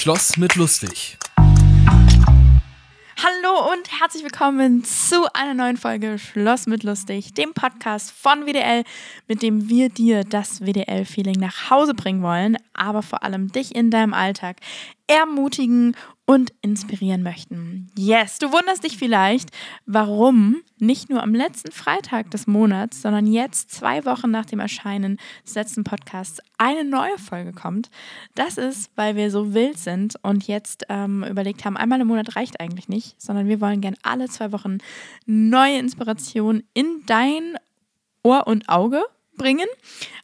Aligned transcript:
Schloss 0.00 0.38
mit 0.38 0.56
lustig. 0.56 1.18
Hallo 3.22 3.70
und 3.70 4.00
herzlich 4.00 4.22
willkommen 4.22 4.82
zu 4.82 5.30
einer 5.34 5.52
neuen 5.52 5.76
Folge 5.76 6.18
Schloss 6.18 6.66
mit 6.66 6.84
lustig, 6.84 7.34
dem 7.34 7.52
Podcast 7.52 8.10
von 8.10 8.46
WDL, 8.46 8.84
mit 9.28 9.42
dem 9.42 9.68
wir 9.68 9.90
dir 9.90 10.24
das 10.24 10.62
WDL-Feeling 10.62 11.38
nach 11.38 11.68
Hause 11.68 11.92
bringen 11.92 12.22
wollen, 12.22 12.56
aber 12.72 13.02
vor 13.02 13.22
allem 13.24 13.52
dich 13.52 13.74
in 13.74 13.90
deinem 13.90 14.14
Alltag 14.14 14.56
ermutigen 15.06 15.94
und 16.30 16.52
inspirieren 16.62 17.24
möchten. 17.24 17.90
Yes, 17.98 18.38
du 18.38 18.52
wunderst 18.52 18.84
dich 18.84 18.96
vielleicht, 18.96 19.50
warum 19.84 20.62
nicht 20.78 21.10
nur 21.10 21.24
am 21.24 21.34
letzten 21.34 21.72
Freitag 21.72 22.30
des 22.30 22.46
Monats, 22.46 23.02
sondern 23.02 23.26
jetzt 23.26 23.72
zwei 23.72 24.04
Wochen 24.04 24.30
nach 24.30 24.46
dem 24.46 24.60
Erscheinen 24.60 25.18
des 25.44 25.56
letzten 25.56 25.82
Podcasts 25.82 26.40
eine 26.56 26.84
neue 26.84 27.18
Folge 27.18 27.50
kommt. 27.50 27.90
Das 28.36 28.58
ist, 28.58 28.92
weil 28.94 29.16
wir 29.16 29.32
so 29.32 29.54
wild 29.54 29.76
sind 29.76 30.14
und 30.22 30.46
jetzt 30.46 30.86
ähm, 30.88 31.24
überlegt 31.24 31.64
haben, 31.64 31.76
einmal 31.76 32.00
im 32.00 32.06
Monat 32.06 32.36
reicht 32.36 32.60
eigentlich 32.60 32.88
nicht, 32.88 33.20
sondern 33.20 33.48
wir 33.48 33.60
wollen 33.60 33.80
gern 33.80 33.96
alle 34.04 34.28
zwei 34.28 34.52
Wochen 34.52 34.78
neue 35.26 35.80
Inspiration 35.80 36.62
in 36.74 37.02
dein 37.06 37.56
Ohr 38.22 38.46
und 38.46 38.68
Auge 38.68 39.02
bringen. 39.40 39.66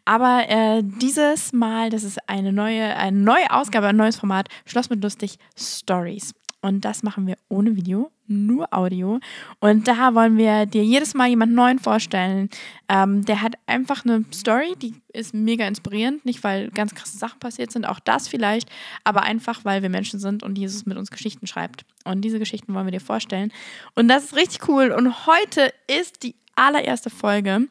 Aber 0.05 0.49
äh, 0.49 0.83
dieses 0.85 1.53
Mal, 1.53 1.91
das 1.91 2.05
ist 2.05 2.19
eine 2.29 2.53
neue, 2.53 2.95
eine 2.97 3.17
neue 3.17 3.51
Ausgabe, 3.51 3.89
ein 3.89 3.97
neues 3.97 4.17
Format, 4.17 4.49
Schloss 4.67 4.91
mit 4.91 5.03
lustig 5.03 5.39
Stories. 5.59 6.35
Und 6.61 6.85
das 6.85 7.03
machen 7.03 7.27
wir 7.27 7.37
ohne 7.49 7.77
Video, 7.77 8.11
nur 8.27 8.73
Audio. 8.75 9.21
Und 9.61 9.87
da 9.87 10.15
wollen 10.15 10.37
wir 10.37 10.67
dir 10.67 10.83
jedes 10.85 11.15
Mal 11.15 11.29
jemand 11.29 11.53
Neuen 11.53 11.79
vorstellen. 11.79 12.51
Ähm, 12.89 13.25
der 13.25 13.41
hat 13.41 13.55
einfach 13.67 14.05
eine 14.05 14.25
Story, 14.35 14.75
die 14.81 14.95
ist 15.13 15.33
mega 15.33 15.67
inspirierend. 15.67 16.25
Nicht, 16.25 16.43
weil 16.43 16.71
ganz 16.71 16.95
krasse 16.95 17.19
Sachen 17.19 17.39
passiert 17.39 17.71
sind, 17.71 17.87
auch 17.87 18.01
das 18.01 18.27
vielleicht, 18.27 18.69
aber 19.05 19.23
einfach, 19.23 19.65
weil 19.65 19.83
wir 19.83 19.91
Menschen 19.91 20.19
sind 20.19 20.43
und 20.43 20.59
Jesus 20.59 20.87
mit 20.87 20.99
uns 20.99 21.11
Geschichten 21.11 21.47
schreibt. 21.47 21.85
Und 22.05 22.23
diese 22.23 22.39
Geschichten 22.39 22.75
wollen 22.75 22.87
wir 22.87 22.93
dir 22.93 23.01
vorstellen. 23.01 23.53
Und 23.95 24.09
das 24.09 24.25
ist 24.25 24.37
richtig 24.37 24.69
cool. 24.69 24.91
Und 24.91 25.27
heute 25.27 25.73
ist 25.87 26.23
die 26.23 26.35
allererste 26.57 27.11
Folge 27.11 27.69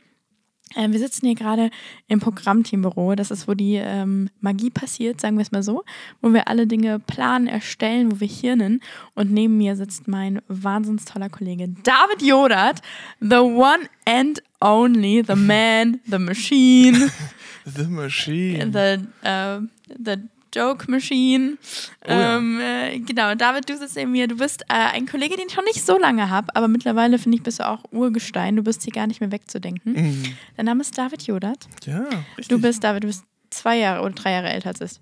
ähm, 0.76 0.92
wir 0.92 1.00
sitzen 1.00 1.28
hier 1.28 1.36
gerade 1.36 1.70
im 2.08 2.20
Programmteambüro. 2.20 3.16
Das 3.16 3.32
ist, 3.32 3.48
wo 3.48 3.54
die 3.54 3.76
ähm, 3.76 4.30
Magie 4.42 4.70
passiert, 4.70 5.22
sagen 5.22 5.38
wir 5.38 5.44
es 5.44 5.52
mal 5.52 5.64
so, 5.64 5.84
wo 6.22 6.34
wir 6.34 6.48
alle 6.48 6.68
Dinge 6.68 7.00
planen, 7.00 7.48
erstellen, 7.48 8.12
wo 8.12 8.20
wir 8.20 8.28
hirnen. 8.28 8.82
Und 9.14 9.32
neben 9.32 9.58
mir 9.58 9.76
sitzt 9.76 10.08
mein 10.08 10.42
wahnsinns 10.48 11.06
toller 11.06 11.30
Kollege 11.30 11.70
David 11.84 12.22
Jodat, 12.22 12.82
the 13.20 13.38
one 13.38 13.88
and 14.06 14.42
only, 14.60 15.24
the 15.26 15.36
man, 15.36 16.02
the 16.10 16.20
machine. 16.20 17.12
the 17.66 17.88
machine. 17.88 18.72
The, 18.72 19.08
uh, 19.24 19.62
the 19.88 20.30
Joke 20.56 20.90
Machine. 20.90 21.58
Oh 22.06 22.12
ja. 22.12 22.38
ähm, 22.38 22.60
äh, 22.60 23.00
genau, 23.00 23.36
David, 23.36 23.70
du 23.70 23.78
sitzt 23.78 23.96
neben 23.96 24.12
mir. 24.12 24.28
Du 24.28 24.38
bist 24.38 24.62
äh, 24.64 24.94
ein 24.94 25.06
Kollege, 25.06 25.36
den 25.36 25.48
ich 25.48 25.54
schon 25.54 25.66
nicht 25.66 25.86
so 25.86 25.98
lange 25.98 26.30
habe, 26.30 26.56
aber 26.56 26.68
mittlerweile 26.68 27.20
finde 27.20 27.38
ich, 27.38 27.44
bist 27.44 27.60
du 27.60 27.68
auch 27.68 27.84
Urgestein. 27.92 28.56
Du 28.56 28.64
bist 28.64 28.84
hier 28.84 28.94
gar 28.94 29.08
nicht 29.08 29.20
mehr 29.20 29.32
wegzudenken. 29.32 29.94
Mhm. 29.94 30.24
Dein 30.58 30.66
Name 30.66 30.82
ist 30.82 30.98
David 30.98 31.24
Jodat. 31.24 31.68
Ja, 31.86 32.06
richtig. 32.38 32.48
Du 32.48 32.60
bist, 32.60 32.84
David, 32.84 33.04
du 33.04 33.08
bist 33.08 33.24
zwei 33.50 33.78
Jahre 33.78 34.02
oder 34.04 34.14
drei 34.14 34.32
Jahre 34.32 34.50
älter 34.50 34.70
als 34.70 34.82
ich. 34.82 35.00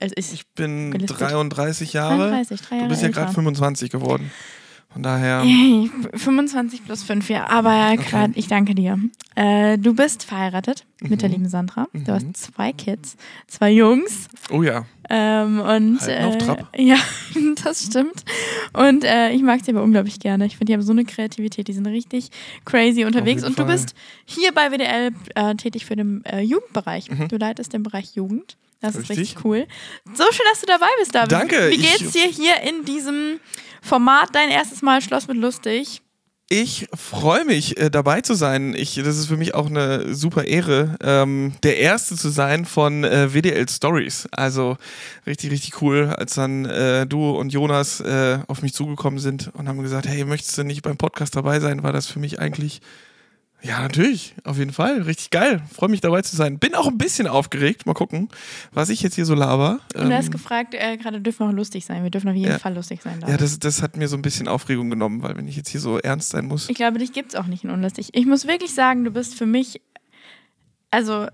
Als 0.00 0.12
ich, 0.16 0.32
ich 0.32 0.46
bin 0.48 0.90
gelistet. 0.90 1.20
33 1.20 1.92
Jahre. 1.92 2.30
33, 2.30 2.60
drei 2.60 2.76
Jahre 2.76 2.88
du 2.88 2.90
bist 2.90 3.02
ja 3.02 3.08
gerade 3.08 3.32
25 3.32 3.90
geworden. 3.90 4.30
Von 4.98 5.04
daher. 5.04 5.44
25 6.14 6.84
plus 6.84 7.04
5, 7.04 7.30
ja. 7.30 7.48
Aber 7.48 7.96
gerade, 7.96 8.30
okay. 8.30 8.32
ich 8.34 8.48
danke 8.48 8.74
dir. 8.74 8.98
Äh, 9.36 9.78
du 9.78 9.94
bist 9.94 10.24
verheiratet 10.24 10.86
mhm. 11.00 11.10
mit 11.10 11.22
der 11.22 11.28
mhm. 11.28 11.34
lieben 11.36 11.48
Sandra. 11.48 11.86
Du 11.92 12.00
mhm. 12.00 12.14
hast 12.16 12.36
zwei 12.36 12.72
Kids, 12.72 13.16
zwei 13.46 13.70
Jungs. 13.70 14.26
Oh 14.50 14.64
ja. 14.64 14.86
Ähm, 15.08 15.60
und 15.60 16.00
Halten 16.00 16.24
auf 16.24 16.38
Trab. 16.38 16.68
Äh, 16.72 16.82
ja, 16.88 16.96
das 17.62 17.84
stimmt. 17.84 18.24
Und 18.72 19.04
äh, 19.04 19.30
ich 19.30 19.42
mag 19.42 19.64
sie 19.64 19.70
aber 19.70 19.84
unglaublich 19.84 20.18
gerne. 20.18 20.46
Ich 20.46 20.56
finde, 20.56 20.72
die 20.72 20.74
haben 20.74 20.82
so 20.82 20.90
eine 20.90 21.04
Kreativität, 21.04 21.68
die 21.68 21.74
sind 21.74 21.86
richtig 21.86 22.30
crazy 22.64 23.04
unterwegs. 23.04 23.44
Und 23.44 23.56
du 23.56 23.62
Fall. 23.62 23.74
bist 23.74 23.94
hier 24.24 24.50
bei 24.50 24.72
WDL 24.72 25.12
äh, 25.36 25.54
tätig 25.54 25.86
für 25.86 25.94
den 25.94 26.24
äh, 26.24 26.40
Jugendbereich. 26.40 27.08
Mhm. 27.08 27.28
Du 27.28 27.36
leitest 27.36 27.72
den 27.72 27.84
Bereich 27.84 28.16
Jugend. 28.16 28.56
Das 28.80 28.96
richtig. 28.96 29.10
ist 29.10 29.18
richtig 29.18 29.44
cool. 29.44 29.66
So 30.14 30.24
schön, 30.30 30.46
dass 30.50 30.60
du 30.60 30.66
dabei 30.66 30.88
bist, 30.98 31.14
David. 31.14 31.32
Danke. 31.32 31.70
Wie 31.70 31.78
geht's 31.78 32.12
dir 32.12 32.26
hier 32.26 32.60
in 32.62 32.84
diesem 32.84 33.40
Format 33.82 34.34
Dein 34.34 34.50
erstes 34.50 34.82
Mal 34.82 35.02
Schloss 35.02 35.26
mit 35.26 35.36
Lustig? 35.36 36.02
Ich 36.50 36.88
freue 36.94 37.44
mich, 37.44 37.76
äh, 37.76 37.90
dabei 37.90 38.22
zu 38.22 38.32
sein. 38.32 38.74
Ich, 38.74 38.94
das 38.94 39.18
ist 39.18 39.26
für 39.26 39.36
mich 39.36 39.54
auch 39.54 39.66
eine 39.66 40.14
super 40.14 40.44
Ehre, 40.44 40.96
ähm, 41.02 41.52
der 41.62 41.76
Erste 41.76 42.16
zu 42.16 42.30
sein 42.30 42.64
von 42.64 43.04
äh, 43.04 43.34
WDL 43.34 43.68
Stories. 43.68 44.26
Also 44.30 44.78
richtig, 45.26 45.50
richtig 45.50 45.82
cool, 45.82 46.06
als 46.16 46.36
dann 46.36 46.64
äh, 46.64 47.06
du 47.06 47.32
und 47.32 47.52
Jonas 47.52 48.00
äh, 48.00 48.38
auf 48.46 48.62
mich 48.62 48.72
zugekommen 48.72 49.18
sind 49.18 49.50
und 49.52 49.68
haben 49.68 49.82
gesagt, 49.82 50.08
hey, 50.08 50.24
möchtest 50.24 50.56
du 50.56 50.64
nicht 50.64 50.80
beim 50.80 50.96
Podcast 50.96 51.36
dabei 51.36 51.60
sein, 51.60 51.82
war 51.82 51.92
das 51.92 52.06
für 52.06 52.18
mich 52.18 52.38
eigentlich 52.40 52.80
ja, 53.60 53.80
natürlich, 53.80 54.34
auf 54.44 54.56
jeden 54.56 54.72
Fall. 54.72 55.02
Richtig 55.02 55.30
geil. 55.30 55.60
Freue 55.72 55.88
mich 55.88 56.00
dabei 56.00 56.22
zu 56.22 56.36
sein. 56.36 56.58
Bin 56.60 56.76
auch 56.76 56.86
ein 56.86 56.96
bisschen 56.96 57.26
aufgeregt. 57.26 57.86
Mal 57.86 57.94
gucken, 57.94 58.28
was 58.72 58.88
ich 58.88 59.02
jetzt 59.02 59.14
hier 59.14 59.24
so 59.24 59.34
laber. 59.34 59.80
Und 59.96 60.08
du 60.08 60.14
hast 60.14 60.26
ähm, 60.26 60.30
gefragt, 60.30 60.74
äh, 60.74 60.96
gerade 60.96 61.20
dürfen 61.20 61.40
wir 61.40 61.48
auch 61.48 61.56
lustig 61.56 61.84
sein. 61.84 62.04
Wir 62.04 62.10
dürfen 62.10 62.28
auf 62.28 62.36
jeden 62.36 62.52
ja. 62.52 62.58
Fall 62.58 62.74
lustig 62.74 63.02
sein. 63.02 63.24
Ja, 63.26 63.36
das, 63.36 63.58
das 63.58 63.82
hat 63.82 63.96
mir 63.96 64.06
so 64.06 64.16
ein 64.16 64.22
bisschen 64.22 64.46
Aufregung 64.46 64.90
genommen, 64.90 65.22
weil 65.22 65.36
wenn 65.36 65.48
ich 65.48 65.56
jetzt 65.56 65.70
hier 65.70 65.80
so 65.80 65.98
ernst 65.98 66.30
sein 66.30 66.46
muss. 66.46 66.68
Ich 66.68 66.76
glaube, 66.76 66.98
dich 66.98 67.12
gibt 67.12 67.30
es 67.30 67.34
auch 67.34 67.46
nicht 67.46 67.64
in 67.64 67.70
unlustig. 67.70 68.10
Ich 68.12 68.26
muss 68.26 68.46
wirklich 68.46 68.72
sagen, 68.74 69.02
du 69.02 69.10
bist 69.10 69.34
für 69.34 69.46
mich, 69.46 69.80
also 70.92 71.26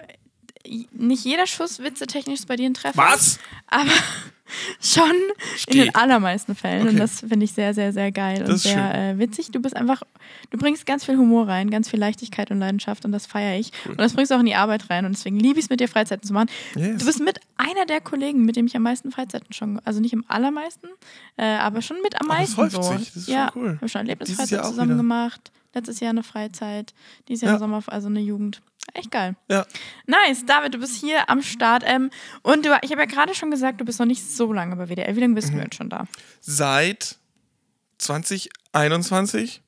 nicht 0.93 1.25
jeder 1.25 1.47
Schuss 1.47 1.81
Witze 1.81 2.07
technisch 2.07 2.47
bei 2.47 2.57
dir 2.57 2.67
ein 2.67 2.75
Treffer. 2.75 3.03
Was? 3.03 3.39
Aber 3.67 3.91
schon 4.81 5.13
Steht. 5.57 5.75
in 5.75 5.81
den 5.83 5.95
allermeisten 5.95 6.55
Fällen. 6.55 6.83
Okay. 6.83 6.91
Und 6.91 6.99
das 6.99 7.21
finde 7.21 7.45
ich 7.45 7.53
sehr, 7.53 7.75
sehr, 7.75 7.93
sehr 7.93 8.13
geil 8.13 8.41
das 8.41 8.51
und 8.51 8.59
sehr 8.59 8.95
äh, 8.95 9.19
witzig. 9.19 9.51
Du 9.51 9.61
bist 9.61 9.77
einfach, 9.77 10.03
du 10.51 10.59
bringst 10.59 10.87
ganz 10.87 11.05
viel 11.05 11.17
Humor 11.17 11.49
rein, 11.49 11.71
ganz 11.71 11.89
viel 11.89 11.99
Leichtigkeit 11.99 12.51
und 12.51 12.59
Leidenschaft 12.59 13.05
und 13.05 13.13
das 13.13 13.27
feiere 13.27 13.59
ich. 13.59 13.73
Cool. 13.85 13.93
Und 13.93 14.01
das 14.01 14.15
bringst 14.15 14.31
du 14.31 14.37
auch 14.37 14.41
in 14.41 14.47
die 14.47 14.55
Arbeit 14.55 14.91
rein 14.91 15.05
und 15.07 15.15
deswegen 15.15 15.39
liebe 15.39 15.59
ich 15.59 15.67
es, 15.67 15.71
mit 15.71 15.81
dir 15.81 15.89
Freizeiten 15.89 16.27
zu 16.27 16.33
machen. 16.33 16.49
Yes. 16.75 16.99
Du 16.99 17.07
bist 17.07 17.21
mit 17.21 17.41
einer 17.57 17.87
der 17.87 18.01
Kollegen, 18.01 18.45
mit 18.45 18.57
dem 18.57 18.67
ich 18.67 18.77
am 18.77 18.83
meisten 18.83 19.11
Freizeiten 19.11 19.53
schon, 19.53 19.81
also 19.85 20.01
nicht 20.01 20.13
im 20.13 20.25
allermeisten, 20.29 20.89
äh, 21.37 21.45
aber 21.45 21.83
schon 21.83 22.01
mit 22.03 22.21
am 22.21 22.27
meisten. 22.27 22.61
Oh, 22.61 22.65
das 22.65 22.73
so. 22.73 22.83
Sich. 22.83 23.13
Das 23.13 23.17
ist 23.17 23.29
ja, 23.29 23.51
schon 23.53 23.63
cool. 23.63 23.73
Wir 23.73 23.81
haben 23.81 23.89
schon 23.89 24.01
Erlebnisfreizeit 24.01 24.65
zusammen 24.65 24.91
wieder. 24.91 24.97
gemacht. 24.99 25.51
Letztes 25.75 25.99
Jahr 25.99 26.11
eine 26.11 26.23
Freizeit, 26.23 26.95
dieses 27.29 27.43
Jahr 27.43 27.55
ja. 27.55 27.59
Sommer, 27.59 27.83
also 27.89 28.07
eine 28.07 28.21
Jugend. 28.21 28.63
Echt 28.93 29.11
geil. 29.11 29.35
Ja. 29.51 29.67
Nice, 30.07 30.45
David, 30.47 30.75
du 30.75 30.79
bist 30.79 30.97
hier 31.01 31.29
am 31.29 31.43
Start. 31.43 31.83
Ähm, 31.87 32.11
und 32.43 32.67
du, 32.67 32.79
ich 32.83 32.91
habe 32.91 33.03
ja 33.03 33.07
gerade 33.07 33.35
schon 33.35 33.51
gesagt, 33.51 33.81
du 33.81 33.85
bist 33.85 33.99
noch 33.99 34.07
nicht 34.07 34.23
so 34.23 34.53
lange 34.53 34.77
bei 34.77 34.89
WDL. 34.89 35.17
Wie 35.17 35.21
lange 35.21 35.35
bist 35.35 35.53
mhm. 35.53 35.57
du 35.57 35.63
jetzt 35.63 35.77
schon 35.77 35.89
da? 35.89 36.07
Seit 36.41 37.17
2021. 37.99 39.63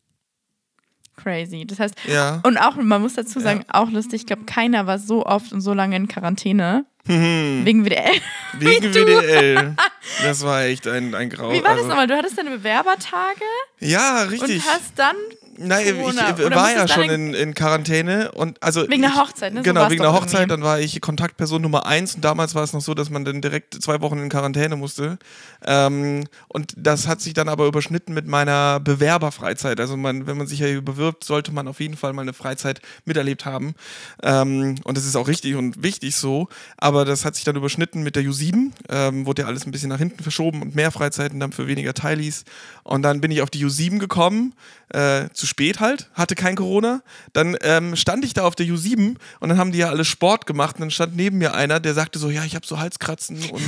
Crazy. 1.16 1.64
Das 1.66 1.80
heißt, 1.80 1.94
ja. 2.06 2.40
und 2.44 2.58
auch, 2.58 2.76
man 2.76 3.00
muss 3.00 3.14
dazu 3.14 3.40
sagen, 3.40 3.64
ja. 3.66 3.80
auch 3.80 3.90
lustig, 3.90 4.20
ich 4.20 4.26
glaube, 4.26 4.44
keiner 4.44 4.86
war 4.86 4.98
so 4.98 5.24
oft 5.24 5.52
und 5.52 5.62
so 5.62 5.72
lange 5.72 5.96
in 5.96 6.08
Quarantäne. 6.08 6.84
Mhm. 7.06 7.62
Wegen 7.64 7.84
WDL. 7.86 8.20
Wegen 8.58 8.94
WDL. 8.94 9.76
Das 10.22 10.42
war 10.44 10.64
echt 10.64 10.86
ein, 10.86 11.14
ein 11.14 11.30
Grau. 11.30 11.52
Wie 11.52 11.62
war 11.62 11.70
das 11.70 11.78
also 11.78 11.88
nochmal? 11.88 12.06
Du 12.06 12.16
hattest 12.16 12.36
deine 12.36 12.50
Bewerbertage? 12.50 13.44
Ja, 13.80 14.24
richtig. 14.24 14.56
Und 14.56 14.72
hast 14.72 14.92
dann 14.96 15.16
Nein, 15.58 15.86
ich, 15.86 15.92
ich 15.92 16.50
war 16.54 16.72
ja 16.72 16.88
schon 16.88 17.08
in, 17.08 17.34
in, 17.34 17.54
Quarantäne 17.54 18.32
und 18.32 18.62
also 18.62 18.88
wegen 18.88 19.02
der 19.02 19.14
Hochzeit, 19.14 19.52
ne? 19.54 19.60
So 19.60 19.64
genau, 19.64 19.90
wegen 19.90 20.02
der 20.02 20.12
Hochzeit. 20.12 20.40
Irgendwie. 20.40 20.48
Dann 20.48 20.62
war 20.62 20.80
ich 20.80 21.00
Kontaktperson 21.00 21.62
Nummer 21.62 21.86
eins 21.86 22.14
und 22.14 22.24
damals 22.24 22.54
war 22.54 22.62
es 22.62 22.72
noch 22.72 22.80
so, 22.80 22.94
dass 22.94 23.10
man 23.10 23.24
dann 23.24 23.40
direkt 23.40 23.74
zwei 23.82 24.00
Wochen 24.00 24.18
in 24.18 24.28
Quarantäne 24.28 24.76
musste. 24.76 25.18
Ähm, 25.64 26.24
und 26.48 26.74
das 26.76 27.06
hat 27.06 27.20
sich 27.20 27.34
dann 27.34 27.48
aber 27.48 27.66
überschnitten 27.66 28.14
mit 28.14 28.26
meiner 28.26 28.80
Bewerberfreizeit. 28.80 29.80
Also 29.80 29.96
man, 29.96 30.26
wenn 30.26 30.36
man 30.36 30.46
sich 30.46 30.60
ja 30.60 30.80
bewirbt, 30.80 31.24
sollte 31.24 31.52
man 31.52 31.68
auf 31.68 31.80
jeden 31.80 31.96
Fall 31.96 32.12
mal 32.12 32.22
eine 32.22 32.32
Freizeit 32.32 32.80
miterlebt 33.04 33.44
haben. 33.44 33.74
Ähm, 34.22 34.76
und 34.84 34.96
das 34.96 35.04
ist 35.04 35.16
auch 35.16 35.28
richtig 35.28 35.56
und 35.56 35.82
wichtig 35.82 36.16
so. 36.16 36.48
Aber 36.76 37.04
das 37.04 37.24
hat 37.24 37.34
sich 37.34 37.44
dann 37.44 37.56
überschnitten 37.56 38.02
mit 38.02 38.16
der 38.16 38.22
U7. 38.22 38.72
Ähm, 38.88 39.26
wurde 39.26 39.42
ja 39.42 39.48
alles 39.48 39.66
ein 39.66 39.70
bisschen 39.70 39.88
nach 39.88 39.98
hinten 39.98 40.22
verschoben 40.22 40.62
und 40.62 40.74
mehr 40.74 40.90
Freizeiten 40.90 41.40
dann 41.40 41.52
für 41.52 41.66
weniger 41.66 41.94
Teilis. 41.94 42.44
Und 42.82 43.02
dann 43.02 43.20
bin 43.20 43.30
ich 43.30 43.42
auf 43.42 43.50
die 43.50 43.64
U7 43.64 43.98
gekommen, 43.98 44.54
äh, 44.90 45.28
zu 45.32 45.46
spät 45.46 45.80
halt, 45.80 46.10
hatte 46.14 46.34
kein 46.34 46.54
Corona. 46.54 47.02
Dann 47.32 47.56
ähm, 47.62 47.96
stand 47.96 48.24
ich 48.24 48.34
da 48.34 48.44
auf 48.44 48.54
der 48.54 48.66
U7 48.66 49.16
und 49.40 49.48
dann 49.48 49.58
haben 49.58 49.72
die 49.72 49.78
ja 49.78 49.88
alle 49.88 50.04
Sport 50.04 50.46
gemacht. 50.46 50.76
Und 50.76 50.82
dann 50.82 50.90
stand 50.90 51.16
neben 51.16 51.38
mir 51.38 51.54
einer, 51.54 51.80
der 51.80 51.94
sagte 51.94 52.18
so, 52.18 52.30
ja, 52.30 52.44
ich 52.44 52.54
habe 52.54 52.66
so 52.66 52.78
Halskratzen 52.78 53.36
und, 53.50 53.62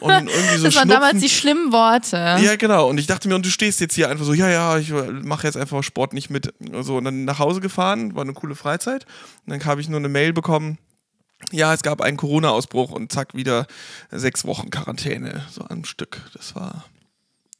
und 0.00 0.10
irgendwie 0.28 0.56
so 0.56 0.64
Das 0.64 0.74
waren 0.76 0.88
damals 0.88 1.20
die 1.20 1.28
schlimmen 1.28 1.72
Worte. 1.72 2.16
Ja, 2.16 2.56
genau. 2.56 2.88
Und 2.88 2.98
ich 2.98 3.06
dachte 3.06 3.28
mir, 3.28 3.36
und 3.36 3.46
du 3.46 3.50
stehst 3.50 3.80
jetzt 3.80 3.94
hier 3.94 4.08
einfach 4.08 4.24
so, 4.24 4.34
ja, 4.34 4.48
ja, 4.48 4.78
ich 4.78 4.92
mache 5.22 5.46
jetzt 5.46 5.56
einfach 5.56 5.82
Sport 5.82 6.12
nicht 6.12 6.30
mit. 6.30 6.52
So, 6.80 6.96
und 6.96 7.04
dann 7.04 7.24
nach 7.24 7.38
Hause 7.38 7.60
gefahren, 7.60 8.14
war 8.14 8.22
eine 8.22 8.32
coole 8.32 8.56
Freizeit. 8.56 9.06
Und 9.46 9.52
dann 9.52 9.64
habe 9.64 9.80
ich 9.80 9.88
nur 9.88 9.98
eine 9.98 10.08
Mail 10.08 10.32
bekommen, 10.32 10.78
ja, 11.52 11.74
es 11.74 11.82
gab 11.82 12.00
einen 12.00 12.16
Corona-Ausbruch 12.16 12.90
und 12.90 13.12
zack, 13.12 13.34
wieder 13.34 13.66
sechs 14.10 14.44
Wochen 14.44 14.70
Quarantäne, 14.70 15.44
so 15.50 15.64
am 15.68 15.84
Stück. 15.84 16.22
Das 16.34 16.54
war, 16.54 16.84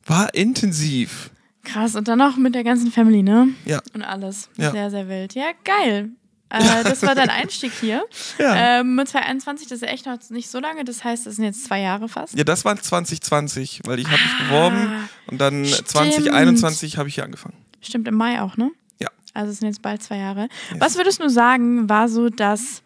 war 0.06 0.34
intensiv. 0.34 1.30
Krass, 1.64 1.94
und 1.96 2.06
dann 2.08 2.18
noch 2.18 2.36
mit 2.36 2.54
der 2.54 2.64
ganzen 2.64 2.90
Family, 2.92 3.22
ne? 3.22 3.48
Ja. 3.64 3.80
Und 3.94 4.02
alles. 4.02 4.48
Ja. 4.56 4.70
Sehr, 4.70 4.90
sehr 4.90 5.08
wild. 5.08 5.34
Ja, 5.34 5.46
geil. 5.64 6.10
Äh, 6.50 6.84
das 6.84 7.02
war 7.02 7.14
dein 7.14 7.30
Einstieg 7.30 7.72
hier. 7.80 8.04
Ja. 8.38 8.80
Ähm, 8.80 8.96
2021, 9.04 9.68
das 9.68 9.82
ist 9.82 9.88
echt 9.88 10.06
noch 10.06 10.18
nicht 10.30 10.48
so 10.50 10.60
lange. 10.60 10.84
Das 10.84 11.02
heißt, 11.04 11.26
das 11.26 11.36
sind 11.36 11.44
jetzt 11.44 11.64
zwei 11.64 11.80
Jahre 11.80 12.08
fast. 12.08 12.36
Ja, 12.36 12.44
das 12.44 12.64
war 12.64 12.76
2020, 12.76 13.80
weil 13.86 13.98
ich 13.98 14.06
habe 14.06 14.20
mich 14.22 14.48
beworben 14.48 15.08
und 15.28 15.40
dann 15.40 15.62
Ah, 15.62 15.66
stimmt. 15.66 15.88
2021 15.88 16.98
habe 16.98 17.08
ich 17.08 17.14
hier 17.16 17.24
angefangen. 17.24 17.56
Stimmt, 17.80 18.06
im 18.08 18.14
Mai 18.14 18.40
auch, 18.42 18.56
ne? 18.56 18.70
Ja. 19.00 19.08
Also 19.34 19.52
es 19.52 19.58
sind 19.58 19.68
jetzt 19.68 19.82
bald 19.82 20.02
zwei 20.02 20.18
Jahre. 20.18 20.48
Was 20.78 20.96
würdest 20.96 21.20
du 21.22 21.28
sagen, 21.28 21.88
war 21.88 22.08
so 22.08 22.28
das. 22.28 22.82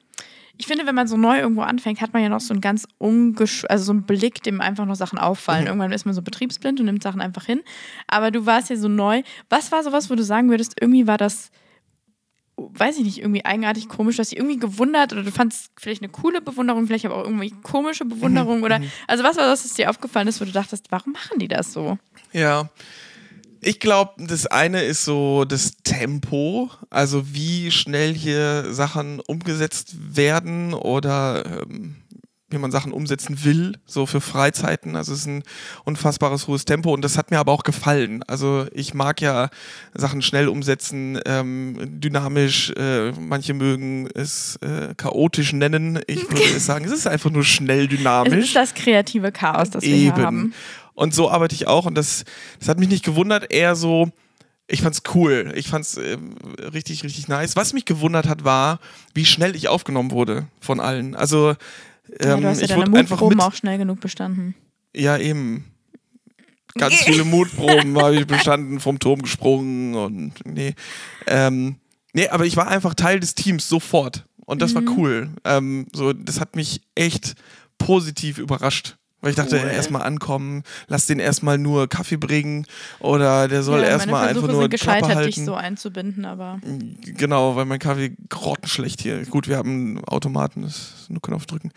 Ich 0.60 0.66
finde, 0.66 0.86
wenn 0.86 0.94
man 0.94 1.06
so 1.06 1.16
neu 1.16 1.38
irgendwo 1.38 1.62
anfängt, 1.62 2.00
hat 2.00 2.12
man 2.12 2.22
ja 2.22 2.28
noch 2.28 2.40
so 2.40 2.52
einen 2.52 2.60
ganz 2.60 2.86
ungesch 2.98 3.64
also 3.68 3.84
so 3.84 3.92
einen 3.92 4.02
Blick, 4.02 4.42
dem 4.42 4.60
einfach 4.60 4.86
noch 4.86 4.96
Sachen 4.96 5.18
auffallen. 5.18 5.66
Irgendwann 5.66 5.92
ist 5.92 6.04
man 6.04 6.14
so 6.14 6.20
betriebsblind 6.20 6.80
und 6.80 6.86
nimmt 6.86 7.02
Sachen 7.02 7.20
einfach 7.20 7.44
hin. 7.44 7.62
Aber 8.08 8.32
du 8.32 8.44
warst 8.44 8.68
ja 8.68 8.76
so 8.76 8.88
neu. 8.88 9.22
Was 9.48 9.70
war 9.70 9.84
sowas, 9.84 10.10
wo 10.10 10.16
du 10.16 10.24
sagen 10.24 10.50
würdest, 10.50 10.74
irgendwie 10.80 11.06
war 11.06 11.16
das, 11.16 11.52
weiß 12.56 12.98
ich 12.98 13.04
nicht, 13.04 13.18
irgendwie 13.18 13.44
eigenartig 13.44 13.88
komisch, 13.88 14.16
dass 14.16 14.30
dich 14.30 14.38
irgendwie 14.38 14.58
gewundert 14.58 15.12
oder 15.12 15.22
du 15.22 15.30
fandst 15.30 15.70
vielleicht 15.78 16.02
eine 16.02 16.10
coole 16.10 16.40
Bewunderung, 16.40 16.88
vielleicht 16.88 17.06
aber 17.06 17.16
auch 17.16 17.24
irgendwie 17.24 17.54
komische 17.62 18.04
Bewunderung 18.04 18.64
oder 18.64 18.80
also 19.06 19.22
was 19.22 19.36
war 19.36 19.46
das, 19.46 19.64
was 19.64 19.74
dir 19.74 19.88
aufgefallen 19.88 20.26
ist, 20.26 20.40
wo 20.40 20.44
du 20.44 20.50
dachtest, 20.50 20.86
warum 20.90 21.12
machen 21.12 21.38
die 21.38 21.48
das 21.48 21.72
so? 21.72 21.98
Ja. 22.32 22.68
Ich 23.60 23.80
glaube, 23.80 24.12
das 24.18 24.46
eine 24.46 24.82
ist 24.82 25.04
so 25.04 25.44
das 25.44 25.72
Tempo, 25.82 26.70
also 26.90 27.34
wie 27.34 27.70
schnell 27.70 28.14
hier 28.14 28.72
Sachen 28.72 29.20
umgesetzt 29.20 29.96
werden 30.14 30.74
oder 30.74 31.44
ähm, 31.62 31.96
wie 32.50 32.58
man 32.58 32.70
Sachen 32.70 32.92
umsetzen 32.92 33.44
will, 33.44 33.74
so 33.84 34.06
für 34.06 34.22
Freizeiten. 34.22 34.96
Also 34.96 35.12
es 35.12 35.20
ist 35.20 35.26
ein 35.26 35.42
unfassbares 35.84 36.46
hohes 36.48 36.64
Tempo 36.64 36.94
und 36.94 37.02
das 37.02 37.18
hat 37.18 37.30
mir 37.30 37.38
aber 37.38 37.52
auch 37.52 37.62
gefallen. 37.62 38.22
Also 38.26 38.66
ich 38.72 38.94
mag 38.94 39.20
ja 39.20 39.50
Sachen 39.94 40.22
schnell 40.22 40.48
umsetzen, 40.48 41.20
ähm, 41.26 41.76
dynamisch. 42.00 42.70
Äh, 42.70 43.12
manche 43.12 43.52
mögen 43.52 44.08
es 44.14 44.56
äh, 44.62 44.94
chaotisch 44.96 45.52
nennen. 45.52 46.00
Ich 46.06 46.22
würde 46.30 46.58
sagen, 46.58 46.86
es 46.86 46.92
ist 46.92 47.06
einfach 47.06 47.30
nur 47.30 47.44
schnell 47.44 47.84
Es 47.84 47.88
dynamisch. 47.90 48.46
ist 48.46 48.56
das 48.56 48.72
kreative 48.72 49.30
Chaos, 49.30 49.68
das 49.68 49.82
wir 49.84 49.94
hier 49.94 50.14
haben. 50.16 50.54
Und 50.98 51.14
so 51.14 51.30
arbeite 51.30 51.54
ich 51.54 51.68
auch 51.68 51.86
und 51.86 51.94
das, 51.94 52.24
das 52.58 52.68
hat 52.68 52.80
mich 52.80 52.88
nicht 52.88 53.04
gewundert, 53.04 53.52
eher 53.52 53.76
so, 53.76 54.10
ich 54.66 54.82
fand's 54.82 55.02
cool. 55.14 55.52
Ich 55.54 55.68
fand's 55.68 55.96
äh, 55.96 56.18
richtig, 56.74 57.04
richtig 57.04 57.28
nice. 57.28 57.54
Was 57.54 57.72
mich 57.72 57.84
gewundert 57.84 58.26
hat, 58.26 58.42
war, 58.42 58.80
wie 59.14 59.24
schnell 59.24 59.54
ich 59.54 59.68
aufgenommen 59.68 60.10
wurde 60.10 60.48
von 60.60 60.80
allen. 60.80 61.14
Also 61.14 61.54
Ja, 62.20 62.34
ähm, 62.34 62.40
du 62.40 62.48
hast 62.48 62.58
ja 62.58 62.64
ich 62.64 62.70
deine 62.70 62.82
wurde 62.88 62.98
einfach 62.98 63.20
Mutproben 63.20 63.40
auch 63.40 63.54
schnell 63.54 63.78
genug 63.78 64.00
bestanden. 64.00 64.56
Ja, 64.94 65.16
eben. 65.18 65.66
Ganz 66.76 66.96
viele 66.96 67.22
Mutproben 67.24 67.96
habe 67.96 68.16
ich 68.16 68.26
bestanden, 68.26 68.80
vom 68.80 68.98
Turm 68.98 69.22
gesprungen 69.22 69.94
und 69.94 70.32
nee. 70.44 70.74
Ähm, 71.28 71.76
nee, 72.12 72.28
aber 72.28 72.44
ich 72.44 72.56
war 72.56 72.66
einfach 72.66 72.94
Teil 72.94 73.20
des 73.20 73.36
Teams 73.36 73.68
sofort. 73.68 74.24
Und 74.46 74.60
das 74.62 74.74
Mhm. 74.74 74.86
war 74.88 74.96
cool. 74.96 75.30
Ähm, 75.44 75.86
so, 75.92 76.12
das 76.12 76.40
hat 76.40 76.56
mich 76.56 76.80
echt 76.96 77.34
positiv 77.78 78.38
überrascht. 78.38 78.96
Weil 79.20 79.30
ich 79.30 79.36
dachte, 79.36 79.56
Cool. 79.60 79.68
erstmal 79.70 80.02
ankommen, 80.02 80.62
lass 80.86 81.06
den 81.06 81.18
erstmal 81.18 81.58
nur 81.58 81.88
Kaffee 81.88 82.16
bringen 82.16 82.66
oder 83.00 83.48
der 83.48 83.64
soll 83.64 83.80
ja, 83.80 83.88
erstmal 83.88 84.28
einfach 84.28 84.42
nur 84.42 84.62
sind 84.62 84.74
Klappe 84.74 85.00
gescheitert, 85.00 85.14
halten. 85.16 85.26
dich 85.34 85.44
so 85.44 85.54
einzubinden, 85.54 86.24
aber 86.24 86.60
Genau, 87.04 87.56
weil 87.56 87.64
mein 87.64 87.80
Kaffee 87.80 88.16
grottenschlecht 88.28 89.00
hier. 89.00 89.24
Gut, 89.26 89.48
wir 89.48 89.56
haben 89.56 89.96
einen 89.96 90.04
Automaten, 90.04 90.62
das 90.62 90.76
ist 91.00 91.10
nur 91.10 91.20
Knopf 91.20 91.46
drücken. 91.46 91.72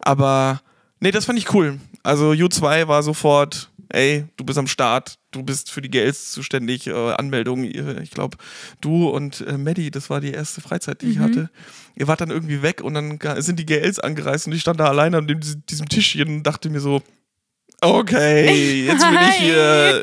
Aber 0.00 0.60
nee, 1.00 1.10
das 1.10 1.24
fand 1.24 1.38
ich 1.38 1.52
cool. 1.54 1.78
Also 2.02 2.32
U2 2.32 2.88
war 2.88 3.02
sofort, 3.02 3.70
ey, 3.92 4.24
du 4.36 4.44
bist 4.44 4.58
am 4.58 4.66
Start, 4.66 5.18
du 5.30 5.42
bist 5.42 5.70
für 5.70 5.80
die 5.82 5.90
GLs 5.90 6.32
zuständig, 6.32 6.86
äh, 6.86 6.92
Anmeldung. 7.12 7.64
Ihr- 7.64 8.00
Ich 8.00 8.10
glaube, 8.10 8.36
du 8.80 9.08
und 9.08 9.40
äh, 9.46 9.56
Maddie, 9.58 9.90
das 9.90 10.10
war 10.10 10.20
die 10.20 10.32
erste 10.32 10.60
Freizeit, 10.60 11.02
die 11.02 11.10
ich 11.10 11.18
Mhm. 11.18 11.22
hatte. 11.24 11.50
Ihr 11.94 12.08
wart 12.08 12.20
dann 12.20 12.30
irgendwie 12.30 12.62
weg 12.62 12.80
und 12.82 12.94
dann 12.94 13.18
sind 13.42 13.58
die 13.58 13.66
GLs 13.66 13.98
angereist 13.98 14.46
und 14.46 14.52
ich 14.54 14.60
stand 14.62 14.80
da 14.80 14.86
alleine 14.88 15.18
an 15.18 15.26
dem, 15.28 15.40
diesem 15.68 15.88
Tischchen 15.88 16.28
und 16.28 16.42
dachte 16.42 16.70
mir 16.70 16.80
so, 16.80 17.02
okay, 17.80 18.84
jetzt 18.86 19.04
bin 19.08 19.18
ich 19.28 19.34
hier. 19.36 20.02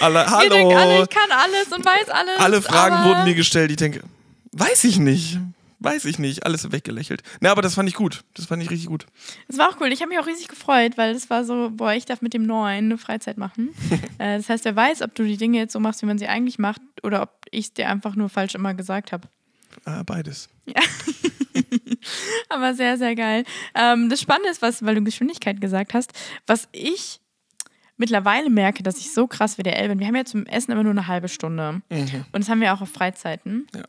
Alle, 0.00 0.26
hallo. 0.30 0.70
alle, 0.76 1.02
ich 1.02 1.08
kann 1.10 1.30
alles 1.30 1.66
und 1.72 1.84
weiß 1.84 2.08
alles. 2.10 2.38
Alle 2.38 2.62
Fragen 2.62 3.04
wurden 3.08 3.24
mir 3.24 3.34
gestellt. 3.34 3.70
Ich 3.70 3.76
denke, 3.76 4.00
weiß 4.52 4.84
ich 4.84 4.98
nicht. 4.98 5.38
Weiß 5.80 6.04
ich 6.06 6.18
nicht. 6.18 6.44
Alles 6.44 6.72
weggelächelt. 6.72 7.22
Na, 7.40 7.52
aber 7.52 7.62
das 7.62 7.74
fand 7.74 7.88
ich 7.88 7.94
gut. 7.94 8.24
Das 8.34 8.46
fand 8.46 8.62
ich 8.62 8.70
richtig 8.70 8.88
gut. 8.88 9.06
Es 9.46 9.58
war 9.58 9.68
auch 9.68 9.80
cool. 9.80 9.92
Ich 9.92 10.00
habe 10.00 10.08
mich 10.08 10.18
auch 10.18 10.26
riesig 10.26 10.48
gefreut, 10.48 10.98
weil 10.98 11.14
das 11.14 11.30
war 11.30 11.44
so, 11.44 11.70
boah, 11.72 11.92
ich 11.92 12.04
darf 12.04 12.20
mit 12.20 12.34
dem 12.34 12.44
Neuen 12.44 12.86
eine 12.86 12.98
Freizeit 12.98 13.38
machen. 13.38 13.70
äh, 14.18 14.38
das 14.38 14.48
heißt, 14.48 14.64
wer 14.64 14.74
weiß, 14.74 15.02
ob 15.02 15.14
du 15.14 15.24
die 15.24 15.36
Dinge 15.36 15.58
jetzt 15.58 15.72
so 15.72 15.80
machst, 15.80 16.02
wie 16.02 16.06
man 16.06 16.18
sie 16.18 16.26
eigentlich 16.26 16.58
macht, 16.58 16.80
oder 17.02 17.22
ob 17.22 17.30
ich 17.50 17.66
es 17.66 17.72
dir 17.74 17.88
einfach 17.88 18.16
nur 18.16 18.28
falsch 18.28 18.54
immer 18.54 18.74
gesagt 18.74 19.12
habe. 19.12 19.28
Äh, 19.84 20.02
beides. 20.04 20.48
Aber 22.48 22.74
sehr, 22.74 22.98
sehr 22.98 23.14
geil. 23.14 23.44
Ähm, 23.74 24.08
das 24.08 24.20
Spannende 24.20 24.50
ist, 24.50 24.62
was, 24.62 24.84
weil 24.84 24.96
du 24.96 25.02
Geschwindigkeit 25.04 25.60
gesagt 25.60 25.94
hast, 25.94 26.12
was 26.46 26.68
ich 26.72 27.20
mittlerweile 27.96 28.50
merke, 28.50 28.82
dass 28.82 28.98
ich 28.98 29.12
so 29.12 29.26
krass 29.26 29.58
WDL 29.58 29.88
bin. 29.88 29.98
Wir 29.98 30.06
haben 30.06 30.16
ja 30.16 30.24
zum 30.24 30.46
Essen 30.46 30.72
immer 30.72 30.84
nur 30.84 30.92
eine 30.92 31.08
halbe 31.08 31.28
Stunde. 31.28 31.82
Und 31.90 32.24
das 32.32 32.48
haben 32.48 32.60
wir 32.60 32.72
auch 32.72 32.80
auf 32.80 32.90
Freizeiten. 32.90 33.66
Ja. 33.74 33.84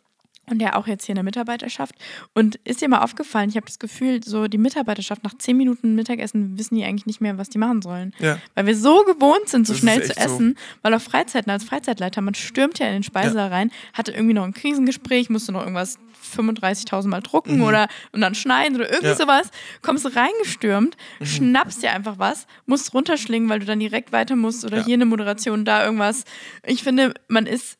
Und 0.50 0.62
ja 0.62 0.76
auch 0.76 0.88
jetzt 0.88 1.06
hier 1.06 1.14
in 1.14 1.18
der 1.18 1.24
Mitarbeiterschaft. 1.24 1.96
Und 2.34 2.56
ist 2.64 2.82
dir 2.82 2.90
mal 2.90 3.00
aufgefallen, 3.04 3.50
ich 3.50 3.56
habe 3.56 3.66
das 3.66 3.80
Gefühl, 3.80 4.24
so 4.24 4.48
die 4.48 4.58
Mitarbeiterschaft 4.58 5.24
nach 5.24 5.38
zehn 5.38 5.58
Minuten 5.58 5.96
Mittagessen 5.96 6.58
wissen 6.58 6.76
die 6.76 6.84
eigentlich 6.84 7.06
nicht 7.06 7.22
mehr, 7.22 7.38
was 7.38 7.50
die 7.50 7.58
machen 7.58 7.82
sollen. 7.82 8.14
Ja. 8.20 8.40
Weil 8.56 8.66
wir 8.66 8.76
so 8.76 9.04
gewohnt 9.04 9.48
sind, 9.48 9.68
so 9.68 9.74
Das 9.74 9.80
schnell 9.80 10.04
zu 10.04 10.16
essen, 10.18 10.56
weil 10.82 10.94
auf 10.94 11.04
Freizeiten 11.04 11.52
als 11.52 11.64
Freizeitleiter, 11.64 12.22
man 12.22 12.34
stürmt 12.34 12.80
ja 12.80 12.88
in 12.88 12.94
den 12.94 13.04
Speisesaal 13.04 13.50
rein, 13.50 13.72
hatte 13.94 14.12
irgendwie 14.12 14.34
noch 14.34 14.44
ein 14.44 14.54
Krisengespräch, 14.54 15.30
musste 15.30 15.52
noch 15.52 15.62
irgendwas 15.62 15.98
35.000 16.36 17.08
Mal 17.08 17.22
drucken 17.22 17.62
oder 17.62 17.88
und 18.12 18.22
dann 18.22 18.36
schneiden 18.36 18.76
oder 18.76 18.86
irgendwie 18.90 19.08
Mhm. 19.08 19.10
Ja. 19.10 19.16
Mhm. 19.16 19.20
sowas, 19.20 19.52
kommst 19.82 20.16
reingestürmt, 20.16 20.96
schnappst 21.24 21.82
dir 21.82 21.92
einfach 21.92 22.20
was, 22.20 22.46
musst 22.66 22.94
runterschlingen, 22.94 23.50
weil 23.50 23.60
du 23.60 23.66
dann 23.66 23.80
direkt 23.80 24.12
weiter 24.12 24.36
musst 24.36 24.64
oder 24.66 24.78
Ja. 24.80 24.86
hier 24.86 24.94
eine 24.96 25.06
Moderation, 25.06 25.66
da 25.66 25.84
irgendwas. 25.86 26.26
Ich 26.66 26.84
finde, 26.84 27.14
man 27.30 27.46
ist, 27.48 27.78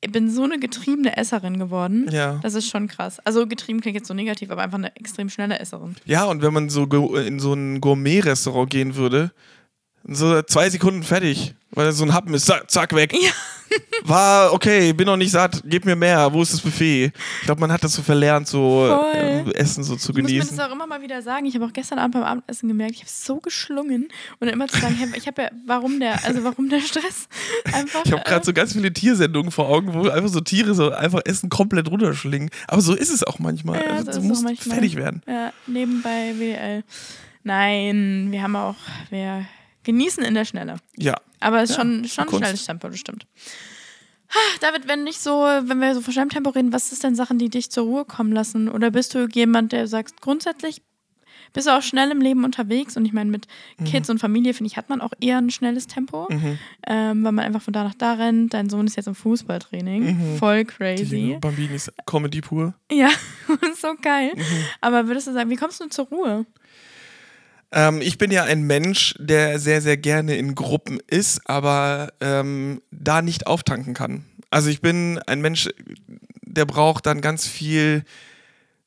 ich 0.00 0.12
bin 0.12 0.30
so 0.30 0.44
eine 0.44 0.58
getriebene 0.58 1.16
Esserin 1.16 1.58
geworden. 1.58 2.08
Ja. 2.10 2.38
Das 2.42 2.54
ist 2.54 2.68
schon 2.68 2.86
krass. 2.86 3.18
Also 3.24 3.46
getrieben 3.46 3.80
klingt 3.80 3.96
jetzt 3.96 4.08
so 4.08 4.14
negativ, 4.14 4.50
aber 4.50 4.62
einfach 4.62 4.78
eine 4.78 4.94
extrem 4.96 5.28
schnelle 5.28 5.58
Esserin. 5.58 5.96
Ja, 6.04 6.24
und 6.24 6.42
wenn 6.42 6.52
man 6.52 6.68
so 6.68 6.84
in 7.16 7.40
so 7.40 7.52
ein 7.52 7.80
Gourmet-Restaurant 7.80 8.70
gehen 8.70 8.94
würde, 8.94 9.32
so 10.04 10.40
zwei 10.42 10.70
Sekunden 10.70 11.02
fertig, 11.02 11.54
weil 11.70 11.92
so 11.92 12.04
ein 12.04 12.12
Happen 12.14 12.34
ist, 12.34 12.46
zack, 12.46 12.70
zack 12.70 12.94
weg. 12.94 13.12
Ja. 13.12 13.30
War 14.04 14.54
okay, 14.54 14.94
bin 14.94 15.04
noch 15.06 15.18
nicht 15.18 15.30
satt, 15.30 15.62
gib 15.66 15.84
mir 15.84 15.94
mehr, 15.94 16.32
wo 16.32 16.40
ist 16.40 16.54
das 16.54 16.60
Buffet? 16.62 17.12
Ich 17.40 17.44
glaube, 17.44 17.60
man 17.60 17.70
hat 17.70 17.84
das 17.84 17.92
so 17.92 18.00
verlernt, 18.02 18.48
so 18.48 18.86
Voll. 18.88 19.12
ähm, 19.14 19.52
Essen 19.52 19.84
so 19.84 19.94
zu 19.96 20.12
Ich 20.12 20.16
muss 20.16 20.30
mir 20.30 20.38
genießen. 20.38 20.56
das 20.56 20.66
auch 20.66 20.72
immer 20.72 20.86
mal 20.86 21.02
wieder 21.02 21.20
sagen. 21.20 21.44
Ich 21.44 21.54
habe 21.54 21.66
auch 21.66 21.72
gestern 21.74 21.98
Abend 21.98 22.14
beim 22.14 22.22
Abendessen 22.22 22.66
gemerkt, 22.68 22.94
ich 22.94 23.00
habe 23.00 23.10
so 23.10 23.36
geschlungen 23.40 24.04
und 24.38 24.46
dann 24.46 24.48
immer 24.48 24.68
zu 24.68 24.78
sagen, 24.80 24.96
ich 25.14 25.26
habe 25.26 25.42
ja, 25.42 25.50
warum 25.66 26.00
der, 26.00 26.24
also 26.24 26.42
warum 26.44 26.70
der 26.70 26.80
Stress 26.80 27.28
einfach. 27.74 28.00
Ich 28.06 28.12
habe 28.12 28.22
gerade 28.24 28.46
so 28.46 28.54
ganz 28.54 28.72
viele 28.72 28.90
Tiersendungen 28.90 29.50
vor 29.50 29.68
Augen, 29.68 29.92
wo 29.92 30.08
einfach 30.08 30.30
so 30.30 30.40
Tiere 30.40 30.74
so 30.74 30.90
einfach 30.92 31.20
Essen 31.26 31.50
komplett 31.50 31.90
runterschlingen. 31.90 32.48
Aber 32.68 32.80
so 32.80 32.94
ist 32.94 33.10
es 33.10 33.22
auch 33.22 33.38
manchmal. 33.38 33.84
Ja, 33.84 33.90
also, 33.96 34.12
so 34.12 34.20
du 34.20 34.26
musst 34.28 34.44
manchmal. 34.44 34.76
fertig 34.76 34.96
werden. 34.96 35.22
äh, 35.26 35.32
ja, 35.32 35.52
nebenbei 35.66 36.32
WL. 36.38 36.84
Nein, 37.44 38.28
wir 38.30 38.42
haben 38.42 38.56
auch, 38.56 38.76
wir 39.10 39.46
genießen 39.88 40.22
in 40.22 40.34
der 40.34 40.44
Schnelle. 40.44 40.76
Ja. 40.96 41.14
Aber 41.40 41.62
es 41.62 41.70
ist 41.70 41.76
Ja, 41.76 41.82
schon, 41.82 42.04
schon 42.06 42.26
Kunst. 42.26 42.44
schnelles 42.44 42.64
Tempo, 42.66 42.88
das 42.88 42.98
stimmt. 42.98 43.26
David, 44.60 44.86
wenn 44.86 45.04
nicht 45.04 45.20
so, 45.20 45.30
wenn 45.40 45.80
wir 45.80 45.94
so 45.94 46.02
von 46.02 46.12
schnellem 46.12 46.28
Tempo 46.28 46.50
reden, 46.50 46.72
was 46.72 46.92
ist 46.92 47.02
denn 47.02 47.14
Sachen, 47.14 47.38
die 47.38 47.48
dich 47.48 47.70
zur 47.70 47.84
Ruhe 47.84 48.04
kommen 48.04 48.32
lassen? 48.32 48.68
Oder 48.68 48.90
bist 48.90 49.14
du 49.14 49.26
jemand, 49.32 49.72
der 49.72 49.86
sagt, 49.86 50.20
grundsätzlich 50.20 50.82
bist 51.54 51.66
du 51.66 51.70
auch 51.70 51.80
schnell 51.80 52.10
im 52.10 52.20
Leben 52.20 52.44
unterwegs? 52.44 52.98
Und 52.98 53.06
ich 53.06 53.14
meine, 53.14 53.30
mit 53.30 53.46
Mhm. 53.78 53.84
Kids 53.86 54.10
und 54.10 54.18
Familie, 54.18 54.52
finde 54.52 54.68
ich, 54.70 54.76
hat 54.76 54.90
man 54.90 55.00
auch 55.00 55.12
eher 55.18 55.38
ein 55.38 55.48
schnelles 55.50 55.86
Tempo, 55.86 56.28
ähm, 56.30 57.24
weil 57.24 57.32
man 57.32 57.38
einfach 57.38 57.62
von 57.62 57.72
da 57.72 57.84
nach 57.84 57.94
da 57.94 58.12
rennt. 58.14 58.52
Dein 58.52 58.68
Sohn 58.68 58.86
ist 58.86 58.96
jetzt 58.96 59.06
im 59.06 59.14
Fußballtraining. 59.14 60.36
Voll 60.38 60.58
Die 60.58 60.64
crazy. 60.66 61.38
Bambinis 61.40 61.90
Comedy 62.04 62.42
pur. 62.42 62.74
Ja, 62.92 63.08
so 63.80 63.94
geil. 64.02 64.32
Mhm. 64.36 64.42
Aber 64.82 65.06
würdest 65.08 65.26
du 65.26 65.32
sagen, 65.32 65.48
wie 65.48 65.56
kommst 65.56 65.80
du 65.80 65.86
zur 65.88 66.04
Ruhe? 66.08 66.44
Ähm, 67.72 68.00
ich 68.00 68.18
bin 68.18 68.30
ja 68.30 68.44
ein 68.44 68.62
Mensch, 68.62 69.14
der 69.18 69.58
sehr, 69.58 69.82
sehr 69.82 69.96
gerne 69.96 70.36
in 70.36 70.54
Gruppen 70.54 70.98
ist, 71.06 71.40
aber 71.48 72.12
ähm, 72.20 72.80
da 72.90 73.22
nicht 73.22 73.46
auftanken 73.46 73.94
kann. 73.94 74.24
Also 74.50 74.70
ich 74.70 74.80
bin 74.80 75.18
ein 75.26 75.40
Mensch, 75.40 75.68
der 76.42 76.64
braucht 76.64 77.06
dann 77.06 77.20
ganz 77.20 77.46
viel, 77.46 78.04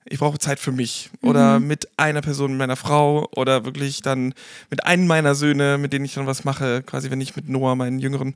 ich 0.05 0.19
brauche 0.19 0.39
Zeit 0.39 0.59
für 0.59 0.71
mich 0.71 1.11
oder 1.21 1.59
mit 1.59 1.87
einer 1.97 2.21
Person, 2.21 2.51
mit 2.51 2.59
meiner 2.59 2.75
Frau 2.75 3.29
oder 3.35 3.65
wirklich 3.65 4.01
dann 4.01 4.33
mit 4.69 4.85
einem 4.85 5.05
meiner 5.05 5.35
Söhne, 5.35 5.77
mit 5.77 5.93
denen 5.93 6.05
ich 6.05 6.15
dann 6.15 6.25
was 6.25 6.43
mache, 6.43 6.81
quasi 6.83 7.11
wenn 7.11 7.21
ich 7.21 7.35
mit 7.35 7.49
Noah, 7.49 7.75
meinen 7.75 7.99
Jüngeren, 7.99 8.33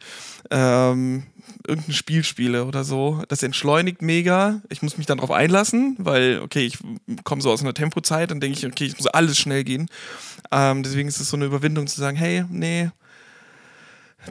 ähm, 0.51 1.23
irgendein 1.67 1.93
Spiel 1.93 2.23
spiele 2.23 2.65
oder 2.65 2.83
so. 2.83 3.23
Das 3.29 3.41
entschleunigt 3.41 4.01
mega. 4.01 4.61
Ich 4.69 4.83
muss 4.83 4.97
mich 4.97 5.07
dann 5.07 5.17
darauf 5.17 5.31
einlassen, 5.31 5.95
weil, 5.97 6.39
okay, 6.39 6.65
ich 6.65 6.77
komme 7.23 7.41
so 7.41 7.51
aus 7.51 7.61
einer 7.61 7.73
Tempozeit 7.73 8.31
und 8.31 8.41
denke 8.41 8.57
ich, 8.57 8.65
okay, 8.65 8.85
es 8.85 8.97
muss 8.97 9.07
alles 9.07 9.37
schnell 9.37 9.63
gehen. 9.63 9.87
Ähm, 10.51 10.83
deswegen 10.83 11.07
ist 11.07 11.19
es 11.19 11.29
so 11.29 11.37
eine 11.37 11.45
Überwindung 11.45 11.87
zu 11.87 11.99
sagen, 11.99 12.17
hey, 12.17 12.45
nee, 12.49 12.91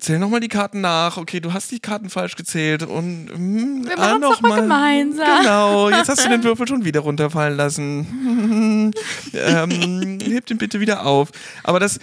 Zähl 0.01 0.19
nochmal 0.19 0.41
die 0.41 0.49
Karten 0.49 0.81
nach. 0.81 1.17
Okay, 1.17 1.41
du 1.41 1.53
hast 1.53 1.71
die 1.71 1.81
Karten 1.81 2.11
falsch 2.11 2.37
gezählt. 2.37 2.83
Und 2.83 3.27
mm, 3.27 3.87
Wir 3.87 3.99
ah, 3.99 4.19
machen's 4.19 4.21
doch 4.23 4.41
mal 4.41 4.61
gemeinsam. 4.63 5.41
Genau, 5.41 5.91
jetzt 5.91 6.09
hast 6.09 6.25
du 6.25 6.29
den 6.29 6.43
Würfel 6.45 6.67
schon 6.67 6.85
wieder 6.85 7.01
runterfallen 7.01 7.57
lassen. 7.57 8.93
ähm, 9.33 10.19
heb 10.21 10.47
den 10.47 10.59
bitte 10.59 10.81
wieder 10.81 11.07
auf. 11.07 11.31
Aber 11.63 11.81
das, 11.81 12.01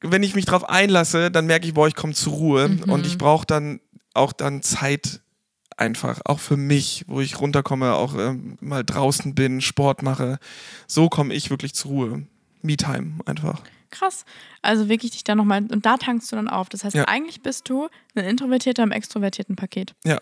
wenn 0.00 0.22
ich 0.22 0.34
mich 0.34 0.44
drauf 0.44 0.68
einlasse, 0.68 1.30
dann 1.30 1.46
merke 1.46 1.66
ich, 1.66 1.74
boah, 1.74 1.88
ich 1.88 1.94
komme 1.94 2.14
zur 2.14 2.34
Ruhe. 2.34 2.68
Mhm. 2.68 2.90
Und 2.90 3.06
ich 3.06 3.18
brauche 3.18 3.46
dann 3.46 3.80
auch 4.14 4.32
dann 4.32 4.62
Zeit 4.62 5.20
einfach, 5.76 6.20
auch 6.24 6.40
für 6.40 6.56
mich, 6.56 7.04
wo 7.06 7.20
ich 7.20 7.40
runterkomme, 7.40 7.94
auch 7.94 8.14
ähm, 8.18 8.58
mal 8.60 8.84
draußen 8.84 9.34
bin, 9.34 9.60
Sport 9.60 10.02
mache. 10.02 10.38
So 10.86 11.08
komme 11.08 11.34
ich 11.34 11.50
wirklich 11.50 11.74
zur 11.74 11.90
Ruhe. 11.90 12.22
Me-Time 12.62 13.20
einfach. 13.24 13.62
Krass. 13.90 14.24
Also 14.62 14.88
wirklich 14.88 15.12
dich 15.12 15.24
da 15.24 15.34
nochmal, 15.34 15.64
und 15.70 15.86
da 15.86 15.96
tankst 15.96 16.30
du 16.32 16.36
dann 16.36 16.48
auf. 16.48 16.68
Das 16.68 16.84
heißt, 16.84 16.94
Ja. 16.96 17.04
eigentlich 17.04 17.42
bist 17.42 17.68
du 17.68 17.88
ein 18.14 18.24
introvertierter 18.24 18.82
im 18.82 18.92
extrovertierten 18.92 19.56
Paket, 19.56 19.94
Ja, 20.04 20.18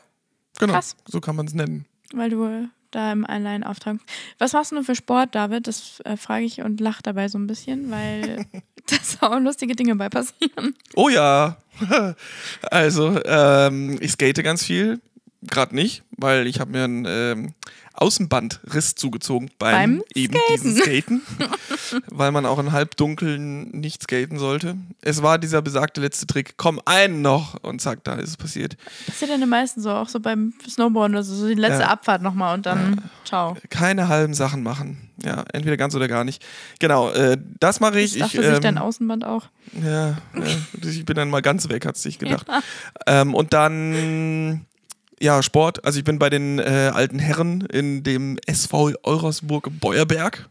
genau. 0.58 0.74
Krass. 0.74 0.96
So 1.06 1.20
kann 1.20 1.36
man 1.36 1.46
es 1.46 1.54
nennen. 1.54 1.86
weil 2.12 2.30
du 2.30 2.68
da 2.92 3.12
im 3.12 3.26
Allein 3.26 3.64
auftankst. 3.64 4.06
Was 4.38 4.52
machst 4.52 4.72
du 4.72 4.82
für 4.82 4.94
Sport, 4.94 5.34
David? 5.34 5.66
Das 5.66 6.00
äh, 6.04 6.16
frage 6.16 6.44
ich 6.44 6.62
und 6.62 6.80
lache 6.80 7.02
dabei 7.02 7.28
so 7.28 7.36
ein 7.38 7.46
bisschen, 7.48 7.90
weil 7.90 8.46
da 9.20 9.28
auch 9.28 9.40
lustige 9.40 9.74
Dinge 9.74 9.96
bei 9.96 10.08
passieren. 10.08 10.74
Oh 10.94 11.08
ja. 11.08 11.56
Also, 12.70 13.20
ähm, 13.24 13.98
ich 14.00 14.12
skate 14.12 14.42
ganz 14.42 14.64
viel. 14.64 15.00
Gerade 15.50 15.74
nicht, 15.74 16.02
weil 16.16 16.46
ich 16.46 16.60
habe 16.60 16.72
mir 16.72 16.84
einen 16.84 17.06
ähm, 17.08 17.54
Außenbandriss 17.94 18.94
zugezogen 18.94 19.50
beim, 19.58 19.98
Beim 19.98 20.02
eben 20.14 20.36
diesem 20.50 20.76
Skaten. 20.76 21.22
weil 22.10 22.30
man 22.32 22.44
auch 22.46 22.58
im 22.58 22.72
Halbdunkeln 22.72 23.70
nicht 23.70 24.02
skaten 24.02 24.38
sollte. 24.38 24.76
Es 25.00 25.22
war 25.22 25.38
dieser 25.38 25.62
besagte 25.62 26.00
letzte 26.00 26.26
Trick. 26.26 26.54
Komm, 26.56 26.80
einen 26.84 27.22
noch. 27.22 27.62
Und 27.62 27.80
zack, 27.80 28.04
da 28.04 28.14
ist 28.14 28.30
es 28.30 28.36
passiert. 28.36 28.76
Passiert 29.06 29.30
ja 29.30 29.38
den 29.38 29.48
meisten 29.48 29.80
so, 29.80 29.90
auch 29.90 30.08
so 30.08 30.20
beim 30.20 30.52
Snowboarden 30.68 31.16
oder 31.16 31.24
so, 31.24 31.34
so 31.34 31.48
die 31.48 31.54
letzte 31.54 31.82
Ja. 31.82 31.88
Abfahrt 31.88 32.22
nochmal 32.22 32.54
und 32.54 32.66
dann 32.66 33.00
ciao. 33.24 33.56
Keine 33.70 34.08
halben 34.08 34.34
Sachen 34.34 34.62
machen. 34.62 35.10
Ja, 35.24 35.44
entweder 35.52 35.78
ganz 35.78 35.94
oder 35.94 36.08
gar 36.08 36.24
nicht. 36.24 36.44
Genau, 36.78 37.10
äh, 37.10 37.38
das 37.58 37.80
mache 37.80 37.98
ich. 38.00 38.14
Ich 38.14 38.20
dachte 38.20 38.36
ich, 38.36 38.44
sich 38.44 38.54
ähm, 38.56 38.60
dein 38.60 38.78
Außenband 38.78 39.24
auch. 39.24 39.46
Ja, 39.82 40.08
ja, 40.10 40.16
ich 40.82 41.04
bin 41.06 41.16
dann 41.16 41.30
mal 41.30 41.40
ganz 41.40 41.68
weg, 41.70 41.86
hat 41.86 41.96
sich 41.96 42.18
gedacht. 42.18 42.46
Ähm, 43.08 43.34
und 43.34 43.52
dann, 43.52 44.65
ja, 45.20 45.42
Sport. 45.42 45.84
Also 45.84 45.98
ich 45.98 46.04
bin 46.04 46.18
bei 46.18 46.30
den 46.30 46.58
äh, 46.58 46.90
alten 46.94 47.18
Herren 47.18 47.62
in 47.62 48.02
dem 48.02 48.38
SV 48.46 48.92
Eurasburg 49.02 49.68
Beuerberg. 49.80 50.48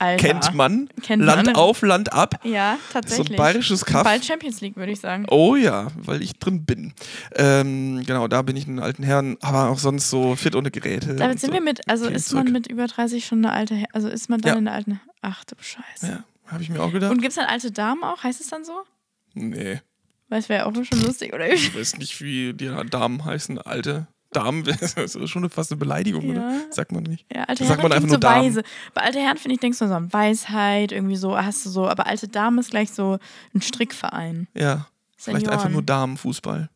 Alter. 0.00 0.26
Kennt 0.26 0.54
man. 0.54 0.88
Kennt 1.02 1.22
Land 1.24 1.46
man. 1.46 1.54
auf, 1.54 1.80
Land 1.82 2.12
ab. 2.12 2.40
Ja, 2.44 2.78
So 2.88 2.92
tatsächlich. 2.94 3.30
ein 3.30 3.36
bayerisches 3.36 3.84
Kaff. 3.84 4.02
Bald 4.02 4.24
Champions 4.24 4.60
League, 4.60 4.76
würde 4.76 4.90
ich 4.92 4.98
sagen. 5.00 5.24
Oh 5.30 5.54
ja, 5.54 5.86
weil 5.96 6.20
ich 6.20 6.32
drin 6.38 6.64
bin. 6.64 6.92
Ähm, 7.36 8.02
genau, 8.04 8.26
da 8.26 8.42
bin 8.42 8.56
ich 8.56 8.66
in 8.66 8.76
den 8.76 8.82
alten 8.84 9.04
Herren, 9.04 9.36
aber 9.40 9.68
auch 9.70 9.78
sonst 9.78 10.10
so 10.10 10.34
fit 10.34 10.56
ohne 10.56 10.70
Geräte. 10.72 11.14
Damit 11.14 11.38
sind 11.40 11.50
so. 11.50 11.54
wir 11.54 11.60
mit, 11.62 11.88
also 11.88 12.06
Viel 12.06 12.16
ist 12.16 12.32
man 12.34 12.46
zurück. 12.46 12.52
mit 12.52 12.66
über 12.66 12.86
30 12.88 13.24
schon 13.24 13.38
eine 13.38 13.52
alte, 13.54 13.76
Her- 13.76 13.88
also 13.92 14.08
ist 14.08 14.28
man 14.28 14.40
dann 14.40 14.52
Ja. 14.54 14.58
in 14.58 14.64
der 14.64 14.74
alten, 14.74 15.00
ach 15.22 15.44
du 15.44 15.54
Scheiße. 15.60 16.06
Ja, 16.08 16.24
habe 16.52 16.62
ich 16.62 16.70
mir 16.70 16.82
auch 16.82 16.92
gedacht. 16.92 17.12
Und 17.12 17.18
gibt 17.22 17.30
es 17.30 17.36
dann 17.36 17.46
alte 17.46 17.70
Damen 17.70 18.02
auch? 18.02 18.24
Heißt 18.24 18.40
es 18.40 18.48
dann 18.48 18.64
so? 18.64 18.72
nee, 19.34 19.80
Weil 20.28 20.38
es 20.40 20.48
wäre 20.48 20.66
auch 20.66 20.72
schon 20.72 21.00
lustig, 21.02 21.32
oder? 21.34 21.52
ich 21.52 21.74
weiß 21.76 21.98
nicht, 21.98 22.20
wie 22.20 22.52
die 22.54 22.70
Damen 22.90 23.24
heißen. 23.24 23.58
Alte 23.58 24.08
Damen, 24.32 24.64
das 24.80 24.94
ist 24.96 25.30
schon 25.30 25.48
fast 25.50 25.70
eine 25.70 25.78
Beleidigung, 25.78 26.28
oder? 26.30 26.40
Ja. 26.40 26.60
Sagt 26.70 26.92
man 26.92 27.04
nicht. 27.04 27.24
Ja, 27.32 27.44
alte 27.44 27.62
Da 27.62 27.68
sagt 27.68 27.80
Herren 27.80 27.90
man 27.90 27.92
einfach 27.96 28.08
nur 28.08 28.16
so 28.16 28.20
Damen. 28.20 28.44
weise. 28.46 28.62
Bei 28.94 29.02
alte 29.02 29.20
Herren 29.20 29.36
finde 29.38 29.54
ich, 29.54 29.60
denkst 29.60 29.78
du 29.78 29.86
so 29.88 29.94
an 29.94 30.12
Weisheit, 30.12 30.92
irgendwie 30.92 31.16
so, 31.16 31.36
hast 31.36 31.64
du 31.64 31.70
so, 31.70 31.88
aber 31.88 32.06
alte 32.06 32.28
Dame 32.28 32.60
ist 32.60 32.70
gleich 32.70 32.90
so 32.90 33.18
ein 33.54 33.62
Strickverein. 33.62 34.48
Ja, 34.54 34.88
vielleicht 35.16 35.46
einfach 35.46 35.60
Senioren. 35.62 35.72
nur 35.72 35.82
Damenfußball. 35.82 36.68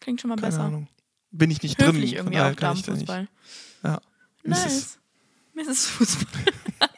Klingt 0.00 0.20
schon 0.20 0.28
mal 0.30 0.36
Keine 0.36 0.46
besser. 0.48 0.62
Ahnung. 0.64 0.88
Bin 1.30 1.50
ich 1.50 1.62
nicht 1.62 1.80
Höflich 1.80 2.12
drin. 2.14 2.32
irgendwie 2.32 2.40
auch 2.40 2.54
Damenfußball. 2.54 3.28
Ja. 3.84 4.00
Nice. 4.44 4.98
Mrs. 5.54 5.86
Fußball. 5.86 6.42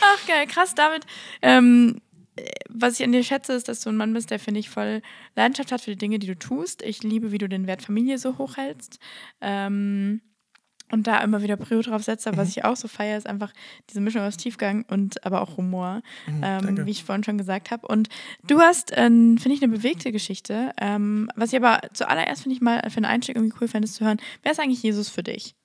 Ach 0.00 0.26
geil, 0.26 0.46
krass, 0.46 0.74
David. 0.74 1.04
Ähm, 1.42 1.96
äh, 1.96 2.05
was 2.68 2.98
ich 2.98 3.04
an 3.04 3.12
dir 3.12 3.22
schätze, 3.24 3.52
ist, 3.54 3.68
dass 3.68 3.80
du 3.80 3.88
ein 3.90 3.96
Mann 3.96 4.12
bist, 4.12 4.30
der, 4.30 4.38
finde 4.38 4.60
ich, 4.60 4.68
voll 4.70 5.02
Leidenschaft 5.34 5.72
hat 5.72 5.80
für 5.80 5.90
die 5.90 5.98
Dinge, 5.98 6.18
die 6.18 6.26
du 6.26 6.38
tust. 6.38 6.82
Ich 6.82 7.02
liebe, 7.02 7.32
wie 7.32 7.38
du 7.38 7.48
den 7.48 7.66
Wert 7.66 7.82
Familie 7.82 8.18
so 8.18 8.38
hochhältst. 8.38 8.98
Ähm, 9.40 10.20
und 10.92 11.08
da 11.08 11.18
immer 11.24 11.42
wieder 11.42 11.56
Prio 11.56 11.82
drauf 11.82 12.04
setzt. 12.04 12.26
Mhm. 12.26 12.32
Aber 12.32 12.42
was 12.42 12.50
ich 12.50 12.64
auch 12.64 12.76
so 12.76 12.86
feiere, 12.86 13.18
ist 13.18 13.26
einfach 13.26 13.52
diese 13.90 14.00
Mischung 14.00 14.22
aus 14.22 14.36
Tiefgang 14.36 14.84
und 14.88 15.24
aber 15.26 15.40
auch 15.40 15.56
Humor, 15.56 16.00
ähm, 16.28 16.36
Mhm, 16.36 16.40
danke. 16.42 16.86
wie 16.86 16.90
ich 16.92 17.02
vorhin 17.02 17.24
schon 17.24 17.38
gesagt 17.38 17.70
habe. 17.72 17.88
Und 17.88 18.08
du 18.46 18.60
hast, 18.60 18.92
ähm, 18.94 19.36
finde 19.38 19.56
ich, 19.56 19.62
eine 19.62 19.72
bewegte 19.72 20.12
Geschichte. 20.12 20.72
Ähm, 20.80 21.28
was 21.34 21.52
ich 21.52 21.56
aber 21.56 21.80
zuallererst, 21.92 22.42
finde 22.42 22.54
ich 22.54 22.60
mal, 22.62 22.82
für 22.88 22.98
einen 22.98 23.04
Einstieg 23.06 23.34
irgendwie 23.36 23.56
cool 23.60 23.66
fände, 23.66 23.86
ist 23.86 23.94
zu 23.96 24.04
hören, 24.04 24.18
wer 24.44 24.52
ist 24.52 24.60
eigentlich 24.60 24.82
Jesus 24.82 25.08
für 25.08 25.24
dich? 25.24 25.56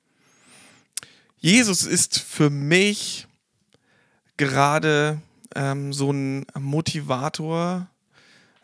Jesus 1.37 1.83
ist 1.83 2.19
für 2.19 2.49
mich 2.49 3.27
gerade 4.37 5.21
ähm, 5.55 5.93
so 5.93 6.11
ein 6.11 6.45
Motivator, 6.59 7.87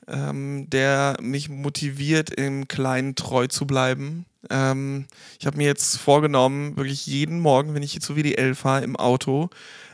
ähm, 0.08 0.70
der 0.70 1.18
mich 1.22 1.50
motiviert, 1.50 2.30
im 2.30 2.68
Kleinen 2.68 3.16
treu 3.16 3.48
zu 3.48 3.66
bleiben. 3.66 4.26
Ähm, 4.50 5.06
ich 5.40 5.46
habe 5.46 5.58
mir 5.58 5.66
jetzt 5.66 5.98
vorgenommen, 5.98 6.78
wirklich 6.78 7.06
jeden 7.06 7.40
Morgen, 7.40 7.74
wenn 7.74 7.84
ich 7.84 7.92
hier 7.92 8.02
zu 8.02 8.16
WDL 8.16 8.56
fahre, 8.56 8.84
im 8.84 8.96
Auto, 8.96 9.50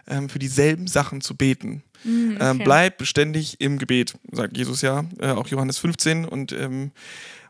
ähm, 0.07 0.29
für 0.29 0.39
dieselben 0.39 0.87
Sachen 0.87 1.21
zu 1.21 1.35
beten. 1.35 1.83
Hm, 2.03 2.37
Ähm, 2.39 2.55
okay. 2.57 2.63
bleib 2.63 2.97
beständig 2.97 3.59
im 3.61 3.79
Gebet, 3.79 4.15
sagt 4.31 4.57
Jesus 4.57 4.81
ja, 4.81 5.05
äh, 5.19 5.29
auch 5.31 5.47
Johannes 5.47 5.77
15. 5.77 6.25
Und, 6.25 6.51
ähm, 6.51 6.91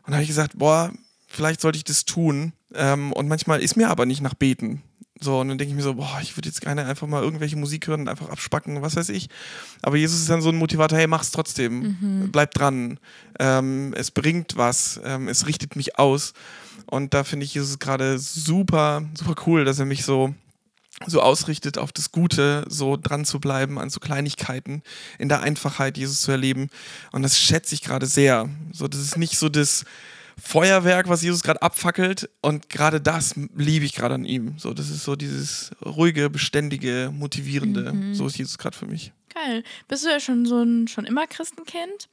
und 0.04 0.10
da 0.10 0.12
habe 0.14 0.22
ich 0.22 0.28
gesagt, 0.28 0.58
boah, 0.58 0.92
vielleicht 1.26 1.60
sollte 1.60 1.76
ich 1.76 1.84
das 1.84 2.04
tun. 2.04 2.52
Ähm, 2.74 3.12
und 3.12 3.28
manchmal 3.28 3.60
ist 3.60 3.76
mir 3.76 3.90
aber 3.90 4.06
nicht 4.06 4.22
nach 4.22 4.34
Beten. 4.34 4.82
So, 5.20 5.40
und 5.40 5.48
dann 5.48 5.58
denke 5.58 5.70
ich 5.70 5.76
mir 5.76 5.82
so, 5.82 5.94
boah, 5.94 6.18
ich 6.20 6.36
würde 6.36 6.48
jetzt 6.48 6.60
gerne 6.60 6.86
einfach 6.86 7.06
mal 7.06 7.22
irgendwelche 7.22 7.56
Musik 7.56 7.86
hören 7.86 8.02
und 8.02 8.08
einfach 8.08 8.30
abspacken, 8.30 8.82
was 8.82 8.96
weiß 8.96 9.10
ich. 9.10 9.28
Aber 9.80 9.96
Jesus 9.96 10.20
ist 10.20 10.28
dann 10.28 10.42
so 10.42 10.48
ein 10.48 10.56
Motivator, 10.56 10.98
hey, 10.98 11.06
mach's 11.06 11.30
trotzdem, 11.30 12.28
bleib 12.32 12.52
dran. 12.52 12.98
Ähm, 13.38 13.94
es 13.96 14.10
bringt 14.10 14.56
was, 14.56 15.00
ähm, 15.04 15.28
es 15.28 15.46
richtet 15.46 15.76
mich 15.76 15.98
aus. 15.98 16.34
Und 16.86 17.14
da 17.14 17.24
finde 17.24 17.44
ich 17.44 17.54
Jesus 17.54 17.78
gerade 17.78 18.18
super, 18.18 19.02
super 19.16 19.34
cool, 19.46 19.64
dass 19.64 19.78
er 19.78 19.86
mich 19.86 20.04
so 20.04 20.34
so 21.06 21.20
ausrichtet 21.20 21.76
auf 21.76 21.92
das 21.92 22.12
Gute, 22.12 22.64
so 22.68 22.96
dran 22.96 23.24
zu 23.24 23.40
bleiben 23.40 23.78
an 23.80 23.90
so 23.90 23.98
Kleinigkeiten, 23.98 24.82
in 25.18 25.28
der 25.28 25.42
Einfachheit 25.42 25.98
Jesus 25.98 26.20
zu 26.20 26.30
erleben. 26.30 26.70
Und 27.10 27.22
das 27.22 27.38
schätze 27.38 27.74
ich 27.74 27.82
gerade 27.82 28.06
sehr. 28.06 28.48
So, 28.72 28.86
das 28.86 29.00
ist 29.00 29.16
nicht 29.16 29.36
so 29.36 29.48
das 29.48 29.84
Feuerwerk, 30.40 31.08
was 31.08 31.22
Jesus 31.22 31.42
gerade 31.42 31.62
abfackelt. 31.62 32.28
Und 32.40 32.68
gerade 32.68 33.00
das 33.00 33.34
liebe 33.56 33.84
ich 33.84 33.94
gerade 33.94 34.14
an 34.14 34.24
ihm. 34.24 34.54
So, 34.58 34.74
das 34.74 34.90
ist 34.90 35.04
so 35.04 35.16
dieses 35.16 35.70
ruhige, 35.84 36.30
beständige, 36.30 37.10
motivierende. 37.12 38.14
So 38.14 38.26
ist 38.26 38.38
Jesus 38.38 38.58
gerade 38.58 38.76
für 38.76 38.86
mich. 38.86 39.12
Geil. 39.34 39.64
Bist 39.88 40.04
du 40.04 40.10
ja 40.10 40.20
schon 40.20 40.46
so 40.46 40.62
ein 40.62 40.86
schon 40.86 41.04
immer 41.04 41.26
Christenkind? 41.26 42.08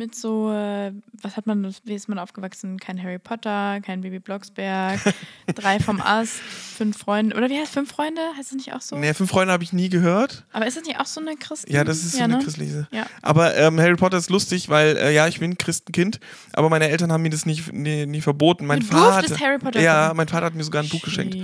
Mit 0.00 0.14
so, 0.14 0.50
äh, 0.50 0.92
was 1.20 1.36
hat 1.36 1.46
man, 1.46 1.74
wie 1.84 1.94
ist 1.94 2.08
man 2.08 2.18
aufgewachsen? 2.18 2.78
Kein 2.78 3.02
Harry 3.02 3.18
Potter, 3.18 3.80
kein 3.82 4.00
Baby 4.00 4.18
Blocksberg, 4.18 4.98
drei 5.54 5.78
vom 5.78 6.00
Ast, 6.00 6.36
fünf 6.36 6.96
Freunde. 6.96 7.36
Oder 7.36 7.50
wie 7.50 7.58
heißt 7.58 7.74
fünf 7.74 7.90
Freunde? 7.90 8.22
Heißt 8.34 8.52
es 8.52 8.56
nicht 8.56 8.72
auch 8.72 8.80
so? 8.80 8.96
Nee, 8.96 9.12
fünf 9.12 9.28
Freunde 9.28 9.52
habe 9.52 9.62
ich 9.62 9.74
nie 9.74 9.90
gehört. 9.90 10.46
Aber 10.52 10.66
ist 10.66 10.78
das 10.78 10.84
nicht 10.84 10.98
auch 10.98 11.04
so 11.04 11.20
eine 11.20 11.36
Christen? 11.36 11.70
Ja, 11.70 11.84
das 11.84 11.98
ist 11.98 12.12
so 12.12 12.18
ja, 12.18 12.24
eine 12.24 12.38
ne? 12.38 12.42
christliche. 12.42 12.88
Ja. 12.92 13.04
Aber 13.20 13.54
ähm, 13.58 13.78
Harry 13.78 13.96
Potter 13.96 14.16
ist 14.16 14.30
lustig, 14.30 14.70
weil, 14.70 14.96
äh, 14.96 15.14
ja, 15.14 15.28
ich 15.28 15.38
bin 15.38 15.58
Christenkind, 15.58 16.18
aber 16.54 16.70
meine 16.70 16.88
Eltern 16.88 17.12
haben 17.12 17.20
mir 17.20 17.28
das 17.28 17.44
nicht, 17.44 17.70
nie, 17.70 18.06
nie 18.06 18.22
verboten. 18.22 18.64
Mein 18.64 18.80
Du 18.80 18.86
Vater. 18.86 19.38
Harry 19.38 19.58
Potter 19.58 19.82
Ja, 19.82 20.12
mein 20.14 20.28
Vater 20.28 20.46
hat 20.46 20.54
mir 20.54 20.64
sogar 20.64 20.82
ein 20.82 20.88
Buch 20.88 21.02
geschenkt. 21.02 21.36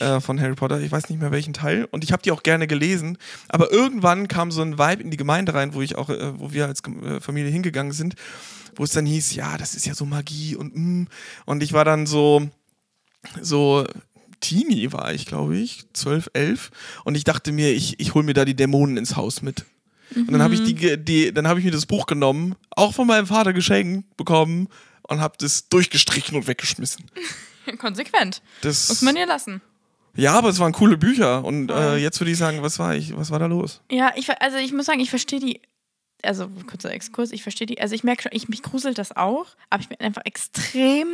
Äh, 0.00 0.20
von 0.20 0.40
Harry 0.40 0.54
Potter. 0.54 0.80
Ich 0.80 0.92
weiß 0.92 1.08
nicht 1.08 1.20
mehr 1.20 1.30
welchen 1.30 1.52
Teil. 1.54 1.86
Und 1.90 2.04
ich 2.04 2.12
habe 2.12 2.22
die 2.22 2.30
auch 2.30 2.42
gerne 2.42 2.66
gelesen. 2.66 3.18
Aber 3.48 3.72
irgendwann 3.72 4.28
kam 4.28 4.50
so 4.50 4.62
ein 4.62 4.78
Vibe 4.78 5.02
in 5.02 5.10
die 5.10 5.16
Gemeinde 5.16 5.54
rein, 5.54 5.74
wo 5.74 5.82
ich 5.82 5.96
auch, 5.96 6.08
äh, 6.10 6.38
wo 6.38 6.52
wir 6.52 6.66
als 6.66 6.82
äh, 6.84 7.20
Familie 7.20 7.50
hingegangen 7.50 7.92
sind, 7.92 8.14
wo 8.76 8.84
es 8.84 8.92
dann 8.92 9.06
hieß, 9.06 9.34
ja, 9.34 9.56
das 9.58 9.74
ist 9.74 9.86
ja 9.86 9.94
so 9.94 10.04
Magie 10.04 10.54
und 10.56 10.76
mm. 10.76 11.06
und 11.46 11.62
ich 11.62 11.72
war 11.72 11.84
dann 11.84 12.06
so, 12.06 12.48
so 13.40 13.84
Teenie 14.40 14.92
war 14.92 15.12
ich, 15.12 15.26
glaube 15.26 15.56
ich, 15.56 15.84
12, 15.94 16.30
11. 16.32 16.70
Und 17.04 17.16
ich 17.16 17.24
dachte 17.24 17.50
mir, 17.52 17.72
ich, 17.72 17.98
ich 17.98 18.14
hole 18.14 18.24
mir 18.24 18.34
da 18.34 18.44
die 18.44 18.54
Dämonen 18.54 18.96
ins 18.96 19.16
Haus 19.16 19.42
mit. 19.42 19.64
Und 20.14 20.32
dann 20.32 20.42
habe 20.42 20.54
ich 20.54 20.62
die, 20.62 20.74
ge- 20.74 20.96
die, 20.96 21.34
dann 21.34 21.46
habe 21.48 21.58
ich 21.60 21.66
mir 21.66 21.72
das 21.72 21.84
Buch 21.86 22.06
genommen, 22.06 22.54
auch 22.70 22.94
von 22.94 23.06
meinem 23.06 23.26
Vater 23.26 23.52
geschenkt 23.52 24.16
bekommen 24.16 24.68
und 25.02 25.20
habe 25.20 25.34
das 25.38 25.68
durchgestrichen 25.68 26.36
und 26.36 26.46
weggeschmissen. 26.46 27.04
Konsequent. 27.78 28.40
Das, 28.62 28.88
Muss 28.88 29.02
man 29.02 29.16
ihr 29.16 29.26
lassen. 29.26 29.60
Ja, 30.16 30.32
aber 30.34 30.48
es 30.48 30.58
waren 30.58 30.72
coole 30.72 30.96
Bücher 30.96 31.44
und 31.44 31.70
äh, 31.70 31.96
jetzt 31.96 32.20
würde 32.20 32.30
ich 32.30 32.38
sagen, 32.38 32.62
was 32.62 32.78
war 32.78 32.94
ich, 32.94 33.16
was 33.16 33.30
war 33.30 33.38
da 33.38 33.46
los? 33.46 33.82
Ja, 33.90 34.12
ich, 34.16 34.28
also 34.42 34.56
ich 34.58 34.72
muss 34.72 34.86
sagen, 34.86 35.00
ich 35.00 35.10
verstehe 35.10 35.40
die, 35.40 35.60
also 36.22 36.48
kurzer 36.68 36.90
Exkurs, 36.92 37.32
ich 37.32 37.42
verstehe 37.42 37.66
die, 37.66 37.80
also 37.80 37.94
ich 37.94 38.04
merke 38.04 38.22
schon, 38.22 38.32
ich, 38.34 38.48
mich 38.48 38.62
gruselt 38.62 38.98
das 38.98 39.16
auch, 39.16 39.46
aber 39.70 39.80
ich 39.82 39.88
bin 39.88 39.98
einfach 40.00 40.22
extrem 40.24 41.06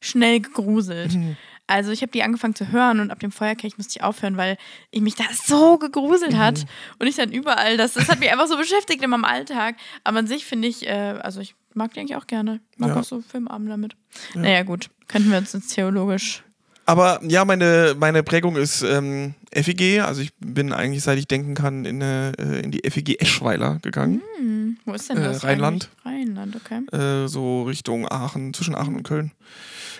schnell 0.00 0.40
gegruselt. 0.40 1.14
Mhm. 1.14 1.36
Also 1.68 1.92
ich 1.92 2.02
habe 2.02 2.10
die 2.12 2.22
angefangen 2.24 2.56
zu 2.56 2.72
hören 2.72 2.98
und 3.00 3.10
ab 3.12 3.20
dem 3.20 3.30
Feuerkelch 3.30 3.78
musste 3.78 3.96
ich 3.98 4.02
aufhören, 4.02 4.36
weil 4.36 4.58
ich 4.90 5.00
mich 5.00 5.14
da 5.14 5.24
so 5.32 5.78
gegruselt 5.78 6.36
hat 6.36 6.58
Mhm. 6.58 6.64
und 6.98 7.06
ich 7.06 7.14
dann 7.16 7.30
überall, 7.32 7.76
das, 7.76 7.94
das 7.94 8.08
hat 8.08 8.18
mich 8.18 8.30
einfach 8.30 8.48
so 8.48 8.56
beschäftigt 8.58 9.02
in 9.02 9.08
meinem 9.10 9.24
Alltag. 9.24 9.76
Aber 10.04 10.18
an 10.18 10.26
sich 10.26 10.44
finde 10.44 10.66
ich, 10.68 10.86
äh, 10.86 10.90
also 11.22 11.40
ich 11.40 11.54
mag 11.72 11.94
die 11.94 12.00
eigentlich 12.00 12.16
auch 12.16 12.26
gerne. 12.26 12.60
Mag 12.76 12.90
Ja. 12.90 13.00
auch 13.00 13.04
so 13.04 13.20
Filmabend 13.22 13.70
damit. 13.70 13.96
Naja, 14.34 14.64
gut. 14.64 14.90
Könnten 15.06 15.30
wir 15.30 15.38
uns 15.38 15.52
jetzt 15.52 15.68
theologisch. 15.74 16.42
Aber 16.84 17.20
ja, 17.22 17.44
meine, 17.44 17.94
meine 17.98 18.22
Prägung 18.22 18.56
ist 18.56 18.82
ähm, 18.82 19.34
FEG. 19.52 20.00
Also 20.00 20.20
ich 20.20 20.32
bin 20.40 20.72
eigentlich, 20.72 21.02
seit 21.04 21.18
ich 21.18 21.28
denken 21.28 21.54
kann, 21.54 21.84
in, 21.84 22.02
eine, 22.02 22.32
äh, 22.38 22.60
in 22.60 22.70
die 22.72 22.82
FEG 22.88 23.20
Eschweiler 23.20 23.78
gegangen. 23.82 24.20
Hm, 24.38 24.78
wo 24.84 24.92
ist 24.92 25.08
denn 25.08 25.18
Äh, 25.18 25.22
das? 25.24 25.44
Rheinland. 25.44 25.90
eigentlich? 26.04 26.28
Rheinland, 26.28 26.56
okay. 26.56 26.96
Äh, 27.24 27.28
so 27.28 27.62
Richtung 27.62 28.08
Aachen, 28.10 28.52
zwischen 28.52 28.74
Aachen 28.74 28.96
und 28.96 29.02
Köln. 29.04 29.30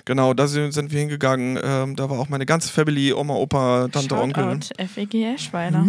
Genau, 0.05 0.35
da 0.35 0.49
sind, 0.49 0.73
sind 0.73 0.91
wir 0.91 0.99
hingegangen. 0.99 1.57
Ähm, 1.63 1.95
da 1.95 2.11
war 2.11 2.19
auch 2.19 2.29
meine 2.29 2.45
ganze 2.47 2.73
Family, 2.73 3.13
Oma, 3.13 3.35
Opa, 3.35 3.87
Tante, 3.93 4.17
Onkel. 4.17 4.43
Shoutout 4.61 4.89
FEG 4.89 5.15
Eschweiler. 5.35 5.85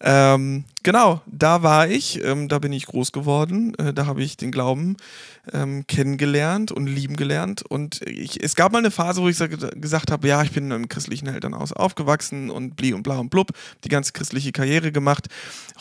Ähm, 0.00 0.64
genau, 0.82 1.22
da 1.24 1.62
war 1.62 1.88
ich, 1.88 2.22
ähm, 2.22 2.48
da 2.48 2.58
bin 2.58 2.74
ich 2.74 2.84
groß 2.86 3.12
geworden, 3.12 3.74
äh, 3.78 3.94
da 3.94 4.04
habe 4.04 4.22
ich 4.22 4.36
den 4.36 4.52
Glauben 4.52 4.96
ähm, 5.52 5.86
kennengelernt 5.86 6.72
und 6.72 6.86
lieben 6.86 7.16
gelernt. 7.16 7.62
Und 7.62 8.02
ich, 8.02 8.42
es 8.42 8.56
gab 8.56 8.72
mal 8.72 8.78
eine 8.78 8.90
Phase, 8.90 9.22
wo 9.22 9.28
ich 9.28 9.36
sa- 9.36 9.46
gesagt 9.46 10.10
habe, 10.10 10.28
ja, 10.28 10.42
ich 10.42 10.52
bin 10.52 10.70
im 10.70 10.88
christlichen 10.88 11.26
Elternhaus 11.28 11.72
aufgewachsen 11.72 12.50
und 12.50 12.76
bli 12.76 12.92
und 12.92 13.02
bla 13.02 13.18
und 13.18 13.30
blub, 13.30 13.52
die 13.84 13.88
ganze 13.88 14.12
christliche 14.12 14.52
Karriere 14.52 14.92
gemacht. 14.92 15.26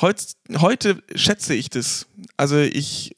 Heutz, 0.01 0.35
heute 0.57 1.01
schätze 1.15 1.53
ich 1.53 1.69
das. 1.69 2.07
Also 2.37 2.59
ich 2.59 3.15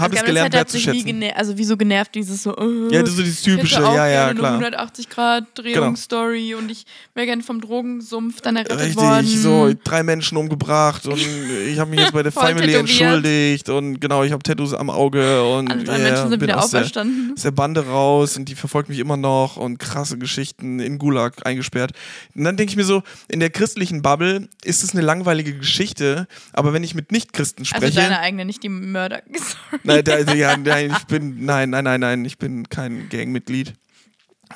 habe 0.00 0.14
es 0.14 0.20
Also, 0.20 0.26
gelernt, 0.26 0.52
nie 0.52 0.58
wertzuschätzen. 0.58 1.22
also 1.34 1.58
wie 1.58 1.64
so 1.64 1.76
genervt, 1.76 2.14
dieses 2.14 2.42
so, 2.42 2.56
äh, 2.56 2.92
Ja, 2.94 3.00
das 3.02 3.10
ist 3.10 3.16
so 3.16 3.22
dieses 3.22 3.42
typische, 3.42 3.80
ja, 3.82 4.06
ja, 4.08 4.34
klar. 4.34 4.54
Eine 4.54 4.66
180 4.66 5.08
Grad 5.08 5.44
Drehungsstory 5.54 6.54
und 6.54 6.70
ich 6.70 6.84
wäre 7.14 7.26
gerne 7.26 7.42
vom 7.42 7.60
Drogensumpf 7.60 8.40
dann 8.40 8.56
errettet 8.56 8.78
Richtig, 8.80 8.96
worden. 8.96 9.26
so 9.26 9.72
drei 9.84 10.02
Menschen 10.02 10.36
umgebracht 10.36 11.06
und 11.06 11.20
ich 11.68 11.78
habe 11.78 11.90
mich 11.90 12.00
jetzt 12.00 12.12
bei 12.12 12.22
der 12.22 12.32
Family 12.40 12.74
entschuldigt 12.74 13.68
und 13.68 14.00
genau, 14.00 14.22
ich 14.24 14.32
habe 14.32 14.42
Tattoos 14.42 14.74
am 14.74 14.90
Auge 14.90 15.42
und 15.44 15.70
Alle 15.70 15.84
drei 15.84 15.98
ja, 15.98 16.04
Menschen 16.04 16.30
sind 16.30 16.40
wieder 16.40 16.58
aus 16.58 16.70
der, 16.70 16.80
auferstanden. 16.80 17.32
aus 17.36 17.42
der 17.42 17.50
Bande 17.50 17.86
raus 17.86 18.36
und 18.36 18.48
die 18.48 18.54
verfolgt 18.54 18.88
mich 18.88 18.98
immer 18.98 19.16
noch 19.16 19.56
und 19.56 19.78
krasse 19.78 20.18
Geschichten 20.18 20.80
in 20.80 20.98
Gulag 20.98 21.46
eingesperrt. 21.46 21.92
Und 22.34 22.44
dann 22.44 22.56
denke 22.56 22.70
ich 22.70 22.76
mir 22.76 22.84
so, 22.84 23.02
in 23.28 23.40
der 23.40 23.50
christlichen 23.50 24.02
Bubble 24.02 24.48
ist 24.64 24.82
es 24.82 24.92
eine 24.92 25.02
langweilige 25.02 25.54
Geschichte, 25.54 26.26
aber 26.52 26.72
wenn 26.72 26.84
ich 26.84 26.94
mit 26.94 27.12
Nichtchristen 27.12 27.62
Also 27.64 27.76
spreche, 27.76 27.96
deine 28.00 28.20
eigene, 28.20 28.44
nicht 28.44 28.62
die 28.62 28.68
Mörder. 28.68 29.22
Sorry. 29.34 29.80
Nein, 29.90 30.08
also, 30.08 30.34
ja, 30.34 30.56
nein, 30.56 30.94
ich 30.96 31.04
bin, 31.06 31.44
nein, 31.44 31.70
nein, 31.70 31.84
nein, 31.84 32.00
nein, 32.00 32.24
ich 32.24 32.38
bin 32.38 32.68
kein 32.68 33.08
Gangmitglied. 33.08 33.74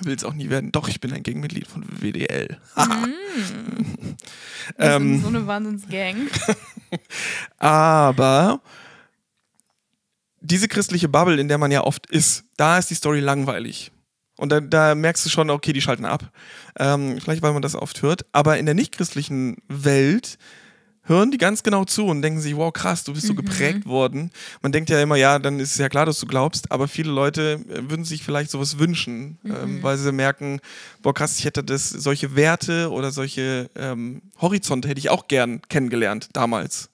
Will 0.01 0.15
es 0.15 0.25
auch 0.25 0.35
nie 0.35 0.51
werden. 0.51 0.73
Doch, 0.73 0.89
ich 0.89 1.01
bin 1.01 1.13
ein 1.13 1.23
Gangmitglied 1.23 1.69
von 1.69 1.85
WDL. 1.85 2.59
Wir 2.75 3.17
Ähm. 4.79 5.21
so 5.21 5.29
eine 5.29 5.47
Wahnsinnsgang. 5.47 6.29
Aber 7.59 8.61
diese 10.41 10.69
christliche 10.69 11.09
Bubble, 11.09 11.41
in 11.41 11.49
der 11.49 11.59
man 11.59 11.71
ja 11.71 11.85
oft 11.85 12.07
ist, 12.11 12.45
da 12.57 12.79
ist 12.79 12.91
die 12.91 12.95
Story 12.95 13.21
langweilig. 13.21 13.93
Und 14.37 14.51
da, 14.51 14.61
da 14.61 14.95
merkst 14.95 15.25
du 15.25 15.31
schon, 15.31 15.49
okay, 15.49 15.73
die 15.73 15.81
schalten 15.81 16.05
ab. 16.05 16.31
Ähm, 16.77 17.21
vielleicht, 17.21 17.43
weil 17.43 17.53
man 17.53 17.63
das 17.63 17.77
oft 17.77 18.03
hört. 18.03 18.27
Aber 18.33 18.59
in 18.59 18.67
der 18.67 18.75
nichtchristlichen 18.75 19.57
Welt 19.69 20.39
hören 21.05 21.31
die 21.31 21.39
ganz 21.39 21.63
genau 21.63 21.85
zu 21.85 22.07
und 22.07 22.23
denken 22.23 22.41
sich, 22.41 22.57
wow, 22.57 22.73
krass, 22.73 23.05
du 23.05 23.13
bist 23.13 23.27
so 23.27 23.35
geprägt 23.35 23.87
worden. 23.87 24.31
Man 24.63 24.73
denkt 24.73 24.91
ja 24.91 25.01
immer, 25.01 25.17
ja, 25.17 25.39
dann 25.39 25.61
ist 25.61 25.73
es 25.73 25.79
ja 25.79 25.89
klar, 25.89 26.07
dass 26.07 26.19
du 26.19 26.27
glaubst, 26.27 26.71
aber 26.73 26.89
viele 26.89 27.13
Leute 27.13 27.61
äh, 27.69 27.91
würden 27.91 28.05
sich 28.05 28.23
vielleicht 28.23 28.51
sowas 28.51 28.79
wünschen, 28.79 29.39
ähm, 29.45 29.83
weil 29.83 29.99
sie 29.99 30.13
merken, 30.13 30.61
boah, 31.03 31.15
krass, 31.15 31.39
ich 31.39 31.45
hätte 31.45 31.63
das, 31.63 31.91
solche 31.91 32.37
Werte 32.37 32.91
oder 32.91 33.11
solche 33.11 33.71
ähm, 33.77 34.23
Horizonte 34.41 34.89
hätte 34.89 34.99
ich 34.99 35.11
auch 35.11 35.29
gern 35.29 35.63
kennengelernt 35.69 36.29
damals. 36.33 36.91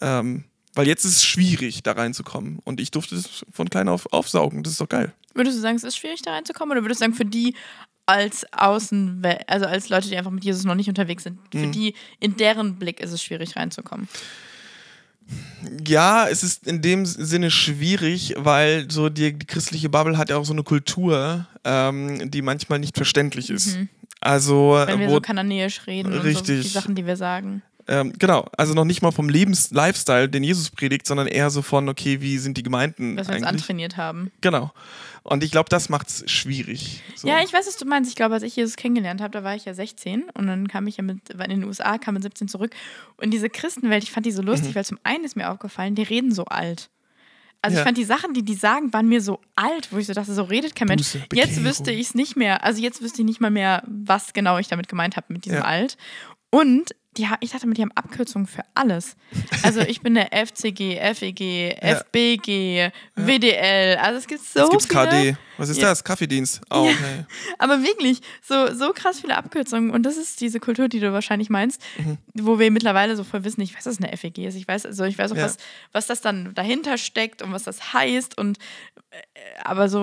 Ähm, 0.00 0.44
weil 0.74 0.88
jetzt 0.88 1.04
ist 1.04 1.16
es 1.16 1.24
schwierig, 1.24 1.82
da 1.82 1.92
reinzukommen. 1.92 2.58
Und 2.64 2.80
ich 2.80 2.90
durfte 2.90 3.14
das 3.14 3.44
von 3.50 3.70
klein 3.70 3.88
auf 3.88 4.12
aufsaugen. 4.12 4.64
Das 4.64 4.72
ist 4.72 4.80
doch 4.80 4.88
geil. 4.88 5.12
Würdest 5.34 5.56
du 5.56 5.62
sagen, 5.62 5.76
es 5.76 5.84
ist 5.84 5.96
schwierig 5.96 6.22
da 6.22 6.32
reinzukommen 6.32 6.72
oder 6.72 6.84
würdest 6.84 7.00
du 7.00 7.04
sagen, 7.04 7.14
für 7.14 7.24
die 7.24 7.54
als 8.06 8.46
Außenwelt, 8.52 9.48
also 9.48 9.66
als 9.66 9.88
Leute, 9.88 10.08
die 10.08 10.16
einfach 10.16 10.30
mit 10.30 10.44
Jesus 10.44 10.64
noch 10.64 10.74
nicht 10.74 10.88
unterwegs 10.88 11.22
sind, 11.22 11.38
Mhm. 11.54 11.58
für 11.60 11.66
die 11.68 11.94
in 12.20 12.36
deren 12.36 12.76
Blick 12.78 13.00
ist 13.00 13.12
es 13.12 13.22
schwierig 13.22 13.56
reinzukommen? 13.56 14.08
Ja, 15.86 16.28
es 16.28 16.42
ist 16.42 16.66
in 16.66 16.82
dem 16.82 17.06
Sinne 17.06 17.50
schwierig, 17.50 18.34
weil 18.36 18.90
so 18.90 19.08
die, 19.08 19.32
die 19.32 19.46
christliche 19.46 19.88
Bubble 19.88 20.18
hat 20.18 20.28
ja 20.28 20.36
auch 20.36 20.44
so 20.44 20.52
eine 20.52 20.62
Kultur, 20.62 21.46
ähm, 21.64 22.30
die 22.30 22.42
manchmal 22.42 22.78
nicht 22.78 22.94
verständlich 22.96 23.48
ist. 23.48 23.78
Also, 24.20 24.78
Mhm. 24.82 24.86
Wenn 24.88 25.00
wir 25.00 25.08
wo, 25.08 25.14
so 25.14 25.20
kananäisch 25.22 25.86
reden 25.86 26.08
und 26.12 26.18
so 26.18 26.20
Richtig. 26.24 26.62
die 26.62 26.68
Sachen, 26.68 26.94
die 26.94 27.06
wir 27.06 27.16
sagen. 27.16 27.62
ähm, 27.88 28.12
genau, 28.18 28.46
also 28.56 28.74
noch 28.74 28.84
nicht 28.84 29.00
mal 29.02 29.12
vom 29.12 29.28
Lebens-Lifestyle, 29.30 30.28
den 30.28 30.44
Jesus 30.44 30.68
predigt, 30.70 31.06
sondern 31.06 31.26
eher 31.26 31.48
so 31.50 31.62
von, 31.62 31.88
okay, 31.88 32.20
wie 32.20 32.36
sind 32.38 32.56
die 32.58 32.62
Gemeinden 32.62 33.16
Was 33.16 33.28
wir 33.28 33.36
uns 33.36 33.44
antrainiert 33.44 33.96
haben. 33.96 34.30
Genau. 34.42 34.72
Und 35.26 35.42
ich 35.42 35.50
glaube, 35.50 35.70
das 35.70 35.88
macht 35.88 36.08
es 36.08 36.30
schwierig. 36.30 37.02
So. 37.16 37.26
Ja, 37.26 37.42
ich 37.42 37.50
weiß, 37.52 37.66
was 37.66 37.78
du 37.78 37.86
meinst. 37.86 38.10
Ich 38.10 38.14
glaube, 38.16 38.34
als 38.34 38.42
ich 38.42 38.56
Jesus 38.56 38.76
kennengelernt 38.76 39.22
habe, 39.22 39.30
da 39.30 39.42
war 39.42 39.56
ich 39.56 39.64
ja 39.64 39.72
16 39.72 40.24
und 40.34 40.46
dann 40.46 40.68
kam 40.68 40.86
ich 40.86 40.98
ja 40.98 41.02
mit, 41.02 41.30
in 41.30 41.38
den 41.48 41.64
USA, 41.64 41.96
kam 41.96 42.12
mit 42.14 42.22
17 42.22 42.46
zurück. 42.46 42.72
Und 43.16 43.30
diese 43.32 43.48
Christenwelt, 43.48 44.02
ich 44.02 44.12
fand 44.12 44.26
die 44.26 44.32
so 44.32 44.42
lustig, 44.42 44.70
Mhm. 44.70 44.74
weil 44.74 44.84
zum 44.84 44.98
einen 45.02 45.24
ist 45.24 45.34
mir 45.34 45.50
aufgefallen, 45.50 45.94
die 45.94 46.02
reden 46.02 46.30
so 46.32 46.44
alt. 46.44 46.90
Also 47.62 47.76
Ja. 47.76 47.80
ich 47.80 47.84
fand 47.86 47.96
die 47.96 48.04
Sachen, 48.04 48.34
die 48.34 48.42
die 48.42 48.54
sagen, 48.54 48.92
waren 48.92 49.08
mir 49.08 49.22
so 49.22 49.40
alt, 49.56 49.90
wo 49.90 49.96
ich 49.96 50.06
so 50.06 50.12
dachte, 50.12 50.34
so 50.34 50.42
redet 50.42 50.76
kein 50.76 50.88
Mensch. 50.88 51.16
Jetzt 51.32 51.64
wüsste 51.64 51.90
ich 51.90 52.08
es 52.08 52.14
nicht 52.14 52.36
mehr. 52.36 52.62
Also 52.62 52.82
jetzt 52.82 53.00
wüsste 53.00 53.22
ich 53.22 53.26
nicht 53.26 53.40
mal 53.40 53.50
mehr, 53.50 53.82
was 53.86 54.34
genau 54.34 54.58
ich 54.58 54.68
damit 54.68 54.88
gemeint 54.88 55.16
habe 55.16 55.32
mit 55.32 55.46
diesem 55.46 55.58
Ja. 55.60 55.64
alt. 55.64 55.96
Und 56.50 56.94
die, 57.16 57.28
ich 57.40 57.50
dachte 57.52 57.66
mir, 57.66 57.74
die 57.74 57.82
haben 57.82 57.92
Abkürzungen 57.94 58.46
für 58.46 58.62
alles. 58.74 59.16
Also 59.62 59.80
ich 59.80 60.00
bin 60.00 60.14
der 60.14 60.28
FCG, 60.32 60.98
FEG, 61.14 61.40
Ja. 61.80 61.94
FBG, 62.00 62.90
WDL. 63.14 63.96
Also 63.98 64.18
es 64.18 64.26
gibt 64.26 64.42
so 64.44 64.60
Jetzt 64.60 64.70
gibt's 64.70 64.86
viele. 64.86 65.06
KD. 65.32 65.36
Was 65.56 65.68
ist 65.68 65.78
Ja. 65.78 65.90
das? 65.90 66.02
Kaffeedienst. 66.02 66.60
Oh, 66.70 66.88
okay. 66.88 67.24
Aber 67.58 67.82
wirklich, 67.82 68.20
so, 68.42 68.74
so 68.74 68.92
krass 68.92 69.20
viele 69.20 69.36
Abkürzungen. 69.36 69.90
Und 69.90 70.02
das 70.02 70.16
ist 70.16 70.40
diese 70.40 70.58
Kultur, 70.60 70.88
die 70.88 71.00
du 71.00 71.12
wahrscheinlich 71.12 71.50
meinst, 71.50 71.80
Mhm. 71.98 72.18
wo 72.34 72.58
wir 72.58 72.70
mittlerweile 72.70 73.14
so 73.16 73.22
voll 73.24 73.44
wissen, 73.44 73.60
ich 73.60 73.74
weiß, 73.76 73.86
was 73.86 73.98
eine 74.00 74.16
FEG 74.16 74.38
ist. 74.46 74.56
Ich 74.56 74.66
weiß, 74.66 74.84
also 74.86 75.04
ich 75.04 75.16
weiß 75.16 75.32
auch, 75.32 75.36
Ja. 75.36 75.44
was, 75.44 75.56
was 75.92 76.06
das 76.06 76.20
dann 76.20 76.52
dahinter 76.54 76.98
steckt 76.98 77.42
und 77.42 77.52
was 77.52 77.62
das 77.62 77.92
heißt. 77.92 78.36
Und 78.36 78.58
äh, 79.10 79.16
aber 79.62 79.88
so, 79.88 80.00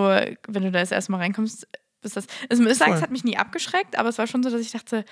wenn 0.48 0.64
du 0.64 0.72
da 0.72 0.80
jetzt 0.80 0.92
erstmal 0.94 1.20
reinkommst, 1.20 1.68
ist 2.04 2.16
das. 2.18 2.26
Es 2.50 2.60
muss 2.60 2.78
sagen, 2.78 2.94
es 2.94 3.02
hat 3.02 3.12
mich 3.12 3.24
nie 3.24 3.38
abgeschreckt, 3.38 3.98
aber 3.98 4.10
es 4.10 4.18
war 4.18 4.28
schon 4.28 4.42
so, 4.44 4.50
dass 4.50 4.62
ich 4.62 4.72
dachte, 4.72 5.06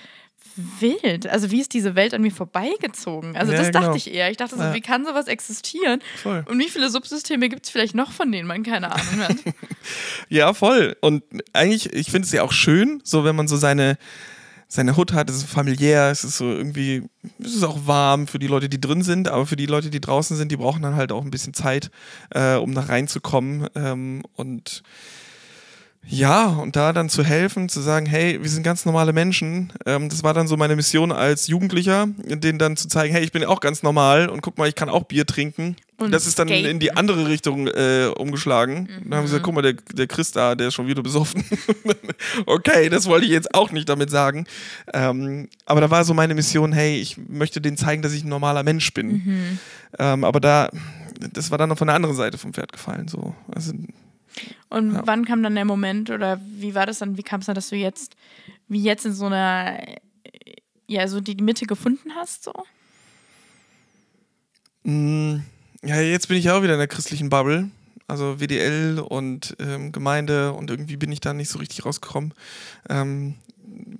wild. 0.80 1.26
Also 1.26 1.50
wie 1.50 1.60
ist 1.60 1.72
diese 1.74 1.94
Welt 1.94 2.14
an 2.14 2.22
mir 2.22 2.30
vorbeigezogen? 2.32 3.36
Also 3.36 3.52
Ja, 3.52 3.58
das 3.58 3.70
dachte 3.70 3.86
genau. 3.86 3.96
ich 3.96 4.12
eher. 4.12 4.30
Ich 4.30 4.36
dachte 4.36 4.56
so, 4.56 4.62
Ja. 4.62 4.74
wie 4.74 4.80
kann 4.80 5.04
sowas 5.04 5.26
existieren? 5.26 6.00
Voll. 6.22 6.44
Und 6.48 6.58
wie 6.58 6.68
viele 6.68 6.90
Subsysteme 6.90 7.48
gibt 7.48 7.66
es 7.66 7.70
vielleicht 7.70 7.94
noch, 7.94 8.10
von 8.12 8.32
denen 8.32 8.48
man 8.48 8.62
keine 8.62 8.90
Ahnung 8.92 9.20
hat? 9.20 9.36
Ja, 10.28 10.52
voll. 10.54 10.96
Und 11.00 11.22
eigentlich, 11.52 11.92
ich 11.92 12.10
finde 12.10 12.26
es 12.26 12.32
ja 12.32 12.42
auch 12.42 12.52
schön, 12.52 13.00
so 13.04 13.24
wenn 13.24 13.34
man 13.34 13.48
so 13.48 13.56
seine, 13.56 13.96
seine 14.68 14.96
Hut 14.96 15.12
hat, 15.12 15.28
es 15.30 15.36
ist 15.36 15.50
familiär, 15.50 16.10
es 16.10 16.22
ist 16.22 16.36
so 16.38 16.44
irgendwie, 16.44 17.02
es 17.42 17.54
ist 17.56 17.64
auch 17.64 17.86
warm 17.86 18.26
für 18.26 18.38
die 18.38 18.46
Leute, 18.46 18.68
die 18.68 18.80
drin 18.80 19.02
sind, 19.02 19.28
aber 19.28 19.46
für 19.46 19.56
die 19.56 19.66
Leute, 19.66 19.90
die 19.90 20.00
draußen 20.00 20.36
sind, 20.36 20.52
die 20.52 20.56
brauchen 20.56 20.82
dann 20.82 20.94
halt 20.96 21.10
auch 21.12 21.24
ein 21.24 21.30
bisschen 21.30 21.54
Zeit, 21.54 21.90
äh, 22.30 22.54
um 22.56 22.74
da 22.74 22.82
reinzukommen. 22.82 23.66
Ähm, 23.74 24.22
und 24.34 24.82
ja, 26.06 26.46
und 26.46 26.76
da 26.76 26.92
dann 26.92 27.08
zu 27.08 27.22
helfen, 27.22 27.68
zu 27.68 27.80
sagen, 27.80 28.06
hey, 28.06 28.42
wir 28.42 28.48
sind 28.48 28.62
ganz 28.62 28.84
normale 28.84 29.12
Menschen. 29.12 29.72
Ähm, 29.86 30.08
das 30.08 30.22
war 30.22 30.34
dann 30.34 30.48
so 30.48 30.56
meine 30.56 30.74
Mission 30.74 31.12
als 31.12 31.46
Jugendlicher, 31.46 32.08
denen 32.16 32.58
dann 32.58 32.76
zu 32.76 32.88
zeigen, 32.88 33.14
hey, 33.14 33.22
ich 33.22 33.32
bin 33.32 33.44
auch 33.44 33.60
ganz 33.60 33.82
normal 33.82 34.28
und 34.28 34.40
guck 34.40 34.58
mal, 34.58 34.68
ich 34.68 34.74
kann 34.74 34.88
auch 34.88 35.04
Bier 35.04 35.26
trinken. 35.26 35.76
Und 35.98 36.12
das 36.12 36.26
ist 36.26 36.38
dann 36.38 36.48
skaten. 36.48 36.64
in 36.64 36.78
die 36.78 36.96
andere 36.96 37.28
Richtung 37.28 37.68
äh, 37.68 38.10
umgeschlagen. 38.16 38.88
Dann 39.04 39.18
haben 39.18 39.26
sie 39.26 39.32
gesagt, 39.32 39.44
guck 39.44 39.54
mal, 39.54 39.62
der, 39.62 39.74
der 39.74 40.06
Chris 40.06 40.32
da, 40.32 40.54
der 40.54 40.68
ist 40.68 40.74
schon 40.74 40.86
wieder 40.86 41.02
besoffen. 41.02 41.44
okay, 42.46 42.88
das 42.88 43.06
wollte 43.06 43.26
ich 43.26 43.32
jetzt 43.32 43.54
auch 43.54 43.70
nicht 43.70 43.88
damit 43.88 44.10
sagen. 44.10 44.46
Ähm, 44.94 45.48
aber 45.66 45.82
da 45.82 45.90
war 45.90 46.04
so 46.04 46.14
meine 46.14 46.34
Mission, 46.34 46.72
hey, 46.72 46.96
ich 46.98 47.18
möchte 47.28 47.60
denen 47.60 47.76
zeigen, 47.76 48.00
dass 48.00 48.14
ich 48.14 48.24
ein 48.24 48.30
normaler 48.30 48.62
Mensch 48.62 48.92
bin. 48.94 49.58
Ähm, 49.98 50.24
aber 50.24 50.40
da, 50.40 50.70
das 51.34 51.50
war 51.50 51.58
dann 51.58 51.68
noch 51.68 51.78
von 51.78 51.88
der 51.88 51.96
anderen 51.96 52.16
Seite 52.16 52.38
vom 52.38 52.54
Pferd 52.54 52.72
gefallen. 52.72 53.06
So. 53.06 53.34
Also, 53.54 53.74
Und 54.68 54.94
Ja. 54.94 55.02
wann 55.06 55.24
kam 55.24 55.42
dann 55.42 55.54
der 55.54 55.64
Moment 55.64 56.10
oder 56.10 56.40
wie 56.44 56.74
war 56.74 56.86
das 56.86 56.98
dann, 56.98 57.16
wie 57.16 57.22
kam 57.22 57.40
es 57.40 57.46
dann, 57.46 57.54
dass 57.54 57.68
du 57.70 57.76
jetzt, 57.76 58.14
wie 58.68 58.82
jetzt 58.82 59.04
in 59.06 59.12
so 59.12 59.26
einer, 59.26 59.80
äh, 59.88 59.96
ja, 60.86 61.06
so 61.08 61.20
die 61.20 61.36
Mitte 61.36 61.66
gefunden 61.66 62.14
hast, 62.14 62.44
so? 62.44 62.52
mh, 64.84 65.42
ja, 65.82 66.00
jetzt 66.00 66.28
bin 66.28 66.36
ich 66.36 66.44
ja 66.44 66.56
auch 66.56 66.62
wieder 66.62 66.74
in 66.74 66.78
der 66.78 66.88
christlichen 66.88 67.30
Bubble. 67.30 67.70
Also 68.06 68.40
WDL 68.40 68.98
und 68.98 69.56
ähm, 69.60 69.92
Gemeinde 69.92 70.52
und 70.52 70.68
irgendwie 70.68 70.96
bin 70.96 71.12
ich 71.12 71.20
da 71.20 71.32
nicht 71.32 71.48
so 71.48 71.60
richtig 71.60 71.84
rausgekommen. 71.84 72.34
Ähm, 72.88 73.34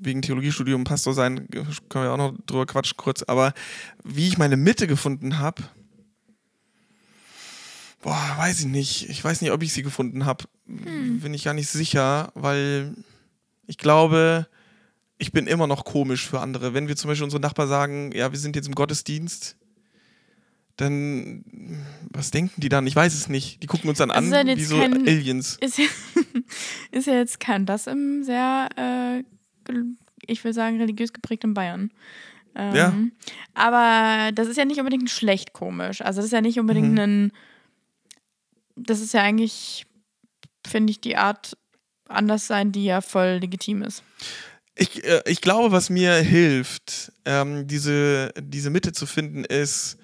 wegen 0.00 0.20
Theologiestudium, 0.20 0.82
Pastor 0.82 1.14
sein, 1.14 1.46
können 1.88 2.04
wir 2.04 2.12
auch 2.12 2.16
noch 2.16 2.34
drüber 2.46 2.66
quatschen 2.66 2.96
kurz. 2.96 3.22
Aber 3.22 3.54
wie 4.02 4.26
ich 4.26 4.36
meine 4.36 4.56
Mitte 4.56 4.88
gefunden 4.88 5.38
habe, 5.38 5.62
boah, 8.02 8.34
weiß 8.38 8.60
ich 8.60 8.66
nicht. 8.66 9.08
Ich 9.10 9.22
weiß 9.22 9.40
nicht, 9.42 9.50
ob 9.52 9.62
ich 9.62 9.72
sie 9.72 9.82
gefunden 9.82 10.24
habe. 10.26 10.44
Bin 10.66 11.34
ich 11.34 11.44
gar 11.44 11.54
nicht 11.54 11.68
sicher, 11.68 12.30
weil 12.34 12.94
ich 13.66 13.78
glaube, 13.78 14.46
ich 15.18 15.32
bin 15.32 15.46
immer 15.46 15.66
noch 15.66 15.84
komisch 15.84 16.26
für 16.28 16.40
andere. 16.40 16.74
Wenn 16.74 16.88
wir 16.88 16.96
zum 16.96 17.08
Beispiel 17.08 17.24
unsere 17.24 17.40
Nachbarn 17.42 17.68
sagen, 17.68 18.12
ja, 18.12 18.30
wir 18.32 18.38
sind 18.38 18.56
jetzt 18.56 18.68
im 18.68 18.74
Gottesdienst, 18.74 19.56
dann 20.76 21.44
was 22.10 22.30
denken 22.30 22.60
die 22.60 22.68
dann? 22.70 22.86
Ich 22.86 22.96
weiß 22.96 23.12
es 23.14 23.28
nicht. 23.28 23.62
Die 23.62 23.66
gucken 23.66 23.88
uns 23.90 23.98
dann 23.98 24.10
Also 24.10 24.34
an 24.34 24.48
ist 24.48 24.48
ja 24.48 24.56
wie 24.56 24.60
jetzt 24.60 24.68
so 24.70 24.78
kein- 24.78 25.06
Aliens. 25.06 25.58
Ist 25.60 25.78
ja, 25.78 25.84
ist 26.90 27.06
ja 27.06 27.14
jetzt 27.14 27.38
kein 27.40 27.66
das 27.66 27.86
im 27.86 28.22
sehr, 28.24 28.68
äh, 28.76 29.72
ich 30.26 30.42
will 30.44 30.54
sagen, 30.54 30.78
religiös 30.80 31.12
geprägten 31.12 31.52
Bayern. 31.54 31.90
Ähm, 32.54 32.74
Ja. 32.74 32.94
Aber 33.54 34.32
das 34.32 34.48
ist 34.48 34.56
ja 34.56 34.64
nicht 34.64 34.78
unbedingt 34.78 35.10
schlecht 35.10 35.52
komisch. 35.52 36.00
Also 36.00 36.18
das 36.18 36.26
ist 36.26 36.32
ja 36.32 36.40
nicht 36.40 36.58
unbedingt 36.58 36.92
Mhm. 36.92 36.98
ein. 36.98 37.32
Das 38.82 39.00
ist 39.00 39.14
ja 39.14 39.22
eigentlich, 39.22 39.86
finde 40.66 40.90
ich, 40.90 41.00
die 41.00 41.16
Art 41.16 41.56
anders 42.08 42.46
sein, 42.46 42.72
die 42.72 42.84
ja 42.84 43.00
voll 43.00 43.38
legitim 43.40 43.82
ist. 43.82 44.02
Ich, 44.74 45.04
äh, 45.04 45.22
ich 45.26 45.40
glaube, 45.40 45.72
was 45.72 45.90
mir 45.90 46.14
hilft, 46.14 47.12
ähm, 47.24 47.66
diese, 47.66 48.32
diese 48.40 48.70
Mitte 48.70 48.92
zu 48.92 49.06
finden, 49.06 49.44
ist, 49.44 49.98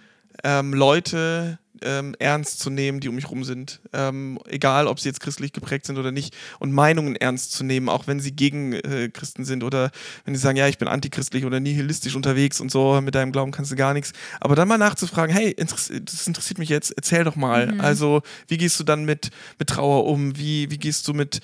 ähm, 0.45 0.75
Leute 0.75 1.59
ähm, 1.83 2.15
ernst 2.19 2.61
zu 2.61 2.71
nehmen, 2.71 3.01
die 3.01 3.09
um 3.09 3.15
mich 3.15 3.31
rum 3.31 3.45
sind. 3.45 3.81
Ähm, 3.93 4.39
egal, 4.47 4.87
ob 4.87 5.01
sie 5.01 5.09
jetzt 5.09 5.21
christlich 5.21 5.53
geprägt 5.53 5.87
sind 5.87 5.99
oder 5.99 6.13
nicht. 6.13 6.35
Und 6.59 6.73
Meinungen 6.73 7.17
ernst 7.17 7.53
zu 7.53 7.65
nehmen, 7.65 7.89
auch 7.89 8.07
wenn 8.07 8.21
sie 8.21 8.33
gegen 8.33 8.73
äh, 8.73 9.11
Christen 9.13 9.45
sind 9.45 9.65
oder 9.65 9.91
wenn 10.25 10.35
sie 10.35 10.41
sagen, 10.41 10.57
ja, 10.57 10.69
ich 10.69 10.79
bin 10.79 10.89
antichristlich 10.89 11.45
oder 11.45 11.61
nihilistisch 11.61 12.17
unterwegs 12.17 12.61
und 12.61 12.71
so, 12.71 13.01
mit 13.01 13.15
deinem 13.15 13.33
Glauben 13.33 13.53
kannst 13.53 13.73
du 13.73 13.77
gar 13.77 13.95
nichts. 13.95 14.13
Aber 14.41 14.55
dann 14.55 14.69
mal 14.69 14.79
nachzufragen, 14.79 15.35
hey, 15.35 15.55
das 15.55 16.27
interessiert 16.27 16.59
mich 16.59 16.69
jetzt, 16.69 16.93
erzähl 16.97 17.25
doch 17.25 17.37
mal. 17.37 17.73
Mhm. 17.73 17.81
Also, 17.81 18.23
wie 18.49 18.59
gehst 18.59 18.79
du 18.81 18.85
dann 18.85 19.05
mit, 19.05 19.31
mit 19.59 19.69
Trauer 19.69 20.07
um? 20.07 20.37
Wie, 20.37 20.71
wie 20.71 20.79
gehst 20.79 21.07
du 21.09 21.15
mit, 21.15 21.41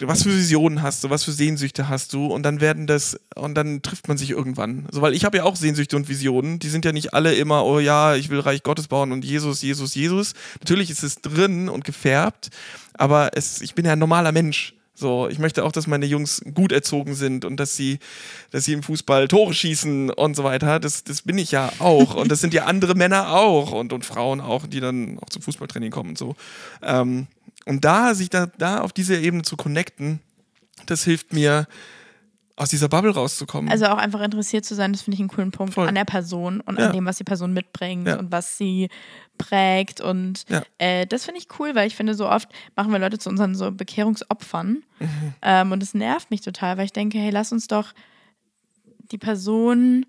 was 0.00 0.22
für 0.22 0.30
Visionen 0.30 0.80
hast 0.82 1.04
du, 1.04 1.10
was 1.10 1.24
für 1.24 1.32
Sehnsüchte 1.32 1.88
hast 1.88 2.12
du? 2.14 2.26
Und 2.26 2.44
dann 2.44 2.60
werden 2.60 2.86
das, 2.86 3.20
und 3.34 3.54
dann 3.54 3.82
trifft 3.82 4.08
man 4.08 4.16
sich 4.16 4.30
irgendwann. 4.30 4.86
So, 4.90 5.02
weil 5.02 5.12
ich 5.12 5.24
habe 5.24 5.38
ja 5.38 5.44
auch 5.44 5.56
Sehnsüchte 5.56 5.96
und 5.96 6.08
Visionen. 6.08 6.58
Die 6.58 6.68
sind 6.68 6.84
ja 6.84 6.92
nicht 6.92 7.12
alle 7.12 7.34
immer, 7.34 7.64
oh 7.64 7.78
ja, 7.78 8.14
ich 8.14 8.30
will 8.30 8.40
Reich 8.40 8.62
Gottes 8.62 8.88
bauen 8.88 9.12
und 9.12 9.24
Jesus, 9.24 9.60
Jesus, 9.60 9.94
Jesus. 9.94 10.32
Natürlich 10.60 10.90
ist 10.90 11.02
es 11.02 11.16
drin 11.16 11.68
und 11.68 11.84
gefärbt, 11.84 12.48
aber 12.94 13.30
es, 13.34 13.60
ich 13.60 13.74
bin 13.74 13.84
ja 13.84 13.92
ein 13.92 13.98
normaler 13.98 14.32
Mensch. 14.32 14.72
So, 14.98 15.28
ich 15.28 15.38
möchte 15.38 15.62
auch, 15.62 15.72
dass 15.72 15.86
meine 15.86 16.06
Jungs 16.06 16.40
gut 16.54 16.72
erzogen 16.72 17.14
sind 17.14 17.44
und 17.44 17.60
dass 17.60 17.76
sie, 17.76 17.98
dass 18.50 18.64
sie 18.64 18.72
im 18.72 18.82
Fußball 18.82 19.28
Tore 19.28 19.52
schießen 19.52 20.08
und 20.08 20.34
so 20.34 20.42
weiter. 20.42 20.80
Das, 20.80 21.04
das 21.04 21.20
bin 21.20 21.36
ich 21.36 21.52
ja 21.52 21.70
auch. 21.80 22.14
Und 22.14 22.32
das 22.32 22.40
sind 22.40 22.54
ja 22.54 22.64
andere 22.64 22.94
Männer 22.94 23.34
auch 23.34 23.72
und, 23.72 23.92
und 23.92 24.06
Frauen 24.06 24.40
auch, 24.40 24.66
die 24.66 24.80
dann 24.80 25.18
auch 25.18 25.28
zum 25.28 25.42
Fußballtraining 25.42 25.90
kommen 25.90 26.10
und 26.10 26.18
so. 26.18 26.34
Ähm, 26.82 27.26
und 27.66 27.84
da, 27.84 28.14
sich 28.14 28.30
da, 28.30 28.46
da 28.46 28.80
auf 28.80 28.92
dieser 28.92 29.18
Ebene 29.18 29.42
zu 29.42 29.56
connecten, 29.56 30.20
das 30.86 31.04
hilft 31.04 31.32
mir, 31.32 31.66
aus 32.58 32.70
dieser 32.70 32.88
Bubble 32.88 33.12
rauszukommen. 33.12 33.70
Also 33.70 33.84
auch 33.86 33.98
einfach 33.98 34.22
interessiert 34.22 34.64
zu 34.64 34.74
sein, 34.74 34.92
das 34.94 35.02
finde 35.02 35.16
ich 35.16 35.20
einen 35.20 35.28
coolen 35.28 35.50
Punkt 35.50 35.74
Voll. 35.74 35.88
an 35.88 35.94
der 35.94 36.06
Person 36.06 36.62
und 36.62 36.78
Ja. 36.78 36.86
an 36.86 36.92
dem, 36.94 37.04
was 37.04 37.18
die 37.18 37.24
Person 37.24 37.52
mitbringt 37.52 38.08
Ja. 38.08 38.18
und 38.18 38.32
was 38.32 38.56
sie 38.56 38.88
prägt. 39.36 40.00
Und 40.00 40.44
Ja. 40.48 40.62
äh, 40.78 41.06
das 41.06 41.26
finde 41.26 41.38
ich 41.40 41.48
cool, 41.58 41.74
weil 41.74 41.86
ich 41.86 41.94
finde, 41.94 42.14
so 42.14 42.26
oft 42.26 42.48
machen 42.74 42.92
wir 42.92 42.98
Leute 42.98 43.18
zu 43.18 43.28
unseren 43.28 43.54
so 43.54 43.70
Bekehrungsopfern. 43.72 44.82
Mhm. 45.00 45.34
Ähm, 45.42 45.72
und 45.72 45.82
es 45.82 45.92
nervt 45.92 46.30
mich 46.30 46.40
total, 46.40 46.78
weil 46.78 46.86
ich 46.86 46.94
denke, 46.94 47.18
hey, 47.18 47.28
lass 47.30 47.52
uns 47.52 47.66
doch 47.66 47.92
die 49.12 49.18
Person 49.18 50.06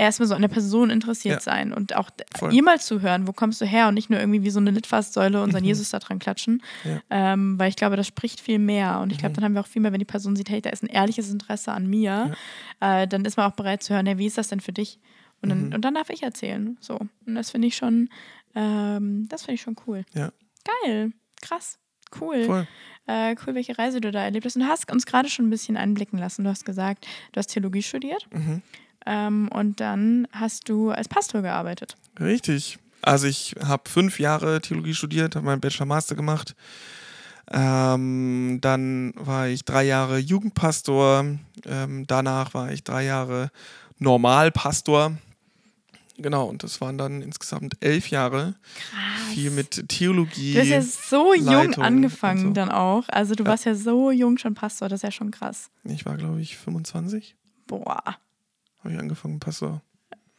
erstmal 0.00 0.26
so 0.28 0.34
an 0.34 0.42
der 0.42 0.48
Person 0.48 0.90
interessiert 0.90 1.36
Ja. 1.36 1.40
sein 1.40 1.72
und 1.72 1.94
auch 1.96 2.10
Voll. 2.36 2.52
ihr 2.54 2.62
mal 2.62 2.80
zuhören, 2.80 3.26
wo 3.28 3.32
kommst 3.32 3.60
du 3.60 3.64
her 3.66 3.88
und 3.88 3.94
nicht 3.94 4.10
nur 4.10 4.18
irgendwie 4.18 4.42
wie 4.42 4.50
so 4.50 4.58
eine 4.58 4.70
Litfaßsäule 4.70 5.42
unseren 5.42 5.64
Jesus 5.64 5.90
da 5.90 5.98
dran 5.98 6.18
klatschen, 6.18 6.62
Mhm. 6.84 6.90
Ja. 6.90 6.94
Mhm. 6.94 7.00
ähm, 7.10 7.58
weil 7.58 7.68
ich 7.68 7.76
glaube, 7.76 7.96
das 7.96 8.06
spricht 8.06 8.40
viel 8.40 8.58
mehr 8.58 9.00
und 9.00 9.12
ich 9.12 9.18
glaube, 9.18 9.34
dann 9.34 9.44
haben 9.44 9.54
wir 9.54 9.60
auch 9.60 9.66
viel 9.66 9.82
mehr, 9.82 9.92
wenn 9.92 9.98
die 9.98 10.04
Person 10.04 10.34
sieht, 10.36 10.48
hey, 10.50 10.60
da 10.60 10.70
ist 10.70 10.82
ein 10.82 10.88
ehrliches 10.88 11.30
Interesse 11.30 11.72
an 11.72 11.86
mir, 11.88 12.34
äh, 12.80 13.06
dann 13.06 13.24
ist 13.24 13.36
man 13.36 13.50
auch 13.50 13.54
bereit 13.56 13.82
zu 13.82 13.94
hören, 13.94 14.06
hey, 14.06 14.18
wie 14.18 14.26
ist 14.26 14.38
das 14.38 14.48
denn 14.48 14.60
für 14.60 14.72
dich? 14.72 14.98
Und 15.42 15.48
dann, 15.48 15.68
Mhm. 15.68 15.74
und 15.74 15.82
dann 15.84 15.94
darf 15.94 16.10
ich 16.10 16.22
erzählen, 16.22 16.76
so 16.80 16.96
und 17.26 17.34
das 17.34 17.50
finde 17.50 17.68
ich 17.68 17.76
schon, 17.76 18.08
ähm, 18.54 19.26
das 19.28 19.42
finde 19.42 19.54
ich 19.54 19.60
schon 19.62 19.76
cool. 19.86 20.04
Ja. 20.14 20.32
Geil, 20.84 21.12
krass, 21.40 21.78
cool. 22.20 22.44
Voll. 22.44 22.66
Äh, 23.06 23.34
cool, 23.46 23.54
welche 23.54 23.76
Reise 23.78 24.00
du 24.00 24.10
da 24.12 24.22
erlebt 24.22 24.44
hast. 24.46 24.56
Und 24.56 24.62
du 24.62 24.68
hast 24.68 24.90
uns 24.92 25.06
gerade 25.06 25.28
schon 25.28 25.46
ein 25.46 25.50
bisschen 25.50 25.76
einblicken 25.76 26.18
lassen. 26.18 26.44
Du 26.44 26.50
hast 26.50 26.64
gesagt, 26.64 27.06
du 27.32 27.38
hast 27.38 27.48
Theologie 27.48 27.82
studiert 27.82 28.26
Mhm. 28.32 28.62
Ähm, 29.06 29.48
und 29.52 29.80
dann 29.80 30.26
hast 30.32 30.68
du 30.68 30.90
als 30.90 31.08
Pastor 31.08 31.42
gearbeitet. 31.42 31.96
Richtig. 32.18 32.78
Also 33.02 33.26
ich 33.26 33.54
habe 33.64 33.88
fünf 33.88 34.18
Jahre 34.20 34.60
Theologie 34.60 34.94
studiert, 34.94 35.34
habe 35.36 35.46
meinen 35.46 35.60
Bachelor 35.60 35.86
Master 35.86 36.14
gemacht. 36.14 36.54
Ähm, 37.52 38.58
dann 38.60 39.12
war 39.16 39.48
ich 39.48 39.64
drei 39.64 39.84
Jahre 39.84 40.18
Jugendpastor. 40.18 41.24
Ähm, 41.66 42.06
danach 42.06 42.54
war 42.54 42.70
ich 42.72 42.84
drei 42.84 43.04
Jahre 43.04 43.50
Normalpastor. 43.98 45.12
Genau, 46.18 46.44
und 46.46 46.62
das 46.62 46.80
waren 46.82 46.98
dann 46.98 47.22
insgesamt 47.22 47.76
elf 47.80 48.10
Jahre. 48.10 48.54
Krass. 48.74 49.32
Viel 49.34 49.50
mit 49.50 49.88
Theologie. 49.88 50.52
Du 50.52 50.60
hast 50.60 50.68
ja 50.68 50.82
so 50.82 51.32
jung 51.34 51.44
Leitung 51.46 51.82
angefangen 51.84 52.48
so. 52.48 52.52
dann 52.52 52.70
auch. 52.70 53.08
Also 53.08 53.34
du 53.34 53.44
Ja. 53.44 53.50
warst 53.50 53.64
ja 53.64 53.74
so 53.74 54.10
jung 54.10 54.36
schon 54.36 54.54
Pastor, 54.54 54.88
das 54.88 54.98
ist 54.98 55.02
ja 55.04 55.10
schon 55.10 55.30
krass. 55.30 55.70
Ich 55.84 56.04
war, 56.04 56.16
glaube 56.18 56.40
ich, 56.42 56.58
25. 56.58 57.34
Boah. 57.66 58.02
Habe 58.82 58.94
ich 58.94 58.98
angefangen, 58.98 59.40
Pastor. 59.40 59.82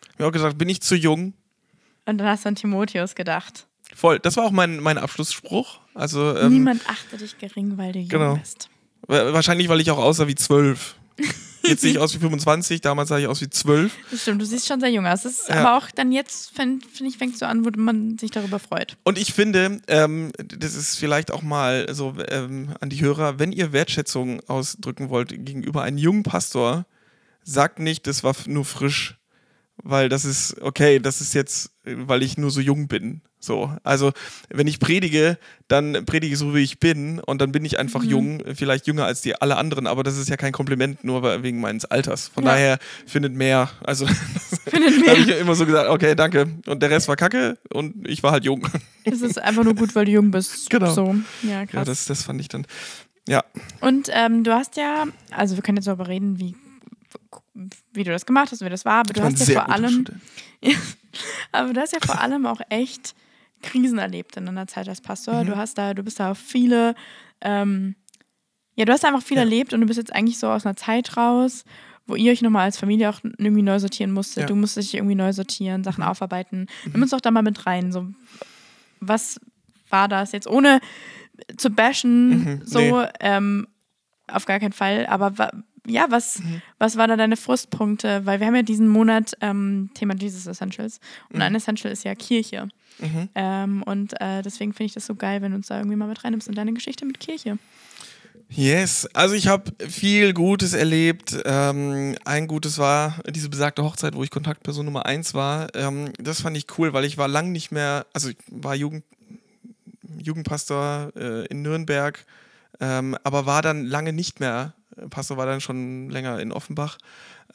Ich 0.04 0.14
habe 0.20 0.28
auch 0.28 0.32
gesagt, 0.32 0.58
bin 0.58 0.70
ich 0.70 0.82
zu 0.82 0.96
jung? 0.96 1.34
Und 2.06 2.18
dann 2.18 2.28
hast 2.28 2.46
du 2.46 2.50
an 2.50 2.56
Timotheus 2.56 3.16
gedacht. 3.16 3.68
Voll. 3.96 4.20
Das 4.20 4.38
war 4.38 4.46
auch 4.46 4.52
mein, 4.52 4.80
mein 4.80 4.98
Abschlussspruch. 4.98 5.80
Also 5.94 6.36
ähm, 6.38 6.52
Niemand 6.54 6.82
achte 6.90 7.18
dich 7.18 7.38
gering, 7.38 7.78
weil 7.78 7.92
du 7.92 8.00
jung 8.00 8.08
genau. 8.10 8.36
bist. 8.36 8.70
wa- 9.08 9.34
wahrscheinlich, 9.34 9.68
weil 9.70 9.82
ich 9.82 9.92
auch 9.92 9.98
aussah 9.98 10.28
wie 10.28 10.36
zwölf. 10.36 10.96
Jetzt 11.64 11.82
sehe 11.82 11.92
ich 11.92 12.00
aus 12.00 12.16
wie 12.16 12.20
25, 12.20 12.82
damals 12.82 13.10
sah 13.10 13.20
ich 13.20 13.28
aus 13.28 13.40
wie 13.42 13.50
12. 13.50 13.94
Das 14.10 14.24
stimmt, 14.24 14.42
du 14.42 14.46
siehst 14.48 14.68
schon 14.68 14.80
sehr 14.80 14.90
jung 14.90 15.06
aus. 15.06 15.22
Das 15.22 15.34
ist 15.42 15.50
Ja. 15.50 15.58
aber 15.64 15.78
auch 15.78 15.92
dann 15.92 16.12
jetzt, 16.12 16.56
finde 16.56 16.88
find 16.88 17.08
ich, 17.12 17.18
fängt 17.20 17.38
so 17.38 17.46
an, 17.46 17.64
wo 17.64 17.70
man 17.78 18.18
sich 18.18 18.32
darüber 18.32 18.58
freut. 18.58 18.98
Und 19.04 19.20
ich 19.20 19.32
finde, 19.34 19.80
ähm, 19.88 20.32
das 20.40 20.74
ist 20.74 20.98
vielleicht 20.98 21.30
auch 21.30 21.44
mal 21.44 21.94
so 21.94 22.16
ähm, 22.30 22.70
an 22.80 22.90
die 22.90 23.02
Hörer, 23.02 23.38
wenn 23.38 23.52
ihr 23.52 23.74
Wertschätzung 23.74 24.40
ausdrücken 24.50 25.10
wollt 25.10 25.30
gegenüber 25.30 25.84
einem 25.84 26.00
jungen 26.00 26.24
Pastor, 26.24 26.86
sagt 27.44 27.80
nicht, 27.80 28.08
das 28.08 28.24
war 28.24 28.36
nur 28.48 28.66
frisch, 28.66 29.18
weil 29.84 30.10
das 30.10 30.26
ist, 30.26 30.62
okay, 30.62 31.00
das 31.00 31.22
ist 31.22 31.34
jetzt, 31.34 31.72
weil 31.84 32.22
ich 32.24 32.38
nur 32.38 32.52
so 32.52 32.62
jung 32.62 32.88
bin. 32.88 33.22
So, 33.44 33.76
also 33.84 34.12
wenn 34.50 34.68
ich 34.68 34.80
predige, 34.80 35.40
dann 35.68 36.06
predige 36.06 36.34
ich 36.34 36.38
so, 36.38 36.54
wie 36.54 36.60
ich 36.60 36.80
bin 36.80 37.20
und 37.20 37.42
dann 37.42 37.52
bin 37.52 37.66
ich 37.66 37.80
einfach 37.80 38.04
jung, 38.04 38.44
vielleicht 38.54 38.86
jünger 38.86 39.06
als 39.06 39.22
die 39.22 39.34
alle 39.42 39.58
anderen, 39.58 39.88
aber 39.88 40.04
das 40.04 40.16
ist 40.16 40.30
ja 40.30 40.38
kein 40.38 40.52
Kompliment, 40.52 41.04
nur 41.04 41.24
wegen 41.42 41.60
meines 41.60 41.86
Alters. 41.86 42.28
Von 42.28 42.44
Ja. 42.44 42.52
daher 42.52 42.78
findet 43.08 43.34
mehr, 43.34 43.72
also 43.84 44.06
Findet 44.68 45.08
habe 45.10 45.20
ich 45.22 45.26
ja 45.28 45.38
immer 45.38 45.56
so 45.56 45.66
gesagt, 45.66 45.90
okay, 45.90 46.14
danke. 46.14 46.50
Und 46.68 46.84
der 46.84 46.92
Rest 46.92 47.08
war 47.08 47.16
kacke 47.16 47.58
und 47.74 48.08
ich 48.08 48.22
war 48.22 48.32
halt 48.32 48.46
jung. 48.46 48.68
Es 49.06 49.22
ist 49.24 49.42
einfach 49.42 49.64
nur 49.64 49.74
gut, 49.74 49.96
weil 49.96 50.06
du 50.06 50.12
jung 50.12 50.30
bist. 50.30 50.52
Genau. 50.70 50.94
So. 50.94 51.16
Ja, 51.42 51.50
Ja, 51.62 51.66
krass. 51.66 51.86
das, 51.88 52.06
das 52.06 52.22
fand 52.22 52.40
ich 52.42 52.48
dann. 52.48 52.68
Ja, 53.28 53.44
Und 53.80 54.10
ähm, 54.14 54.44
du 54.44 54.54
hast 54.54 54.78
ja, 54.78 55.06
also 55.32 55.56
wir 55.56 55.64
können 55.64 55.78
jetzt 55.78 55.88
darüber 55.88 56.08
reden, 56.08 56.38
wie, 56.40 56.56
wie 57.94 58.04
du 58.04 58.12
das 58.12 58.26
gemacht 58.26 58.52
hast, 58.52 58.64
wie 58.64 58.70
das 58.70 58.86
war, 58.86 59.00
aber 59.02 59.14
du 59.14 59.22
hast 59.22 59.40
ja 59.48 59.54
vor 59.54 59.70
allem, 59.70 60.06
aber 61.52 61.74
du 61.74 61.82
hast 61.82 61.94
ja 61.94 62.00
vor 62.04 62.20
allem 62.20 62.46
auch 62.46 62.62
echt 62.70 63.16
Krisen 63.62 63.98
erlebt 64.00 64.38
in 64.38 64.46
deiner 64.46 64.68
Zeit 64.68 64.88
als 64.90 65.02
Pastor. 65.02 65.44
Mhm. 65.44 65.48
Du 65.48 65.58
hast 65.58 65.78
da, 65.78 65.94
du 65.94 66.04
bist 66.04 66.20
da 66.20 66.32
auf 66.32 66.38
viele, 66.38 66.96
ähm, 67.42 67.96
ja, 68.76 68.86
du 68.86 68.94
hast 68.94 69.06
einfach 69.06 69.22
viel 69.22 69.38
Ja. 69.38 69.44
erlebt 69.44 69.74
und 69.74 69.82
du 69.82 69.88
bist 69.88 69.98
jetzt 69.98 70.14
eigentlich 70.14 70.40
so 70.40 70.48
aus 70.50 70.66
einer 70.66 70.76
Zeit 70.76 71.18
raus, 71.18 71.64
wo 72.08 72.16
ihr 72.16 72.32
euch 72.32 72.42
nochmal 72.42 72.64
als 72.64 72.78
Familie 72.78 73.10
auch 73.10 73.20
irgendwie 73.24 73.62
neu 73.62 73.78
sortieren 73.80 74.12
musstet. 74.12 74.38
Ja. 74.38 74.44
Mhm. 74.46 74.48
Du 74.48 74.56
musstest 74.56 74.88
dich 74.92 74.96
irgendwie 74.98 75.16
neu 75.16 75.32
sortieren, 75.34 75.84
Sachen 75.84 76.04
aufarbeiten. 76.04 76.68
Nimm 76.92 77.02
uns 77.02 77.12
doch 77.12 77.22
da 77.22 77.30
mal 77.32 77.44
mit 77.44 77.66
rein. 77.68 77.92
So, 77.92 78.08
was 79.00 79.40
war 79.90 80.08
das 80.08 80.32
jetzt, 80.32 80.48
ohne 80.48 80.80
zu 81.58 81.70
bashen, 81.70 82.30
Mhm, 82.30 82.62
so, 82.64 82.80
nee. 83.02 83.08
ähm, 83.20 83.68
auf 84.28 84.46
gar 84.46 84.60
keinen 84.60 84.74
Fall. 84.74 85.06
Aber 85.08 85.52
ja, 85.88 86.06
was, 86.10 86.40
Mhm. 86.40 86.62
was 86.78 86.98
war 86.98 87.08
da 87.08 87.16
deine 87.18 87.38
Frustpunkte? 87.38 88.26
Weil 88.26 88.40
wir 88.40 88.48
haben 88.48 88.56
ja 88.56 88.62
diesen 88.64 88.88
Monat 88.88 89.34
ähm, 89.42 89.90
Thema 89.94 90.16
Jesus 90.16 90.46
Essentials. 90.48 91.00
Und 91.30 91.38
Mhm. 91.38 91.42
ein 91.44 91.56
Essential 91.56 91.92
ist 91.92 92.04
ja 92.04 92.14
Kirche. 92.16 92.68
Mhm. 93.00 93.30
Ähm, 93.36 93.84
und 93.84 94.14
äh, 94.22 94.42
deswegen 94.44 94.74
finde 94.74 94.88
ich 94.88 94.94
das 94.94 95.06
so 95.06 95.16
geil, 95.16 95.42
wenn 95.42 95.52
du 95.52 95.58
uns 95.58 95.68
da 95.68 95.78
irgendwie 95.78 95.96
mal 95.96 96.08
mit 96.08 96.24
reinnimmst 96.24 96.48
in 96.48 96.56
deine 96.56 96.74
Geschichte 96.74 97.06
mit 97.06 97.20
Kirche. 97.20 97.58
Yes, 98.54 99.08
also 99.14 99.34
ich 99.34 99.48
habe 99.48 99.72
viel 99.88 100.34
Gutes 100.34 100.74
erlebt. 100.74 101.38
Ähm, 101.46 102.16
ein 102.26 102.48
Gutes 102.48 102.78
war 102.80 103.16
diese 103.30 103.48
besagte 103.48 103.82
Hochzeit, 103.84 104.14
wo 104.14 104.24
ich 104.24 104.30
Kontaktperson 104.30 104.86
Nummer 104.86 105.06
eins 105.06 105.34
war. 105.34 105.74
Ähm, 105.74 106.12
das 106.20 106.42
fand 106.42 106.58
ich 106.58 106.66
cool, 106.78 106.92
weil 106.92 107.06
ich 107.06 107.18
war 107.18 107.30
lang 107.30 107.54
nicht 107.54 107.72
mehr, 107.72 108.06
also 108.14 108.28
ich 108.30 108.36
war 108.50 108.76
Jugend, 108.76 109.06
Jugendpastor 110.22 111.12
äh, 111.16 111.46
in 111.48 111.62
Nürnberg, 111.62 112.26
ähm, 112.80 113.16
aber 113.24 113.46
war 113.46 113.62
dann 113.62 113.86
lange 113.86 114.14
nicht 114.14 114.40
mehr. 114.40 114.74
Pastor 115.10 115.38
war 115.38 115.46
dann 115.46 115.62
schon 115.62 116.10
länger 116.10 116.40
in 116.40 116.52
Offenbach. 116.52 116.98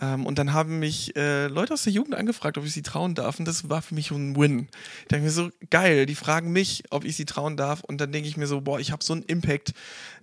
Ähm, 0.01 0.27
und 0.27 0.39
dann 0.39 0.53
haben 0.53 0.79
mich 0.79 1.17
äh, 1.17 1.47
Leute 1.47 1.75
aus 1.75 1.85
der 1.85 1.93
Jugend 1.93 2.15
angefragt, 2.15 2.59
ob 2.59 2.65
ich 2.65 2.73
sie 2.73 2.83
trauen 2.83 3.15
darf. 3.15 3.39
Und 3.39 3.47
das 3.47 3.69
war 3.69 3.83
für 3.83 3.95
mich 3.95 4.11
ein 4.11 4.37
Win. 4.37 4.69
Ich 5.03 5.09
denke 5.09 5.25
mir 5.25 5.31
so, 5.31 5.51
geil, 5.71 6.07
die 6.07 6.15
fragen 6.15 6.53
mich, 6.53 6.85
ob 6.91 7.05
ich 7.05 7.17
sie 7.17 7.25
trauen 7.25 7.57
darf. 7.57 7.83
Und 7.83 8.01
dann 8.01 8.13
denke 8.13 8.29
ich 8.29 8.37
mir 8.37 8.47
so, 8.47 8.61
boah, 8.61 8.81
ich 8.81 8.93
habe 8.93 9.05
so 9.05 9.13
einen 9.13 9.23
Impact 9.23 9.73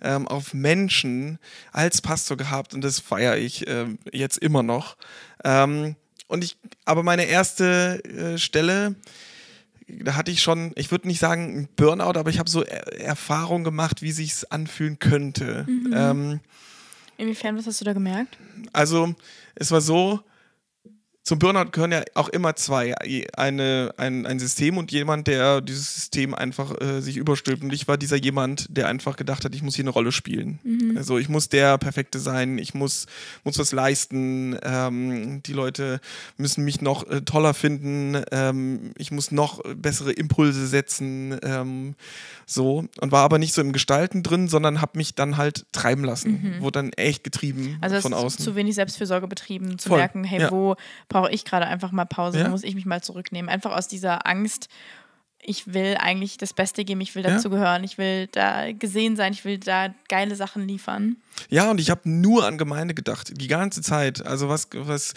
ähm, 0.02 0.28
auf 0.28 0.54
Menschen 0.54 1.40
als 1.72 2.02
Pastor 2.02 2.38
gehabt. 2.38 2.74
Und 2.74 2.82
das 2.82 3.00
feiere 3.00 3.38
ich 3.38 3.68
ähm, 3.68 4.00
jetzt 4.12 4.38
immer 4.38 4.64
noch. 4.64 4.98
Ähm, 5.44 5.96
und 6.28 6.44
ich, 6.44 6.58
aber 6.86 7.04
meine 7.04 7.26
erste 7.26 8.04
äh, 8.06 8.38
Stelle 8.38 8.96
da 9.88 10.16
hatte 10.16 10.32
ich 10.32 10.42
schon, 10.42 10.72
ich 10.76 10.92
würde 10.92 11.08
nicht 11.08 11.20
sagen 11.20 11.68
Burnout, 11.76 12.18
aber 12.18 12.30
ich 12.30 12.40
habe 12.40 12.50
so 12.50 12.64
er 12.64 13.00
Erfahrung 13.00 13.64
gemacht, 13.64 14.02
wie 14.02 14.12
sich's 14.12 14.46
anfühlen 14.46 15.00
könnte. 15.00 15.66
Mhm. 15.68 15.94
Ähm, 15.96 16.40
Inwiefern, 17.18 17.58
was 17.58 17.68
hast 17.68 17.82
du 17.82 17.86
da 17.86 17.94
gemerkt? 17.94 18.38
also 18.72 19.14
es 19.56 19.72
war 19.72 19.82
so, 19.82 20.20
zum 21.24 21.40
Burnout 21.40 21.72
gehören 21.72 21.94
ja 21.94 22.04
auch 22.16 22.28
immer 22.28 22.56
zwei. 22.58 22.94
Eine, 23.38 23.94
ein, 23.96 24.26
ein 24.26 24.40
System 24.40 24.78
und 24.78 24.92
jemand, 24.92 25.28
der 25.28 25.62
dieses 25.62 25.96
System 25.96 26.34
einfach 26.34 26.80
äh, 26.82 27.00
sich 27.02 27.16
überstülpt. 27.16 27.64
Und 27.64 27.72
ich 27.72 27.88
war 27.88 27.98
dieser 27.98 28.18
jemand, 28.18 28.68
der 28.76 28.88
einfach 28.90 29.16
gedacht 29.16 29.46
hat, 29.46 29.56
ich 29.56 29.64
muss 29.64 29.76
hier 29.76 29.84
eine 29.84 29.92
Rolle 29.92 30.12
spielen. 30.12 30.60
Also 30.98 31.18
ich 31.18 31.30
muss 31.30 31.48
der 31.48 31.78
Perfekte 31.78 32.20
sein, 32.20 32.58
ich 32.58 32.74
muss, 32.74 33.06
muss 33.46 33.58
was 33.58 33.72
leisten, 33.72 34.58
ähm, 34.64 35.42
die 35.44 35.54
Leute 35.54 36.02
müssen 36.36 36.66
mich 36.66 36.82
noch 36.82 37.08
äh, 37.10 37.22
toller 37.22 37.54
finden, 37.54 38.22
ähm, 38.32 38.92
ich 38.98 39.12
muss 39.12 39.32
noch 39.32 39.62
bessere 39.76 40.12
Impulse 40.12 40.68
setzen. 40.68 41.40
Ähm, 41.42 41.96
so. 42.46 42.86
Und 43.00 43.12
war 43.12 43.24
aber 43.24 43.40
nicht 43.40 43.54
so 43.54 43.62
im 43.62 43.72
Gestalten 43.72 44.24
drin, 44.24 44.48
sondern 44.50 44.82
habe 44.82 44.98
mich 44.98 45.16
dann 45.16 45.38
halt 45.38 45.66
treiben 45.72 46.04
lassen. 46.04 46.56
Wurde 46.60 46.80
dann 46.80 46.94
echt 46.94 47.24
getrieben 47.24 47.78
Also 47.82 48.00
von 48.02 48.14
außen. 48.14 48.44
zu 48.44 48.56
wenig 48.56 48.76
Selbstfürsorge 48.76 49.28
betrieben, 49.28 49.80
zu 49.80 49.90
Voll, 49.90 50.00
merken, 50.00 50.24
hey, 50.24 50.42
ja. 50.42 50.52
wo 50.52 50.76
brauche 51.14 51.32
ich 51.32 51.46
gerade 51.46 51.66
einfach 51.68 51.92
mal 51.92 52.06
Pause, 52.06 52.40
Ja. 52.40 52.50
muss 52.50 52.64
ich 52.64 52.76
mich 52.76 52.86
mal 52.86 53.02
zurücknehmen. 53.02 53.50
Einfach 53.50 53.72
aus 53.76 53.88
dieser 53.88 54.28
Angst, 54.28 54.68
ich 55.46 55.74
will 55.74 55.98
eigentlich 56.00 56.38
das 56.38 56.54
Beste 56.54 56.84
geben, 56.86 57.02
ich 57.02 57.16
will 57.16 57.24
Ja. 57.24 57.32
dazugehören, 57.32 57.84
ich 57.84 57.98
will 57.98 58.28
da 58.28 58.72
gesehen 58.72 59.16
sein, 59.16 59.34
ich 59.34 59.44
will 59.46 59.58
da 59.58 59.94
geile 60.10 60.36
Sachen 60.36 60.68
liefern. 60.68 61.18
Ja, 61.50 61.70
und 61.70 61.80
ich 61.80 61.90
habe 61.90 62.02
nur 62.10 62.46
an 62.46 62.58
Gemeinde 62.58 62.94
gedacht, 62.94 63.32
die 63.40 63.48
ganze 63.48 63.82
Zeit. 63.82 64.26
Also 64.26 64.48
was, 64.50 64.70
was 64.74 65.14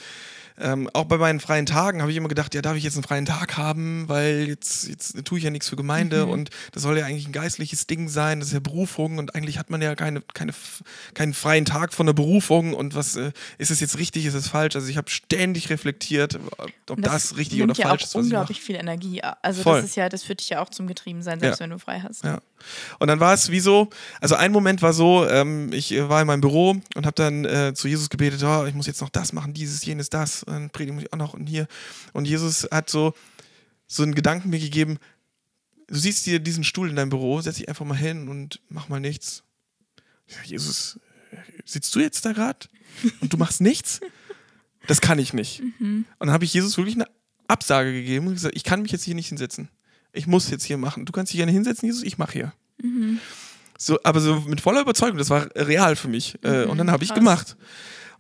ähm, 0.59 0.89
auch 0.93 1.05
bei 1.05 1.19
meinen 1.19 1.41
freien 1.41 1.67
Tagen 1.67 2.01
habe 2.01 2.11
ich 2.11 2.17
immer 2.17 2.29
gedacht, 2.29 2.55
ja, 2.55 2.63
darf 2.63 2.77
ich 2.77 2.85
jetzt 2.85 2.95
einen 2.95 3.03
freien 3.05 3.27
Tag 3.27 3.57
haben, 3.57 4.09
weil 4.09 4.47
jetzt, 4.49 4.89
jetzt 4.89 5.25
tue 5.25 5.39
ich 5.39 5.45
ja 5.45 5.51
nichts 5.51 5.69
für 5.69 5.77
Gemeinde 5.77 6.27
und 6.27 6.51
das 6.73 6.83
soll 6.83 6.97
ja 6.99 7.05
eigentlich 7.07 7.27
ein 7.27 7.33
geistliches 7.33 7.87
Ding 7.87 8.09
sein, 8.09 8.41
das 8.41 8.49
ist 8.49 8.55
ja 8.55 8.61
Berufung 8.61 9.19
und 9.19 9.35
eigentlich 9.35 9.59
hat 9.59 9.71
man 9.71 9.83
ja 9.83 9.95
keine, 9.95 10.23
keine, 10.35 10.53
keinen 11.15 11.35
freien 11.35 11.65
Tag 11.65 11.93
von 11.93 12.07
der 12.07 12.13
Berufung 12.15 12.75
und 12.75 12.95
was 12.95 13.17
äh, 13.17 13.33
ist 13.59 13.71
es 13.71 13.81
jetzt 13.81 13.99
richtig, 13.99 14.25
ist 14.27 14.35
es 14.35 14.49
falsch? 14.49 14.77
Also 14.77 14.89
ich 14.89 14.97
habe 14.97 15.11
ständig 15.11 15.71
reflektiert, 15.71 16.39
ob 16.59 16.97
Und 16.97 17.07
das, 17.07 17.37
richtig 17.37 17.63
oder 17.63 17.75
ja 17.75 17.89
falsch 17.89 18.03
auch 18.03 18.05
ist, 18.05 18.11
ich 18.11 18.15
mache. 18.17 18.25
unglaublich 18.25 18.61
viel 18.61 18.77
Energie. 18.77 19.23
Also 19.43 19.63
Voll. 19.63 19.81
das 19.81 19.91
ist 19.91 19.97
ja, 19.97 20.09
das 20.09 20.23
führt 20.23 20.41
dich 20.41 20.49
ja 20.51 20.61
auch 20.63 20.71
zum 20.71 20.87
Getriebensein, 20.87 21.41
selbst 21.41 21.59
Ja. 21.61 21.65
wenn 21.65 21.71
du 21.71 21.79
frei 21.79 22.01
hast. 22.01 22.25
Ja. 22.25 22.41
Und 22.99 23.09
dann 23.09 23.21
war 23.21 23.35
es 23.35 23.51
wie 23.51 23.61
so, 23.61 23.89
also 24.21 24.35
ein 24.35 24.53
Moment 24.53 24.83
war 24.83 24.93
so, 24.93 25.27
ähm, 25.29 25.73
ich 25.73 25.93
äh, 25.93 26.09
war 26.09 26.21
in 26.21 26.27
meinem 26.27 26.41
Büro 26.41 26.77
und 26.95 27.07
habe 27.07 27.15
dann 27.15 27.45
äh, 27.45 27.73
zu 27.75 27.89
Jesus 27.89 28.11
gebetet, 28.11 28.43
oh, 28.43 28.65
ich 28.67 28.75
muss 28.75 28.87
jetzt 28.87 29.01
noch 29.01 29.09
das 29.09 29.33
machen, 29.33 29.55
dieses, 29.55 29.85
jenes, 29.85 30.11
das, 30.11 30.43
und 30.43 30.53
dann 30.53 30.71
predige 30.71 31.01
ich 31.01 31.13
auch 31.13 31.19
noch 31.19 31.35
und 31.35 31.47
hier. 31.47 31.67
Und 32.13 32.27
Jesus 32.27 32.69
hat 32.71 32.91
so, 32.91 33.15
so 33.87 34.03
einen 34.03 34.15
Gedanken 34.15 34.51
mir 34.51 34.61
gegeben, 34.61 34.99
du 35.87 35.95
siehst 35.97 36.27
dir 36.27 36.41
diesen 36.41 36.65
Stuhl 36.65 36.89
in 36.89 36.97
deinem 36.97 37.11
Büro, 37.11 37.41
setz 37.41 37.57
dich 37.57 37.69
einfach 37.69 37.85
mal 37.85 37.97
hin 37.97 38.29
und 38.29 38.61
mach 38.69 38.89
mal 38.89 39.01
nichts. 39.01 39.43
Ich 40.27 40.35
sag, 40.35 40.47
Jesus, 40.47 40.99
sitzt 41.65 41.95
du 41.95 42.01
jetzt 42.01 42.25
da 42.25 42.33
gerade 42.33 42.69
und 43.21 43.33
du 43.33 43.37
machst 43.37 43.61
nichts? 43.61 44.01
Das 44.87 45.01
kann 45.01 45.19
ich 45.19 45.33
nicht. 45.33 45.63
Und 45.81 46.07
dann 46.21 46.33
habe 46.33 46.45
ich 46.45 46.55
Jesus 46.55 46.77
wirklich 46.77 46.97
eine 46.97 47.09
Absage 47.49 47.93
gegeben 47.93 48.27
und 48.27 48.35
gesagt, 48.35 48.57
ich 48.57 48.65
kann 48.65 48.83
mich 48.83 48.93
jetzt 48.93 49.05
hier 49.05 49.15
nicht 49.15 49.29
hinsetzen. 49.29 49.69
Ich 50.17 50.27
muss 50.27 50.51
jetzt 50.51 50.65
hier 50.65 50.79
machen. 50.79 51.05
Du 51.05 51.13
kannst 51.13 51.33
dich 51.33 51.39
gerne 51.39 51.53
hinsetzen, 51.53 51.87
Jesus, 51.87 52.03
ich 52.03 52.19
mache 52.19 52.33
hier. 52.33 52.53
So, 53.79 53.99
aber 54.03 54.21
so 54.21 54.41
mit 54.41 54.61
voller 54.61 54.81
Überzeugung, 54.81 55.19
das 55.19 55.31
war 55.31 55.49
real 55.55 55.97
für 55.97 56.09
mich. 56.09 56.39
Äh, 56.43 56.65
und 56.65 56.79
dann 56.79 56.91
habe 56.91 57.05
ich 57.05 57.11
krass. 57.11 57.19
gemacht. 57.19 57.57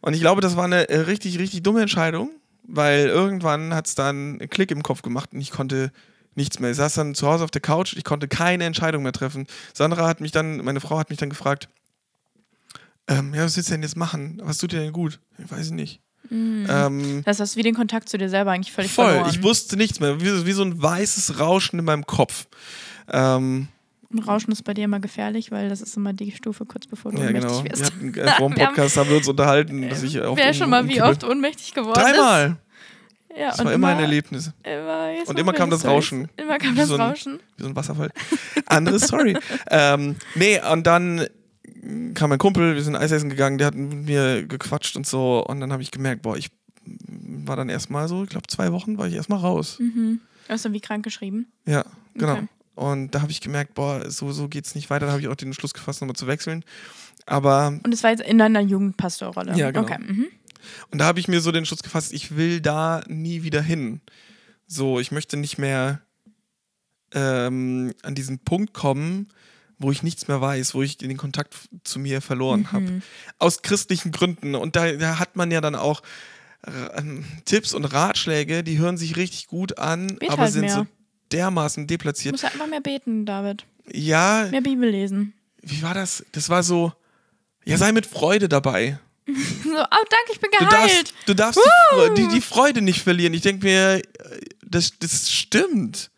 Und 0.00 0.14
ich 0.14 0.20
glaube, 0.20 0.40
das 0.40 0.56
war 0.56 0.64
eine 0.64 0.88
äh, 0.88 1.00
richtig, 1.00 1.38
richtig 1.38 1.62
dumme 1.62 1.80
Entscheidung, 1.80 2.30
weil 2.64 3.06
irgendwann 3.06 3.74
hat 3.74 3.86
es 3.86 3.94
dann 3.94 4.38
einen 4.40 4.50
Klick 4.50 4.70
im 4.70 4.82
Kopf 4.82 5.02
gemacht 5.02 5.32
und 5.32 5.40
ich 5.40 5.50
konnte 5.50 5.90
nichts 6.34 6.58
mehr. 6.60 6.70
Ich 6.70 6.76
saß 6.76 6.94
dann 6.94 7.14
zu 7.14 7.26
Hause 7.26 7.44
auf 7.44 7.50
der 7.50 7.62
Couch, 7.62 7.94
ich 7.96 8.04
konnte 8.04 8.28
keine 8.28 8.64
Entscheidung 8.64 9.02
mehr 9.02 9.12
treffen. 9.12 9.46
Sandra 9.72 10.06
hat 10.06 10.20
mich 10.20 10.32
dann, 10.32 10.58
meine 10.58 10.80
Frau 10.80 10.98
hat 10.98 11.08
mich 11.10 11.18
dann 11.18 11.30
gefragt, 11.30 11.68
ähm, 13.08 13.34
ja, 13.34 13.44
was 13.44 13.56
willst 13.56 13.70
du 13.70 13.74
denn 13.74 13.82
jetzt 13.82 13.96
machen? 13.96 14.40
Was 14.42 14.58
tut 14.58 14.72
dir 14.72 14.80
denn 14.80 14.92
gut? 14.92 15.20
Ich 15.38 15.50
weiß 15.50 15.70
nicht. 15.70 16.00
Ähm, 16.30 17.22
Das 17.24 17.40
hast 17.40 17.54
du 17.54 17.58
wie 17.58 17.62
den 17.62 17.74
Kontakt 17.74 18.08
zu 18.08 18.18
dir 18.18 18.28
selber 18.28 18.52
eigentlich 18.52 18.72
völlig 18.72 18.92
voll, 18.92 19.06
verloren. 19.06 19.30
ich 19.30 19.42
wusste 19.42 19.76
nichts 19.76 20.00
mehr. 20.00 20.20
Wie, 20.20 20.46
wie 20.46 20.52
so 20.52 20.62
ein 20.62 20.80
weißes 20.82 21.38
Rauschen 21.38 21.78
in 21.78 21.84
meinem 21.84 22.06
Kopf. 22.06 22.46
Ähm, 23.10 23.68
Und 24.10 24.26
Rauschen 24.26 24.52
ist 24.52 24.62
bei 24.64 24.74
dir 24.74 24.84
immer 24.84 25.00
gefährlich, 25.00 25.50
weil 25.50 25.68
das 25.68 25.80
ist 25.80 25.96
immer 25.96 26.12
die 26.12 26.32
Stufe 26.32 26.64
kurz 26.64 26.86
bevor 26.86 27.12
du 27.12 27.18
ja, 27.18 27.26
ohnmächtig 27.26 27.50
genau. 27.50 27.64
wirst. 27.64 27.78
Wir 27.80 27.86
hatten, 27.86 28.14
äh, 28.14 28.32
vor 28.38 28.50
dem 28.50 28.54
Podcast 28.66 28.96
haben 28.96 29.10
wir 29.10 29.16
uns 29.18 29.28
unterhalten, 29.28 29.88
dass 29.88 30.02
ich 30.02 30.20
oft 30.20 30.38
Wer 30.38 30.54
schon 30.54 30.70
mal 30.70 30.88
wie 30.88 31.00
oft 31.02 31.24
ohnmächtig 31.24 31.74
geworden 31.74 31.94
Dreimal. 32.00 32.46
ist. 32.46 32.56
Ja, 33.38 33.50
Das 33.50 33.62
war 33.64 33.72
immer 33.74 33.88
ein 33.88 33.98
Erlebnis. 34.00 34.50
Immer, 34.62 35.10
Und 35.26 35.38
immer 35.38 35.52
kam 35.52 35.68
das 35.68 35.80
Storys. 35.80 35.96
Rauschen. 35.96 36.28
Immer 36.38 36.56
kam 36.56 36.72
Wie 36.74 36.78
das 36.78 36.88
so 36.88 36.94
ein- 36.94 37.00
Rauschen. 37.02 37.40
Wie 37.58 37.62
so 37.64 37.68
ein 37.68 37.76
Wasserfall. 37.76 38.10
Andere 38.64 38.98
Story. 38.98 39.36
ähm, 39.70 40.16
nee, 40.36 40.58
und 40.72 40.86
dann 40.86 41.26
kam 42.14 42.30
mein 42.30 42.38
Kumpel, 42.38 42.74
wir 42.74 42.82
sind 42.82 42.96
Eis 42.96 43.12
essen 43.12 43.30
gegangen, 43.30 43.58
der 43.58 43.68
hat 43.68 43.74
mit 43.74 44.06
mir 44.06 44.46
gequatscht 44.46 44.96
und 44.96 45.06
so. 45.06 45.44
Und 45.44 45.60
dann 45.60 45.72
habe 45.72 45.82
ich 45.82 45.90
gemerkt, 45.90 46.22
boah, 46.22 46.36
ich 46.36 46.50
war 46.84 47.56
dann 47.56 47.68
erstmal 47.68 48.08
so, 48.08 48.24
ich 48.24 48.30
glaube, 48.30 48.46
zwei 48.48 48.72
Wochen 48.72 48.98
war 48.98 49.06
ich 49.06 49.14
erstmal 49.14 49.40
raus. 49.40 49.78
Mhm. 49.78 50.20
Hast 50.48 50.64
du 50.64 50.72
wie 50.72 50.80
krank 50.80 51.04
geschrieben? 51.04 51.46
Ja, 51.66 51.84
genau. 52.14 52.34
Okay. 52.34 52.48
Und 52.74 53.14
da 53.14 53.22
habe 53.22 53.32
ich 53.32 53.40
gemerkt, 53.40 53.74
boah, 53.74 54.10
so, 54.10 54.32
so 54.32 54.48
geht's 54.48 54.74
nicht 54.74 54.90
weiter. 54.90 55.06
Da 55.06 55.12
habe 55.12 55.20
ich 55.20 55.28
auch 55.28 55.34
den 55.34 55.48
Entschluss 55.48 55.74
gefasst, 55.74 56.00
nochmal 56.00 56.16
zu 56.16 56.26
wechseln. 56.26 56.62
Aber, 57.24 57.78
Und 57.82 57.92
es 57.92 58.02
war 58.02 58.10
jetzt 58.10 58.22
in 58.22 58.38
deiner 58.38 58.60
Jugendpastorrolle. 58.60 59.56
Ja, 59.56 59.70
genau. 59.70 59.84
Okay. 59.84 59.98
Mhm. 59.98 60.26
und 60.90 60.98
da 61.00 61.06
habe 61.06 61.18
ich 61.18 61.28
mir 61.28 61.40
so 61.40 61.50
den 61.50 61.58
Entschluss 61.58 61.82
gefasst, 61.82 62.12
ich 62.12 62.36
will 62.36 62.60
da 62.60 63.02
nie 63.08 63.42
wieder 63.42 63.62
hin. 63.62 64.00
So, 64.66 65.00
ich 65.00 65.10
möchte 65.10 65.36
nicht 65.36 65.58
mehr 65.58 66.00
ähm, 67.12 67.92
an 68.02 68.14
diesen 68.14 68.40
Punkt 68.40 68.74
kommen, 68.74 69.28
wo 69.78 69.90
ich 69.92 70.02
nichts 70.02 70.26
mehr 70.28 70.40
weiß, 70.40 70.74
wo 70.74 70.82
ich 70.82 70.96
den 70.96 71.16
Kontakt 71.16 71.54
zu 71.84 71.98
mir 71.98 72.20
verloren 72.22 72.60
Mhm. 72.60 72.72
habe. 72.72 73.02
Aus 73.38 73.62
christlichen 73.62 74.10
Gründen. 74.12 74.54
Und 74.54 74.74
da, 74.76 74.92
da 74.92 75.18
hat 75.18 75.36
man 75.36 75.50
ja 75.50 75.60
dann 75.60 75.74
auch 75.74 76.02
äh, 76.66 76.98
ähm, 76.98 77.24
Tipps 77.44 77.74
und 77.74 77.84
Ratschläge, 77.84 78.64
die 78.64 78.78
hören 78.78 78.96
sich 78.96 79.16
richtig 79.16 79.46
gut 79.46 79.78
an, 79.78 80.16
Bet 80.18 80.30
aber 80.30 80.42
halt 80.42 80.52
sind 80.52 80.62
mehr. 80.62 80.74
so 80.74 80.86
dermaßen 81.32 81.84
Du 81.86 81.94
deplatziert. 81.94 82.32
musst 82.32 82.44
halt 82.44 82.54
einfach 82.54 82.66
mehr 82.68 82.80
beten, 82.80 83.26
David. 83.26 83.64
Ja, 83.92 84.48
Mehr 84.50 84.62
Bibel 84.62 84.88
lesen. 84.90 85.32
wie 85.62 85.82
war 85.82 85.94
das? 85.94 86.24
Das 86.32 86.48
war 86.48 86.62
so, 86.62 86.92
ja, 87.64 87.76
sei 87.76 87.92
mit 87.92 88.06
Freude 88.06 88.48
dabei. 88.48 88.98
So, 89.26 89.70
oh, 89.82 90.04
danke, 90.08 90.32
ich 90.32 90.40
bin 90.40 90.50
Du 90.52 90.64
geheilt. 90.64 90.72
darfst, 90.72 91.14
du 91.26 91.34
darfst 91.34 91.60
die, 92.16 92.22
die, 92.22 92.28
die 92.28 92.40
Freude 92.40 92.80
nicht 92.80 93.02
verlieren. 93.02 93.34
Ich 93.34 93.42
denke 93.42 93.66
mir, 93.66 93.96
äh, 93.96 94.02
das, 94.64 94.92
das 95.00 95.30
stimmt. 95.32 96.10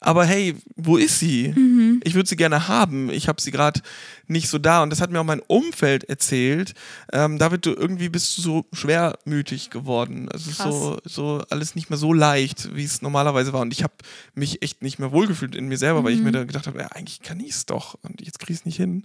Aber 0.00 0.24
hey, 0.24 0.54
wo 0.76 0.96
ist 0.96 1.18
sie? 1.18 1.48
Mhm. 1.56 2.00
Ich 2.04 2.14
würde 2.14 2.28
sie 2.28 2.36
gerne 2.36 2.68
haben. 2.68 3.10
Ich 3.10 3.26
habe 3.26 3.40
sie 3.40 3.50
gerade 3.50 3.80
nicht 4.28 4.48
so 4.48 4.58
da. 4.58 4.82
Und 4.82 4.90
das 4.90 5.00
hat 5.00 5.10
mir 5.10 5.20
auch 5.20 5.24
mein 5.24 5.40
Umfeld 5.40 6.04
erzählt. 6.04 6.74
Ähm, 7.12 7.38
David, 7.38 7.66
du 7.66 7.70
irgendwie 7.74 8.08
bist 8.08 8.38
du 8.38 8.42
so 8.42 8.66
schwermütig 8.72 9.70
geworden. 9.70 10.28
Also 10.32 10.50
Krass. 10.52 10.64
so, 10.72 10.98
so 11.04 11.42
alles 11.50 11.74
nicht 11.74 11.90
mehr 11.90 11.96
so 11.98 12.12
leicht, 12.12 12.74
wie 12.76 12.84
es 12.84 13.02
normalerweise 13.02 13.52
war. 13.52 13.60
Und 13.62 13.72
ich 13.72 13.82
habe 13.82 13.94
mich 14.34 14.62
echt 14.62 14.82
nicht 14.82 14.98
mehr 15.00 15.10
wohlgefühlt 15.10 15.56
in 15.56 15.66
mir 15.66 15.78
selber, 15.78 16.04
weil 16.04 16.12
Mhm. 16.12 16.18
ich 16.18 16.24
mir 16.24 16.32
da 16.32 16.44
gedacht 16.44 16.66
habe, 16.68 16.78
ja, 16.78 16.86
eigentlich 16.92 17.20
kann 17.22 17.40
ich 17.40 17.50
es 17.50 17.66
doch. 17.66 17.98
Und 18.02 18.20
jetzt 18.24 18.38
kriege 18.38 18.52
ich 18.52 18.60
es 18.60 18.66
nicht 18.66 18.76
hin. 18.76 19.04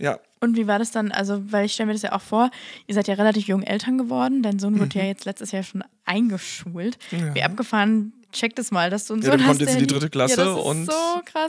Ja, 0.00 0.18
Und 0.40 0.56
wie 0.56 0.66
war 0.66 0.78
das 0.80 0.90
dann? 0.90 1.12
Also, 1.12 1.52
weil 1.52 1.66
ich 1.66 1.74
stelle 1.74 1.88
mir 1.88 1.92
das 1.92 2.02
ja 2.02 2.12
auch 2.12 2.22
vor, 2.22 2.50
ihr 2.88 2.94
seid 2.94 3.06
ja 3.08 3.14
relativ 3.14 3.46
jung 3.46 3.62
Eltern 3.62 3.98
geworden. 3.98 4.42
Dein 4.42 4.58
Sohn 4.58 4.80
wurde 4.80 4.98
ja 4.98 5.04
jetzt 5.04 5.26
letztes 5.26 5.52
Jahr 5.52 5.62
schon 5.62 5.84
eingeschult. 6.06 6.98
Mhm. 7.12 7.18
Ja. 7.18 7.34
Wie 7.34 7.42
abgefahren, 7.42 8.12
check 8.32 8.56
das 8.56 8.70
mal, 8.70 8.90
dass 8.90 9.06
du 9.06 9.14
einen 9.14 9.22
Ja, 9.22 9.30
Sohn 9.30 9.38
der 9.38 9.46
kommt 9.46 9.60
jetzt 9.60 9.74
in 9.74 9.78
die 9.80 9.86
dritte 9.86 10.10
Klasse 10.10 10.42
ja, 10.42 10.50
und 10.52 10.86
so 10.86 10.92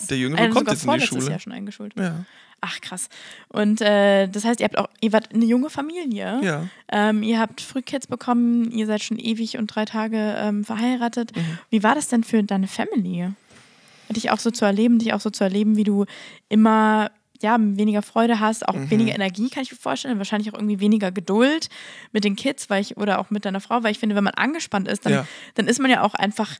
der 0.09 0.17
Jüngere 0.17 0.39
Einer 0.39 0.53
kommt 0.53 0.69
jetzt 0.69 0.85
in 0.85 0.91
die 0.91 1.01
Schule. 1.01 1.29
Jahr 1.29 1.39
schon 1.39 1.53
eingeschult. 1.53 1.93
ja, 1.97 2.25
Ach 2.65 2.79
krass. 2.79 3.09
Und 3.49 3.81
äh, 3.81 4.27
das 4.27 4.45
heißt, 4.45 4.61
ihr 4.61 4.65
habt 4.65 4.77
auch, 4.77 4.87
ihr 5.01 5.11
wart 5.11 5.33
eine 5.33 5.43
junge 5.45 5.69
Familie. 5.69 6.39
ja. 6.41 6.67
Ähm, 6.91 7.21
ihr 7.23 7.39
habt 7.39 7.59
Frühkids 7.59 8.07
bekommen, 8.07 8.71
ihr 8.71 8.85
seid 8.85 9.03
schon 9.03 9.19
ewig 9.19 9.57
und 9.57 9.67
drei 9.67 9.83
Tage 9.85 10.35
ähm, 10.37 10.63
verheiratet. 10.63 11.35
Mhm. 11.35 11.57
Wie 11.69 11.83
war 11.83 11.93
das 11.95 12.07
denn 12.07 12.23
für 12.23 12.41
deine 12.43 12.67
Family? 12.67 13.29
Dich 14.09 14.29
auch 14.31 14.39
so 14.39 14.51
zu 14.51 14.63
erleben, 14.63 14.99
dich 14.99 15.13
auch 15.13 15.19
so 15.21 15.29
zu 15.29 15.43
erleben, 15.43 15.75
wie 15.75 15.83
du 15.83 16.05
immer 16.49 17.11
ja, 17.41 17.57
weniger 17.59 18.01
Freude 18.01 18.39
hast, 18.39 18.65
auch 18.65 18.73
Mhm. 18.75 18.89
weniger 18.89 19.13
Energie, 19.15 19.49
kann 19.49 19.63
ich 19.63 19.71
mir 19.71 19.77
vorstellen, 19.77 20.17
wahrscheinlich 20.17 20.49
auch 20.53 20.57
irgendwie 20.57 20.79
weniger 20.79 21.11
Geduld 21.11 21.67
mit 22.13 22.23
den 22.23 22.37
Kids, 22.37 22.69
weil 22.69 22.81
ich, 22.81 22.95
oder 22.95 23.19
auch 23.19 23.29
mit 23.31 23.43
deiner 23.43 23.59
Frau, 23.59 23.83
weil 23.83 23.91
ich 23.91 23.99
finde, 23.99 24.15
wenn 24.15 24.23
man 24.23 24.35
angespannt 24.35 24.87
ist, 24.87 25.05
dann, 25.05 25.11
Ja. 25.13 25.27
dann 25.55 25.67
ist 25.67 25.79
man 25.81 25.91
ja 25.91 26.03
auch 26.03 26.13
einfach 26.13 26.55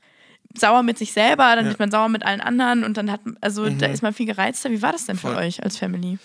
sauer 0.58 0.82
mit 0.82 0.98
sich 0.98 1.12
selber, 1.12 1.54
dann 1.56 1.64
Ja. 1.66 1.70
ist 1.72 1.78
man 1.78 1.90
sauer 1.90 2.08
mit 2.08 2.24
allen 2.24 2.40
anderen 2.40 2.84
und 2.84 2.96
dann 2.96 3.10
hat, 3.10 3.20
also 3.40 3.68
da 3.68 3.88
Mhm. 3.88 3.94
ist 3.94 4.02
man 4.02 4.12
viel 4.14 4.26
gereizter. 4.26 4.70
Wie 4.70 4.82
war 4.82 4.92
das 4.92 5.06
denn 5.06 5.16
für 5.16 5.28
Voll. 5.28 5.36
euch 5.36 5.62
als 5.62 5.76
Family? 5.76 6.18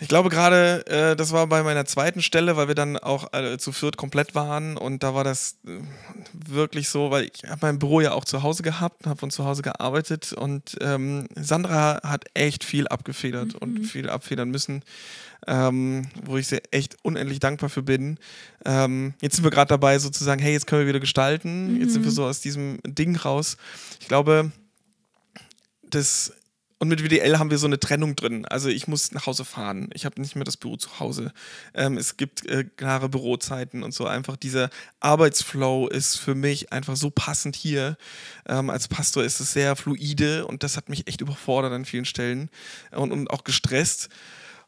Ich 0.00 0.08
glaube 0.08 0.30
gerade, 0.30 0.84
äh, 0.88 1.14
das 1.14 1.30
war 1.30 1.46
bei 1.46 1.62
meiner 1.62 1.84
zweiten 1.84 2.22
Stelle, 2.22 2.56
weil 2.56 2.66
wir 2.66 2.74
dann 2.74 2.96
auch 2.96 3.32
äh, 3.32 3.56
zu 3.58 3.70
viert 3.70 3.96
komplett 3.96 4.34
waren 4.34 4.76
und 4.76 5.04
da 5.04 5.14
war 5.14 5.22
das 5.22 5.58
äh, 5.64 5.78
wirklich 6.32 6.88
so, 6.88 7.12
weil 7.12 7.30
ich 7.32 7.44
habe 7.48 7.58
mein 7.62 7.78
Büro 7.78 8.00
ja 8.00 8.10
auch 8.12 8.24
zu 8.24 8.42
Hause 8.42 8.64
gehabt, 8.64 9.06
habe 9.06 9.20
von 9.20 9.30
zu 9.30 9.44
Hause 9.44 9.62
gearbeitet 9.62 10.32
und 10.32 10.76
ähm, 10.80 11.28
Sandra 11.36 12.00
hat 12.02 12.24
echt 12.34 12.64
viel 12.64 12.88
abgefedert 12.88 13.54
und 13.54 13.84
viel 13.84 14.10
abfedern 14.10 14.50
müssen. 14.50 14.82
Ähm, 15.46 16.08
wo 16.24 16.36
ich 16.36 16.46
sehr 16.46 16.62
echt 16.70 16.96
unendlich 17.02 17.40
dankbar 17.40 17.70
für 17.70 17.82
bin. 17.82 18.18
Ähm, 18.64 19.14
jetzt 19.20 19.36
sind 19.36 19.44
wir 19.44 19.50
gerade 19.50 19.68
dabei, 19.68 19.98
sozusagen, 19.98 20.40
hey, 20.40 20.52
jetzt 20.52 20.66
können 20.66 20.82
wir 20.82 20.88
wieder 20.88 21.00
gestalten. 21.00 21.80
Jetzt 21.80 21.92
sind 21.92 22.04
wir 22.04 22.10
so 22.10 22.24
aus 22.24 22.40
diesem 22.40 22.78
Ding 22.86 23.16
raus. 23.16 23.56
Ich 24.00 24.08
glaube, 24.08 24.52
das 25.82 26.32
und 26.82 26.88
mit 26.88 27.00
WDL 27.00 27.38
haben 27.38 27.52
wir 27.52 27.58
so 27.58 27.68
eine 27.68 27.78
Trennung 27.78 28.16
drin. 28.16 28.44
Also 28.44 28.68
ich 28.68 28.88
muss 28.88 29.12
nach 29.12 29.26
Hause 29.26 29.44
fahren. 29.44 29.88
Ich 29.94 30.04
habe 30.04 30.20
nicht 30.20 30.34
mehr 30.34 30.42
das 30.44 30.56
Büro 30.56 30.76
zu 30.76 30.98
Hause. 30.98 31.32
Ähm, 31.74 31.96
es 31.96 32.16
gibt 32.16 32.44
äh, 32.44 32.64
klare 32.64 33.08
Bürozeiten 33.08 33.84
und 33.84 33.94
so. 33.94 34.04
Einfach 34.04 34.36
dieser 34.36 34.68
Arbeitsflow 34.98 35.86
ist 35.86 36.16
für 36.16 36.34
mich 36.34 36.72
einfach 36.72 36.96
so 36.96 37.10
passend 37.10 37.54
hier. 37.54 37.96
Ähm, 38.48 38.68
als 38.68 38.88
Pastor 38.88 39.22
ist 39.22 39.38
es 39.38 39.52
sehr 39.52 39.76
fluide 39.76 40.44
und 40.44 40.64
das 40.64 40.76
hat 40.76 40.88
mich 40.88 41.06
echt 41.06 41.20
überfordert 41.20 41.72
an 41.72 41.84
vielen 41.84 42.04
Stellen 42.04 42.50
und, 42.90 43.12
und 43.12 43.30
auch 43.30 43.44
gestresst. 43.44 44.08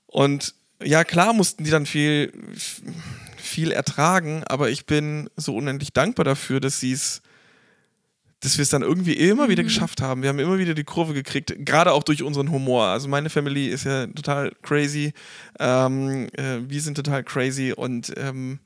Und 0.06 0.54
ja, 0.84 1.04
klar 1.04 1.32
mussten 1.32 1.64
die 1.64 1.70
dann 1.70 1.86
viel, 1.86 2.32
viel 3.36 3.72
ertragen, 3.72 4.42
aber 4.46 4.70
ich 4.70 4.86
bin 4.86 5.28
so 5.36 5.56
unendlich 5.56 5.92
dankbar 5.92 6.24
dafür, 6.24 6.60
dass 6.60 6.80
sie 6.80 6.92
es 6.92 7.22
dass 8.44 8.58
wir 8.58 8.62
es 8.62 8.68
dann 8.68 8.82
irgendwie 8.82 9.14
immer 9.14 9.48
wieder 9.48 9.62
mhm. 9.62 9.68
geschafft 9.68 10.02
haben. 10.02 10.20
Wir 10.20 10.28
haben 10.28 10.38
immer 10.38 10.58
wieder 10.58 10.74
die 10.74 10.84
Kurve 10.84 11.14
gekriegt, 11.14 11.54
gerade 11.60 11.92
auch 11.92 12.02
durch 12.02 12.22
unseren 12.22 12.50
Humor. 12.50 12.84
Also 12.84 13.08
meine 13.08 13.30
Family 13.30 13.68
ist 13.68 13.84
ja 13.84 14.06
total 14.06 14.52
crazy. 14.60 15.14
Ähm, 15.58 16.28
äh, 16.34 16.58
wir 16.60 16.82
sind 16.82 16.94
total 16.94 17.24
crazy 17.24 17.72
und 17.74 18.12
ähm, 18.18 18.58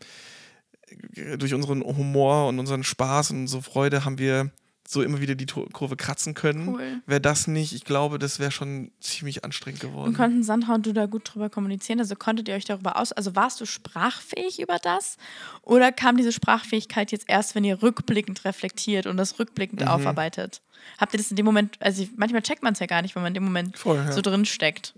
durch 1.39 1.55
unseren 1.55 1.83
Humor 1.85 2.49
und 2.49 2.59
unseren 2.59 2.83
Spaß 2.83 3.31
und 3.31 3.47
so 3.47 3.61
Freude 3.61 4.05
haben 4.05 4.19
wir 4.19 4.51
so 4.91 5.03
immer 5.03 5.21
wieder 5.21 5.35
die 5.35 5.45
Kurve 5.45 5.97
kratzen 5.97 6.33
können. 6.33 6.69
Cool. 6.69 7.03
Wäre 7.05 7.21
das 7.21 7.47
nicht, 7.47 7.75
ich 7.75 7.85
glaube, 7.85 8.19
das 8.19 8.39
wäre 8.39 8.51
schon 8.51 8.91
ziemlich 9.01 9.45
anstrengend 9.45 9.81
geworden. 9.81 10.09
Und 10.09 10.17
konnten 10.17 10.43
Sandra 10.43 10.75
und 10.75 10.87
du 10.87 10.95
da 10.95 11.05
gut 11.05 11.31
drüber 11.31 11.51
kommunizieren? 11.51 12.01
Also 12.01 12.17
konntet 12.17 12.49
ihr 12.49 12.55
euch 12.55 12.65
darüber 12.65 12.97
aus, 12.97 13.13
also 13.13 13.37
warst 13.37 13.61
du 13.61 13.67
sprachfähig 13.67 14.63
über 14.63 14.79
das? 14.79 15.19
Oder 15.61 15.93
kam 15.93 16.17
diese 16.17 16.33
Sprachfähigkeit 16.33 17.13
jetzt 17.13 17.27
erst, 17.29 17.55
wenn 17.55 17.65
ihr 17.65 17.83
rückblickend 17.83 18.47
reflektiert 18.47 19.07
und 19.07 19.19
das 19.19 19.39
rückblickend 19.39 19.83
mhm. 19.83 19.89
aufarbeitet? 19.89 20.63
Habt 20.97 21.13
ihr 21.13 21.19
das 21.19 21.29
in 21.29 21.37
dem 21.37 21.45
Moment, 21.45 21.77
also 21.81 22.07
manchmal 22.17 22.41
checkt 22.41 22.63
man 22.63 22.73
es 22.73 22.79
ja 22.79 22.87
gar 22.87 23.03
nicht, 23.03 23.15
wenn 23.15 23.23
man 23.23 23.31
in 23.31 23.35
dem 23.35 23.45
Moment 23.45 23.77
Voll, 23.77 23.97
ja. 23.97 24.11
so 24.11 24.23
drin 24.23 24.47
steckt. 24.47 24.95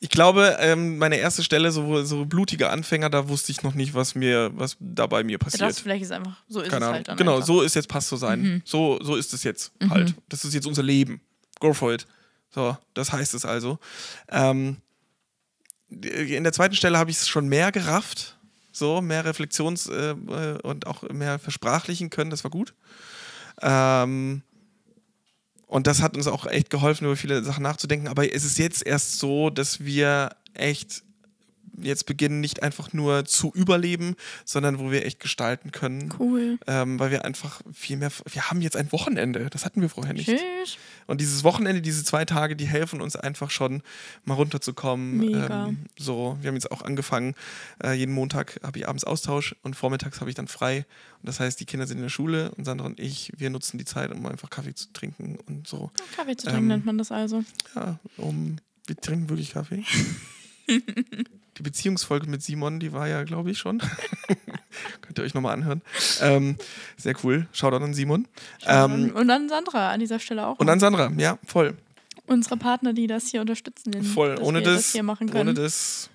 Ich 0.00 0.08
glaube, 0.08 0.56
ähm, 0.60 0.98
meine 0.98 1.16
erste 1.16 1.42
Stelle, 1.42 1.70
so, 1.72 2.02
so 2.04 2.24
blutige 2.24 2.70
Anfänger, 2.70 3.08
da 3.10 3.28
wusste 3.28 3.52
ich 3.52 3.62
noch 3.62 3.74
nicht, 3.74 3.94
was 3.94 4.14
mir, 4.14 4.50
was 4.54 4.76
da 4.80 5.06
bei 5.06 5.22
mir 5.24 5.38
passiert. 5.38 5.62
Das 5.62 5.80
vielleicht 5.80 6.02
ist 6.02 6.12
einfach, 6.12 6.42
so 6.48 6.60
ist 6.60 6.70
Keine 6.70 6.84
es 6.84 6.88
Ahnung. 6.88 6.94
halt 6.96 7.08
dann 7.08 7.16
Genau, 7.16 7.34
einfach. 7.36 7.46
so 7.46 7.62
ist 7.62 7.74
jetzt 7.74 7.88
passt 7.88 8.08
zu 8.08 8.16
sein. 8.16 8.42
Mhm. 8.42 8.62
So, 8.64 8.98
so 9.02 9.16
ist 9.16 9.32
es 9.32 9.44
jetzt 9.44 9.72
mhm. 9.80 9.90
halt. 9.90 10.14
Das 10.28 10.44
ist 10.44 10.54
jetzt 10.54 10.66
unser 10.66 10.82
Leben. 10.82 11.20
Go 11.60 11.72
for 11.72 11.92
it. 11.92 12.06
So, 12.50 12.76
das 12.94 13.12
heißt 13.12 13.34
es 13.34 13.44
also. 13.44 13.78
Ähm, 14.28 14.78
in 15.90 16.42
der 16.42 16.52
zweiten 16.52 16.74
Stelle 16.74 16.98
habe 16.98 17.10
ich 17.10 17.16
es 17.18 17.28
schon 17.28 17.48
mehr 17.48 17.70
gerafft. 17.72 18.36
So, 18.72 19.02
mehr 19.02 19.24
Reflexions- 19.24 19.90
äh, 19.90 20.58
und 20.62 20.86
auch 20.86 21.02
mehr 21.10 21.38
versprachlichen 21.38 22.08
können, 22.10 22.30
das 22.30 22.42
war 22.42 22.50
gut. 22.50 22.74
Ähm, 23.60 24.42
und 25.72 25.86
das 25.86 26.02
hat 26.02 26.18
uns 26.18 26.26
auch 26.26 26.44
echt 26.44 26.68
geholfen, 26.68 27.06
über 27.06 27.16
viele 27.16 27.42
Sachen 27.42 27.62
nachzudenken. 27.62 28.06
Aber 28.06 28.30
es 28.30 28.44
ist 28.44 28.58
jetzt 28.58 28.84
erst 28.84 29.18
so, 29.18 29.48
dass 29.48 29.82
wir 29.82 30.36
echt 30.52 31.02
jetzt 31.80 32.04
beginnen, 32.04 32.40
nicht 32.40 32.62
einfach 32.62 32.92
nur 32.92 33.24
zu 33.24 33.50
überleben, 33.54 34.16
sondern 34.44 34.78
wo 34.78 34.90
wir 34.90 35.06
echt 35.06 35.18
gestalten 35.18 35.72
können. 35.72 36.12
Cool. 36.18 36.58
Ähm, 36.66 36.98
weil 36.98 37.10
wir 37.10 37.24
einfach 37.24 37.62
viel 37.72 37.96
mehr, 37.96 38.10
wir 38.30 38.50
haben 38.50 38.60
jetzt 38.60 38.76
ein 38.76 38.92
Wochenende, 38.92 39.48
das 39.48 39.64
hatten 39.64 39.80
wir 39.80 39.88
vorher 39.88 40.12
nicht. 40.12 40.28
Tschüss. 40.28 40.76
Und 41.06 41.20
dieses 41.20 41.44
Wochenende, 41.44 41.82
diese 41.82 42.04
zwei 42.04 42.24
Tage, 42.24 42.56
die 42.56 42.66
helfen 42.66 43.00
uns 43.00 43.16
einfach 43.16 43.50
schon, 43.50 43.82
mal 44.24 44.34
runterzukommen. 44.34 45.18
Mega. 45.18 45.68
Ähm, 45.68 45.86
so, 45.98 46.36
wir 46.40 46.48
haben 46.48 46.54
jetzt 46.54 46.70
auch 46.70 46.82
angefangen, 46.82 47.34
äh, 47.82 47.92
jeden 47.92 48.12
Montag 48.12 48.60
habe 48.62 48.78
ich 48.78 48.88
abends 48.88 49.04
Austausch 49.04 49.54
und 49.62 49.74
vormittags 49.76 50.20
habe 50.20 50.30
ich 50.30 50.36
dann 50.36 50.48
frei. 50.48 50.86
Und 51.20 51.28
das 51.28 51.40
heißt, 51.40 51.60
die 51.60 51.66
Kinder 51.66 51.86
sind 51.86 51.98
in 51.98 52.02
der 52.02 52.10
Schule 52.10 52.50
und 52.52 52.64
Sandra 52.64 52.86
und 52.86 53.00
ich, 53.00 53.32
wir 53.36 53.50
nutzen 53.50 53.78
die 53.78 53.84
Zeit, 53.84 54.10
um 54.12 54.26
einfach 54.26 54.50
Kaffee 54.50 54.74
zu 54.74 54.92
trinken 54.92 55.38
und 55.46 55.66
so. 55.66 55.90
Kaffee 56.16 56.36
zu 56.36 56.46
trinken 56.46 56.62
ähm, 56.62 56.68
nennt 56.68 56.86
man 56.86 56.98
das 56.98 57.12
also. 57.12 57.44
Ja, 57.74 57.98
um, 58.16 58.56
wir 58.86 58.96
trinken 58.96 59.28
wirklich 59.28 59.52
Kaffee. 59.52 59.84
Die 61.58 61.62
Beziehungsfolge 61.62 62.28
mit 62.28 62.42
Simon, 62.42 62.80
die 62.80 62.92
war 62.92 63.08
ja, 63.08 63.24
glaube 63.24 63.50
ich, 63.50 63.58
schon. 63.58 63.78
Könnt 65.02 65.18
ihr 65.18 65.24
euch 65.24 65.34
nochmal 65.34 65.52
anhören. 65.52 65.82
Ähm, 66.20 66.56
sehr 66.96 67.14
cool. 67.22 67.46
Shoutout 67.52 67.84
an 67.84 67.94
Simon. 67.94 68.26
Ähm, 68.66 69.12
und 69.14 69.30
an 69.30 69.48
Sandra 69.48 69.90
an 69.90 70.00
dieser 70.00 70.18
Stelle 70.18 70.46
auch. 70.46 70.58
Und 70.58 70.68
an 70.68 70.80
Sandra, 70.80 71.10
ja, 71.18 71.38
voll. 71.44 71.76
Unsere 72.26 72.56
Partner, 72.56 72.94
die 72.94 73.06
das 73.06 73.26
hier 73.26 73.42
unterstützen. 73.42 73.92
Den, 73.92 74.02
voll. 74.02 74.38
Ohne 74.40 74.62
das, 74.62 74.76
das, 74.76 74.92
hier 74.92 75.02
machen 75.02 75.28
können. 75.28 75.48
ohne 75.48 75.54
das 75.54 76.08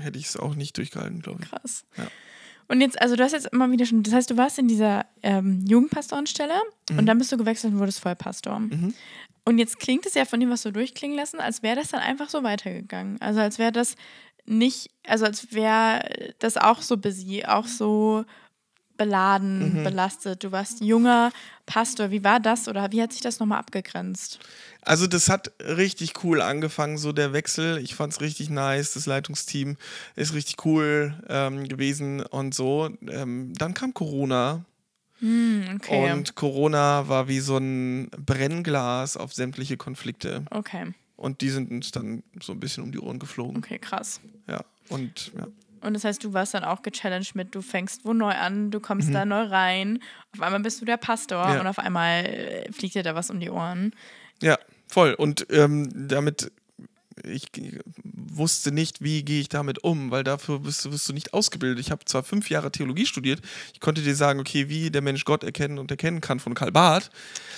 hätte 0.00 0.18
ich 0.18 0.26
es 0.26 0.36
auch 0.36 0.54
nicht 0.54 0.76
durchgehalten, 0.76 1.22
glaube 1.22 1.42
ich. 1.42 1.50
Krass. 1.50 1.84
Ja. 1.96 2.06
Und 2.68 2.80
jetzt, 2.80 3.00
also 3.00 3.14
du 3.14 3.22
hast 3.22 3.32
jetzt 3.32 3.46
immer 3.52 3.70
wieder 3.70 3.86
schon, 3.86 4.02
das 4.02 4.12
heißt, 4.12 4.30
du 4.30 4.36
warst 4.36 4.58
in 4.58 4.66
dieser 4.66 5.06
ähm, 5.22 5.64
Jugendpastorenstelle 5.66 6.54
mhm. 6.90 6.98
und 6.98 7.06
dann 7.06 7.18
bist 7.18 7.30
du 7.30 7.36
gewechselt 7.36 7.72
und 7.72 7.78
wurdest 7.78 8.00
Vollpastor. 8.00 8.58
Mhm. 8.58 8.94
Und 9.44 9.58
jetzt 9.58 9.78
klingt 9.78 10.04
es 10.06 10.14
ja 10.14 10.24
von 10.24 10.40
dem, 10.40 10.50
was 10.50 10.62
du 10.62 10.72
durchklingen 10.72 11.16
lassen, 11.16 11.38
als 11.38 11.62
wäre 11.62 11.76
das 11.76 11.90
dann 11.90 12.00
einfach 12.00 12.28
so 12.28 12.42
weitergegangen. 12.42 13.20
Also 13.20 13.38
als 13.38 13.60
wäre 13.60 13.70
das 13.70 13.94
nicht, 14.46 14.90
also 15.06 15.24
als 15.24 15.52
wäre 15.52 16.34
das 16.38 16.56
auch 16.56 16.82
so 16.82 16.96
busy, 16.96 17.44
auch 17.44 17.66
so 17.66 18.24
beladen, 18.96 19.80
mhm. 19.80 19.84
belastet. 19.84 20.42
Du 20.42 20.52
warst 20.52 20.80
junger 20.80 21.30
Pastor. 21.66 22.10
Wie 22.10 22.24
war 22.24 22.40
das 22.40 22.68
oder 22.68 22.92
wie 22.92 23.02
hat 23.02 23.12
sich 23.12 23.22
das 23.22 23.38
nochmal 23.38 23.58
abgegrenzt? 23.58 24.38
Also 24.82 25.06
das 25.06 25.28
hat 25.28 25.52
richtig 25.60 26.24
cool 26.24 26.40
angefangen, 26.40 26.98
so 26.98 27.12
der 27.12 27.32
Wechsel. 27.32 27.78
Ich 27.78 27.94
fand 27.94 28.12
es 28.12 28.20
richtig 28.20 28.50
nice. 28.50 28.94
Das 28.94 29.06
Leitungsteam 29.06 29.76
ist 30.14 30.34
richtig 30.34 30.64
cool 30.64 31.14
ähm, 31.28 31.68
gewesen 31.68 32.22
und 32.22 32.54
so. 32.54 32.90
Ähm, 33.08 33.52
dann 33.56 33.74
kam 33.74 33.94
Corona. 33.94 34.64
Hm, 35.20 35.76
okay. 35.76 36.12
Und 36.12 36.34
Corona 36.34 37.08
war 37.08 37.26
wie 37.28 37.40
so 37.40 37.56
ein 37.56 38.10
Brennglas 38.10 39.16
auf 39.16 39.32
sämtliche 39.32 39.76
Konflikte. 39.76 40.44
Okay. 40.50 40.92
Und 41.16 41.40
die 41.40 41.50
sind 41.50 41.70
uns 41.70 41.90
dann 41.90 42.22
so 42.40 42.52
ein 42.52 42.60
bisschen 42.60 42.82
um 42.84 42.92
die 42.92 42.98
Ohren 42.98 43.18
geflogen. 43.18 43.56
Okay, 43.58 43.78
krass. 43.78 44.20
Ja, 44.46 44.64
und 44.88 45.32
ja. 45.36 45.46
Und 45.82 45.94
das 45.94 46.04
heißt, 46.04 46.24
du 46.24 46.32
warst 46.32 46.54
dann 46.54 46.64
auch 46.64 46.82
gechallenged 46.82 47.36
mit, 47.36 47.54
du 47.54 47.62
fängst 47.62 48.04
wo 48.04 48.12
neu 48.12 48.32
an, 48.32 48.70
du 48.70 48.80
kommst 48.80 49.08
mhm. 49.08 49.12
da 49.12 49.24
neu 49.24 49.42
rein, 49.42 50.02
auf 50.34 50.40
einmal 50.40 50.60
bist 50.60 50.80
du 50.80 50.84
der 50.84 50.96
Pastor 50.96 51.48
ja. 51.48 51.60
und 51.60 51.66
auf 51.66 51.78
einmal 51.78 52.24
äh, 52.24 52.72
fliegt 52.72 52.94
dir 52.94 53.02
da 53.02 53.14
was 53.14 53.30
um 53.30 53.38
die 53.38 53.50
Ohren. 53.50 53.92
Ja, 54.42 54.58
voll. 54.88 55.14
Und 55.14 55.46
ähm, 55.50 56.08
damit 56.08 56.50
ich 57.26 57.48
wusste 58.02 58.72
nicht, 58.72 59.02
wie 59.02 59.24
gehe 59.24 59.40
ich 59.40 59.48
damit 59.48 59.82
um, 59.84 60.10
weil 60.10 60.24
dafür 60.24 60.60
bist 60.60 60.84
du, 60.84 60.92
wirst 60.92 61.08
du 61.08 61.12
nicht 61.12 61.34
ausgebildet. 61.34 61.78
Ich 61.80 61.90
habe 61.90 62.04
zwar 62.04 62.22
fünf 62.22 62.50
Jahre 62.50 62.70
Theologie 62.70 63.06
studiert, 63.06 63.40
ich 63.72 63.80
konnte 63.80 64.02
dir 64.02 64.14
sagen, 64.14 64.40
okay, 64.40 64.68
wie 64.68 64.90
der 64.90 65.02
Mensch 65.02 65.24
Gott 65.24 65.44
erkennen 65.44 65.78
und 65.78 65.90
erkennen 65.90 66.20
kann 66.20 66.40
von 66.40 66.54
Karl 66.54 66.72
Barth. 66.72 67.10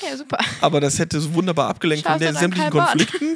Ja, 0.03 0.17
super. 0.17 0.39
Aber 0.61 0.81
das 0.81 0.99
hätte 0.99 1.21
so 1.21 1.35
wunderbar 1.35 1.69
abgelenkt 1.69 2.05
Schaust 2.05 2.19
von 2.19 2.27
den 2.27 2.37
sämtlichen 2.37 2.71
Konflikten. 2.71 3.35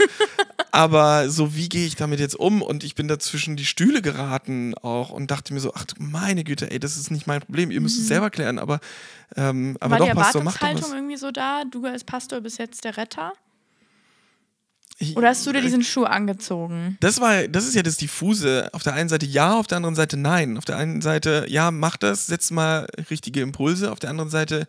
Aber 0.75 1.29
so, 1.29 1.55
wie 1.55 1.69
gehe 1.69 1.87
ich 1.87 1.97
damit 1.97 2.19
jetzt 2.19 2.35
um? 2.35 2.63
Und 2.63 2.83
ich 2.83 2.95
bin 2.95 3.07
da 3.07 3.19
zwischen 3.19 3.57
die 3.57 3.67
Stühle 3.67 4.01
geraten 4.01 4.75
auch 4.77 5.11
und 5.11 5.31
dachte 5.31 5.53
mir 5.53 5.61
so, 5.61 5.75
ach 5.75 5.85
meine 5.99 6.45
Güte, 6.45 6.71
ey, 6.71 6.81
das 6.81 6.97
ist 6.97 7.11
nicht 7.11 7.27
mein 7.27 7.41
Problem, 7.41 7.71
ihr 7.71 7.81
müsst 7.83 7.99
mhm. 7.99 8.03
es 8.03 8.09
selber 8.09 8.31
klären, 8.31 8.59
aber, 8.59 8.81
ähm, 9.37 9.77
aber 9.81 9.93
War 9.93 9.99
doch, 9.99 10.09
die 10.09 10.15
Pastor, 10.15 10.43
macht 10.43 10.63
doch 10.63 10.75
was. 10.75 10.93
irgendwie 10.93 11.19
so 11.19 11.31
da? 11.31 11.65
Du 11.71 11.85
als 11.85 12.05
Pastor 12.05 12.41
bist 12.41 12.59
jetzt 12.59 12.85
der 12.85 12.97
Retter? 12.97 13.35
Oder 15.17 15.29
hast 15.29 15.47
du 15.47 15.53
dir 15.53 15.61
diesen 15.61 15.83
Schuh 15.83 16.05
angezogen? 16.05 16.97
Das 17.01 17.21
war, 17.21 17.49
das 17.49 17.67
ist 17.67 17.75
ja 17.75 17.83
das 17.83 17.97
Diffuse. 17.97 18.69
Auf 18.73 18.83
der 18.83 18.95
einen 18.95 19.09
Seite 19.09 19.27
ja, 19.27 19.55
auf 19.55 19.67
der 19.67 19.77
anderen 19.77 19.95
Seite 19.95 20.17
nein. 20.17 20.57
Auf 20.59 20.65
der 20.65 20.77
einen 20.77 21.01
Seite, 21.01 21.47
ja, 21.49 21.71
mach 21.71 21.97
das, 21.97 22.27
setz 22.27 22.51
mal 22.51 22.87
richtige 23.11 23.41
Impulse. 23.41 23.93
Auf 23.93 23.99
der 23.99 24.11
anderen 24.11 24.31
Seite, 24.31 24.67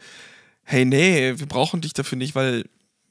hey, 0.64 0.86
nee, 0.86 1.34
wir 1.38 1.48
brauchen 1.48 1.82
dich 1.82 1.94
dafür 1.94 2.18
nicht, 2.18 2.36
weil 2.36 2.66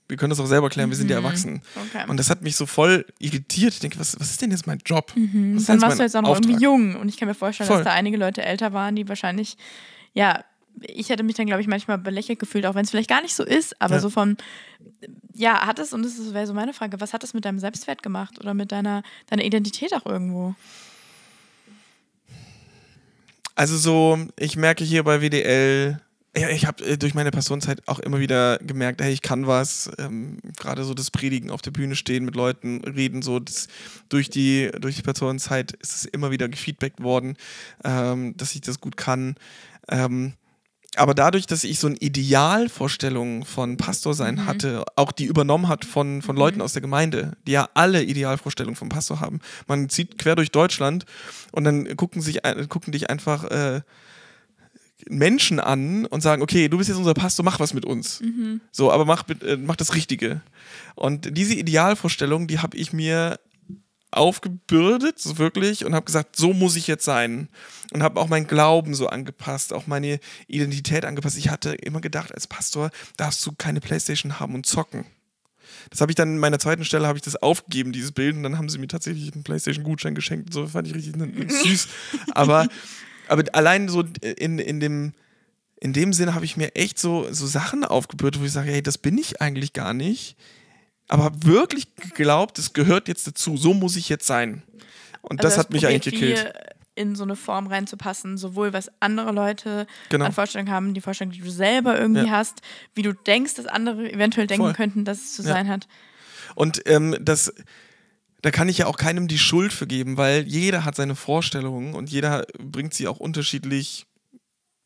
wir 0.09 0.19
können 0.19 0.31
das 0.31 0.41
auch 0.41 0.47
selber 0.47 0.69
klären, 0.69 0.91
wir 0.91 0.97
sind 0.97 1.11
ja 1.11 1.19
mhm. 1.19 1.25
erwachsen. 1.25 1.63
Okay. 1.75 2.05
Und 2.07 2.19
das 2.19 2.29
hat 2.29 2.43
mich 2.43 2.57
so 2.57 2.67
voll 2.67 3.07
irritiert. 3.19 3.73
Ich 3.73 3.81
denke, 3.81 3.99
was, 3.99 4.19
was 4.21 4.31
ist 4.31 4.43
denn 4.43 4.51
jetzt 4.51 4.67
mein 4.67 4.79
Job? 4.85 5.13
Mhm. 5.17 5.63
Dann 5.67 5.81
warst 5.81 5.99
du 5.99 6.03
jetzt 6.03 6.15
auch 6.17 6.23
noch 6.23 6.35
irgendwie 6.35 6.63
jung. 6.63 6.97
Und 6.97 7.09
ich 7.09 7.17
kann 7.17 7.29
mir 7.29 7.35
vorstellen, 7.35 7.69
voll. 7.69 7.79
dass 7.79 7.87
da 7.87 7.93
einige 7.93 8.19
Leute 8.19 8.43
älter 8.43 8.73
waren, 8.75 8.95
die 8.95 9.09
wahrscheinlich, 9.09 9.57
ja, 10.13 10.45
ich 10.81 11.09
hätte 11.09 11.23
mich 11.23 11.37
dann, 11.37 11.47
glaube 11.47 11.63
ich, 11.63 11.69
manchmal 11.69 11.99
belächelt 11.99 12.39
gefühlt, 12.39 12.67
auch 12.67 12.75
wenn 12.75 12.85
es 12.85 12.91
vielleicht 12.91 13.09
gar 13.09 13.23
nicht 13.23 13.35
so 13.35 13.45
ist, 13.45 13.81
aber 13.81 13.95
ja. 13.95 14.01
so 14.01 14.11
von, 14.11 14.37
ja, 15.35 15.67
hat 15.67 15.79
es, 15.79 15.93
und 15.93 16.05
das 16.05 16.35
wäre 16.35 16.47
so 16.47 16.55
meine 16.55 16.73
Frage, 16.73 17.01
was 17.01 17.13
hat 17.13 17.25
es 17.25 17.35
mit 17.35 17.45
deinem 17.45 17.59
Selbstwert 17.59 18.03
gemacht 18.03 18.39
oder 18.41 18.55
mit 18.55 18.73
deiner, 18.73 19.03
deiner 19.29 19.45
Identität 19.45 19.95
auch 19.95 20.07
irgendwo? 20.07 20.55
Also 23.55 23.77
so, 23.77 24.19
ich 24.39 24.57
merke 24.57 24.83
hier 24.83 25.05
bei 25.05 25.21
WDL, 25.21 26.01
ja, 26.35 26.49
ich 26.49 26.65
habe 26.67 26.83
äh, 26.85 26.97
durch 26.97 27.15
meine 27.15 27.31
Personenzeit 27.31 27.87
auch 27.87 27.99
immer 27.99 28.19
wieder 28.19 28.59
gemerkt, 28.59 29.03
hey, 29.03 29.13
ich 29.13 29.21
kann 29.21 29.47
was. 29.47 29.91
Ähm, 29.99 30.39
Gerade 30.57 30.85
so 30.85 30.95
das 30.95 31.11
Predigen 31.11 31.51
auf 31.51 31.61
der 31.61 31.73
Bühne 31.73 31.95
stehen, 31.95 32.25
mit 32.25 32.35
Leuten 32.35 32.83
reden, 32.85 33.21
so 33.21 33.39
das, 33.39 33.69
durch 34.09 34.31
die 34.31 34.71
durch 34.81 34.97
die 34.97 35.03
Personenzeit 35.03 35.73
ist 35.73 35.95
es 35.95 36.05
immer 36.07 36.31
wieder 36.31 36.49
gefeedbackt 36.49 37.03
worden, 37.03 37.37
ähm, 37.85 38.35
dass 38.39 38.55
ich 38.55 38.63
das 38.63 38.81
gut 38.81 38.97
kann. 38.97 39.35
Ähm, 39.89 40.33
aber 40.97 41.15
dadurch, 41.15 41.47
dass 41.47 41.65
ich 41.65 41.79
so 41.79 41.87
eine 41.87 41.97
Idealvorstellung 41.97 43.45
von 43.45 43.77
Pastor 43.79 44.15
sein 44.15 44.35
Mhm. 44.35 44.47
hatte, 44.47 44.85
auch 44.97 45.13
die 45.13 45.25
übernommen 45.25 45.69
hat 45.69 45.85
von, 45.85 46.21
von 46.23 46.37
Leuten 46.37 46.61
aus 46.61 46.75
der 46.75 46.83
Gemeinde, 46.83 47.33
die 47.47 47.53
ja 47.53 47.69
alle 47.75 48.03
Idealvorstellungen 48.03 48.77
vom 48.77 48.91
Pastor 48.91 49.21
haben. 49.21 49.41
Man 49.67 49.89
zieht 49.89 50.19
quer 50.19 50.37
durch 50.37 50.51
Deutschland 50.51 51.07
und 51.51 51.65
dann 51.65 51.97
gucken, 51.97 52.21
sich, 52.21 52.41
gucken 52.69 52.93
dich 52.93 53.09
einfach 53.09 53.45
äh, 53.45 53.81
Menschen 55.09 55.61
an 55.61 56.07
und 56.07 56.21
sagen, 56.21 56.43
okay, 56.43 56.69
du 56.69 56.79
bist 56.79 56.89
jetzt 56.89 56.99
unser 56.99 57.15
Pastor, 57.15 57.45
mach 57.45 57.59
was 57.59 57.75
mit 57.75 57.85
uns. 57.85 58.21
Mhm. 58.21 58.61
So, 58.71 58.93
aber 58.93 59.05
mach, 59.05 59.25
äh, 59.29 59.57
mach 59.57 59.77
das 59.77 59.95
Richtige. 59.95 60.43
Und 60.95 61.37
diese 61.37 61.55
Idealvorstellung, 61.55 62.47
die 62.47 62.59
habe 62.59 62.77
ich 62.77 62.93
mir 62.93 63.39
aufgebürdet, 64.13 65.19
so 65.19 65.39
wirklich, 65.39 65.85
und 65.85 65.95
habe 65.95 66.07
gesagt, 66.07 66.37
so 66.37 66.53
muss 66.53 66.77
ich 66.77 66.87
jetzt 66.87 67.05
sein. 67.05 67.49
Und 67.93 68.03
habe 68.03 68.21
auch 68.21 68.29
meinen 68.29 68.47
Glauben 68.47 68.95
so 68.95 69.09
angepasst, 69.09 69.73
auch 69.73 69.87
meine 69.87 70.19
Identität 70.47 71.05
angepasst. 71.05 71.37
Ich 71.37 71.51
hatte 71.51 71.75
immer 71.75 72.01
gedacht, 72.01 72.33
als 72.33 72.47
Pastor 72.47 72.91
darfst 73.17 73.45
du 73.45 73.53
keine 73.53 73.81
Playstation 73.81 74.41
haben 74.41 74.55
und 74.55 74.67
zocken. 74.67 75.05
Das 75.91 76.01
habe 76.01 76.13
ich 76.13 76.17
dann 76.17 76.31
in 76.31 76.39
meiner 76.39 76.59
zweiten 76.59 76.85
Stelle 76.85 77.07
habe 77.07 77.19
ich 77.19 77.23
das 77.23 77.37
aufgegeben, 77.37 77.93
dieses 77.93 78.13
Bild, 78.13 78.37
und 78.37 78.43
dann 78.43 78.59
haben 78.59 78.69
sie 78.69 78.79
mir 78.79 78.89
tatsächlich 78.89 79.33
einen 79.33 79.45
PlayStation-Gutschein 79.45 80.15
geschenkt. 80.15 80.53
So 80.53 80.67
fand 80.67 80.89
ich 80.89 80.95
richtig 80.95 81.15
süß. 81.17 81.89
aber, 82.33 82.69
aber 83.29 83.45
allein 83.53 83.89
so 83.89 84.05
in, 84.23 84.59
in 84.59 84.81
dem 84.81 85.13
in 85.83 85.93
dem 85.93 86.13
Sinne 86.13 86.37
habe 86.37 86.45
ich 86.45 86.57
mir 86.57 86.77
echt 86.77 86.97
so, 86.97 87.27
so 87.33 87.45
Sachen 87.45 87.85
aufgebürdet, 87.85 88.41
wo 88.41 88.45
ich 88.45 88.53
sage, 88.53 88.71
hey, 88.71 88.85
das 88.85 88.99
bin 88.99 89.19
ich 89.19 89.41
eigentlich 89.41 89.73
gar 89.73 89.95
nicht. 89.95 90.37
Aber 91.13 91.25
habe 91.25 91.45
wirklich 91.45 91.95
geglaubt, 91.97 92.59
es 92.59 92.73
gehört 92.73 93.09
jetzt 93.09 93.27
dazu. 93.27 93.57
So 93.57 93.75
muss 93.75 93.97
ich 93.97 94.09
jetzt 94.09 94.27
sein. 94.27 94.63
Und 95.21 95.41
Also 95.41 95.49
das 95.49 95.59
hat 95.59 95.71
mich 95.71 95.87
eigentlich 95.87 96.15
gekillt. 96.15 96.53
in 96.95 97.15
so 97.17 97.23
eine 97.23 97.37
Form 97.37 97.67
reinzupassen, 97.69 98.37
sowohl 98.37 98.73
was 98.73 98.91
andere 99.01 99.31
Leute 99.33 99.87
Genau. 100.11 100.27
an 100.27 100.33
Vorstellungen 100.33 100.71
haben, 100.73 100.95
die 100.95 101.01
Vorstellung, 101.01 101.33
die 101.33 101.41
du 101.41 101.51
selber 101.51 101.99
irgendwie 101.99 102.27
Ja. 102.27 102.33
hast, 102.33 102.61
wie 102.95 103.03
du 103.03 103.13
denkst, 103.13 103.55
dass 103.55 103.67
andere 103.67 104.11
eventuell 104.13 104.47
denken 104.47 104.65
Voll. 104.65 104.73
könnten, 104.75 105.05
dass 105.05 105.19
es 105.19 105.35
zu 105.35 105.43
Ja. 105.43 105.49
sein 105.53 105.69
hat. 105.69 105.87
Und 106.55 106.83
ähm, 106.87 107.17
das, 107.21 107.53
da 108.43 108.51
kann 108.51 108.69
ich 108.69 108.79
ja 108.79 108.87
auch 108.87 108.97
keinem 108.99 109.27
die 109.29 109.39
Schuld 109.39 109.73
für 109.73 109.87
geben, 109.87 110.17
weil 110.19 110.43
jeder 110.47 110.85
hat 110.85 110.97
seine 110.97 111.15
Vorstellungen 111.15 111.95
und 111.95 112.11
jeder 112.11 112.45
bringt 112.59 112.93
sie 112.95 113.07
auch 113.09 113.21
unterschiedlich 113.21 114.07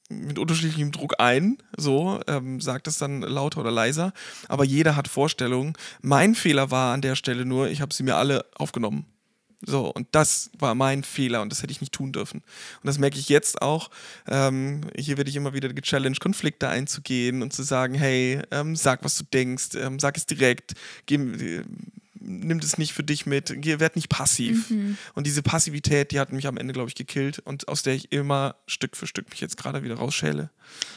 mit 0.08 0.38
unterschiedlichem 0.38 0.92
Druck 0.92 1.14
ein, 1.18 1.58
so 1.76 2.20
ähm, 2.26 2.60
sagt 2.60 2.86
es 2.86 2.98
dann 2.98 3.22
lauter 3.22 3.60
oder 3.60 3.70
leiser, 3.70 4.12
aber 4.48 4.64
jeder 4.64 4.96
hat 4.96 5.08
Vorstellungen. 5.08 5.74
Mein 6.02 6.34
Fehler 6.34 6.70
war 6.70 6.94
an 6.94 7.02
der 7.02 7.16
Stelle 7.16 7.44
nur, 7.44 7.68
ich 7.68 7.80
habe 7.80 7.94
sie 7.94 8.02
mir 8.02 8.16
alle 8.16 8.44
aufgenommen. 8.56 9.06
So, 9.64 9.88
und 9.92 10.06
das 10.12 10.50
war 10.58 10.74
mein 10.74 11.02
Fehler 11.02 11.40
und 11.40 11.50
das 11.50 11.62
hätte 11.62 11.72
ich 11.72 11.80
nicht 11.80 11.92
tun 11.92 12.12
dürfen. 12.12 12.40
Und 12.40 12.86
das 12.86 12.98
merke 12.98 13.18
ich 13.18 13.28
jetzt 13.28 13.62
auch. 13.62 13.90
Ähm, 14.28 14.82
hier 14.96 15.16
werde 15.16 15.30
ich 15.30 15.36
immer 15.36 15.54
wieder 15.54 15.72
gechallenged, 15.72 16.20
Konflikte 16.20 16.68
einzugehen 16.68 17.42
und 17.42 17.52
zu 17.52 17.62
sagen, 17.62 17.94
hey, 17.94 18.42
ähm, 18.50 18.76
sag, 18.76 19.02
was 19.02 19.16
du 19.16 19.24
denkst, 19.24 19.70
ähm, 19.76 19.98
sag 19.98 20.16
es 20.16 20.26
direkt, 20.26 20.74
geh, 21.06 21.16
äh, 21.16 21.64
nimm 22.20 22.60
das 22.60 22.78
nicht 22.78 22.92
für 22.92 23.02
dich 23.02 23.26
mit, 23.26 23.50
werd 23.80 23.96
nicht 23.96 24.08
passiv. 24.08 24.72
Und 25.14 25.26
diese 25.26 25.42
Passivität, 25.42 26.12
die 26.12 26.20
hat 26.20 26.32
mich 26.32 26.46
am 26.46 26.56
Ende, 26.56 26.72
glaube 26.72 26.88
ich, 26.88 26.94
gekillt 26.94 27.38
und 27.40 27.68
aus 27.68 27.82
der 27.82 27.94
ich 27.94 28.12
immer 28.12 28.56
Stück 28.66 28.96
für 28.96 29.06
Stück 29.06 29.30
mich 29.30 29.40
jetzt 29.40 29.56
gerade 29.56 29.82
wieder 29.82 29.96
rausschäle. 29.96 30.50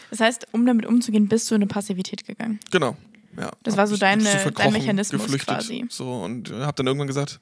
Das 0.10 0.20
heißt, 0.20 0.48
um 0.52 0.66
damit 0.66 0.86
umzugehen, 0.86 1.28
bist 1.28 1.50
du 1.52 1.56
in 1.56 1.62
eine 1.62 1.68
Passivität 1.68 2.26
gegangen. 2.26 2.60
Genau. 2.72 2.98
Ja, 3.38 3.52
Das 3.64 3.74
Hab 3.74 3.78
war 3.80 3.88
so 3.88 3.96
deine- 3.98 4.24
verkrochen, 4.24 4.72
dein 4.74 4.82
Mechanismus 4.82 5.38
quasi. 5.38 5.86
So, 5.90 6.24
und 6.24 6.52
habe 6.52 6.74
dann 6.74 6.88
irgendwann 6.88 7.08
gesagt, 7.08 7.40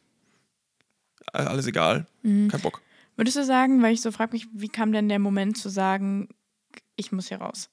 äh, 1.34 1.40
alles 1.40 1.66
egal, 1.68 2.06
Mhm. 2.24 2.50
kein 2.50 2.62
Bock. 2.62 2.82
Würdest 3.16 3.38
du 3.38 3.44
sagen, 3.46 3.82
weil 3.82 3.94
ich 3.94 4.02
so 4.02 4.12
frage 4.12 4.34
mich, 4.34 4.48
wie 4.54 4.68
kam 4.70 4.92
denn 4.92 5.10
der 5.10 5.20
Moment 5.20 5.58
zu 5.58 5.70
sagen, 5.70 6.30
ich 6.98 7.12
muss 7.12 7.30
hier 7.30 7.38
raus? 7.38 7.70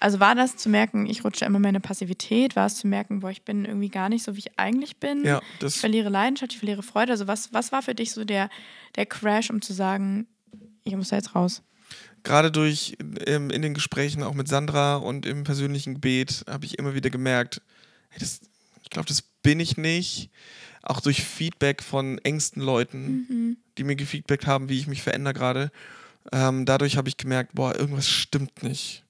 Also 0.00 0.20
war 0.20 0.34
das 0.34 0.56
zu 0.56 0.68
merken, 0.68 1.06
ich 1.06 1.24
rutsche 1.24 1.44
immer 1.44 1.58
mehr 1.58 1.70
in 1.70 1.76
eine 1.76 1.80
Passivität? 1.80 2.56
War 2.56 2.66
es 2.66 2.76
zu 2.76 2.86
merken, 2.86 3.20
boah, 3.20 3.30
ich 3.30 3.42
bin 3.42 3.64
irgendwie 3.64 3.88
gar 3.88 4.08
nicht 4.08 4.24
so, 4.24 4.34
wie 4.34 4.40
ich 4.40 4.58
eigentlich 4.58 4.98
bin? 4.98 5.24
Ja, 5.24 5.40
Ich 5.62 5.78
verliere 5.78 6.08
Leidenschaft, 6.08 6.52
ich 6.52 6.58
verliere 6.58 6.82
Freude. 6.82 7.12
Also 7.12 7.26
was, 7.26 7.52
was 7.52 7.72
war 7.72 7.82
für 7.82 7.94
dich 7.94 8.12
so 8.12 8.24
der, 8.24 8.48
der 8.96 9.06
Crash, 9.06 9.50
um 9.50 9.60
zu 9.60 9.72
sagen, 9.72 10.26
ich 10.84 10.94
muss 10.96 11.08
da 11.08 11.16
jetzt 11.16 11.34
raus? 11.34 11.62
gerade 12.22 12.50
durch 12.50 12.96
ähm, 13.26 13.50
in 13.50 13.62
den 13.62 13.74
Gesprächen 13.74 14.22
auch 14.22 14.34
mit 14.34 14.48
Sandra 14.48 14.96
und 14.96 15.24
im 15.24 15.44
persönlichen 15.44 15.94
Gebet 15.94 16.44
habe 16.48 16.66
ich 16.66 16.78
immer 16.78 16.94
wieder 16.94 17.10
gemerkt, 17.10 17.62
hey, 18.10 18.18
das, 18.20 18.40
ich 18.82 18.90
glaube, 18.90 19.08
das 19.08 19.22
bin 19.22 19.60
ich 19.60 19.76
nicht. 19.76 20.30
Auch 20.82 21.00
durch 21.00 21.22
Feedback 21.22 21.82
von 21.82 22.18
engsten 22.18 22.62
Leuten, 22.62 23.56
die 23.76 23.84
mir 23.84 23.96
gefeedbackt 23.96 24.46
haben, 24.46 24.68
wie 24.68 24.78
ich 24.78 24.86
mich 24.86 25.02
verändere 25.02 25.34
gerade. 25.34 25.70
Ähm, 26.32 26.64
dadurch 26.66 26.96
habe 26.96 27.08
ich 27.08 27.16
gemerkt, 27.16 27.54
boah, 27.54 27.74
irgendwas 27.74 28.08
stimmt 28.08 28.62
nicht. 28.62 29.04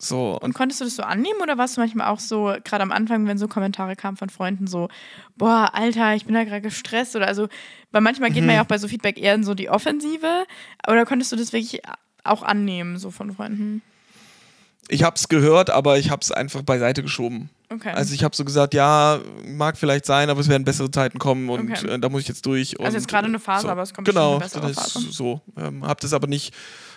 So, 0.00 0.38
Und 0.40 0.54
konntest 0.54 0.80
du 0.80 0.84
das 0.84 0.94
so 0.96 1.02
annehmen 1.02 1.40
oder 1.42 1.58
warst 1.58 1.76
du 1.76 1.80
manchmal 1.80 2.06
auch 2.08 2.20
so, 2.20 2.54
gerade 2.64 2.82
am 2.82 2.92
Anfang, 2.92 3.26
wenn 3.26 3.36
so 3.36 3.48
Kommentare 3.48 3.96
kamen 3.96 4.16
von 4.16 4.30
Freunden, 4.30 4.66
so, 4.68 4.88
boah, 5.36 5.70
Alter, 5.72 6.14
ich 6.14 6.24
bin 6.24 6.34
da 6.34 6.44
gerade 6.44 6.60
gestresst 6.60 7.16
oder 7.16 7.26
also, 7.26 7.48
weil 7.90 8.00
manchmal 8.00 8.30
geht 8.30 8.42
man 8.44 8.50
Mhm. 8.50 8.56
ja 8.58 8.62
auch 8.62 8.66
bei 8.68 8.78
so 8.78 8.86
Feedback 8.86 9.18
eher 9.18 9.34
in 9.34 9.42
so 9.44 9.54
die 9.54 9.68
Offensive, 9.70 10.44
oder 10.86 11.04
konntest 11.04 11.32
du 11.32 11.36
das 11.36 11.52
wirklich 11.52 11.82
auch 12.24 12.42
annehmen, 12.42 12.96
so 12.98 13.10
von 13.10 13.34
Freunden? 13.34 13.82
ich 14.90 15.02
habe 15.02 15.16
es 15.16 15.28
gehört, 15.28 15.68
aber 15.68 15.98
ich 15.98 16.10
habe 16.10 16.22
es 16.22 16.32
einfach 16.32 16.62
beiseite 16.62 17.02
geschoben. 17.02 17.50
Okay. 17.70 17.90
Also 17.90 18.14
ich 18.14 18.24
habe 18.24 18.34
so 18.34 18.42
gesagt, 18.42 18.72
ja, 18.72 19.18
mag 19.44 19.76
vielleicht 19.76 20.06
sein, 20.06 20.30
aber 20.30 20.40
es 20.40 20.48
werden 20.48 20.64
bessere 20.64 20.90
Zeiten 20.90 21.18
kommen 21.18 21.50
und 21.50 21.70
Okay. 21.70 21.86
äh, 21.88 21.98
da 21.98 22.08
muss 22.08 22.22
ich 22.22 22.28
jetzt 22.28 22.46
durch. 22.46 22.80
Also 22.80 22.96
jetzt 22.96 23.06
gerade 23.06 23.26
eine 23.26 23.38
Phase, 23.38 23.64
so. 23.64 23.68
aber 23.68 23.82
es 23.82 23.92
kommt 23.92 24.08
genau, 24.08 24.30
eine 24.36 24.38
bessere 24.40 24.68
das 24.68 24.92
Phase. 24.92 25.08
ist 25.08 25.12
so. 25.14 25.42
Ähm, 25.58 25.84
hab 25.86 26.00
das 26.00 26.14
aber 26.14 26.26
nicht. 26.26 26.54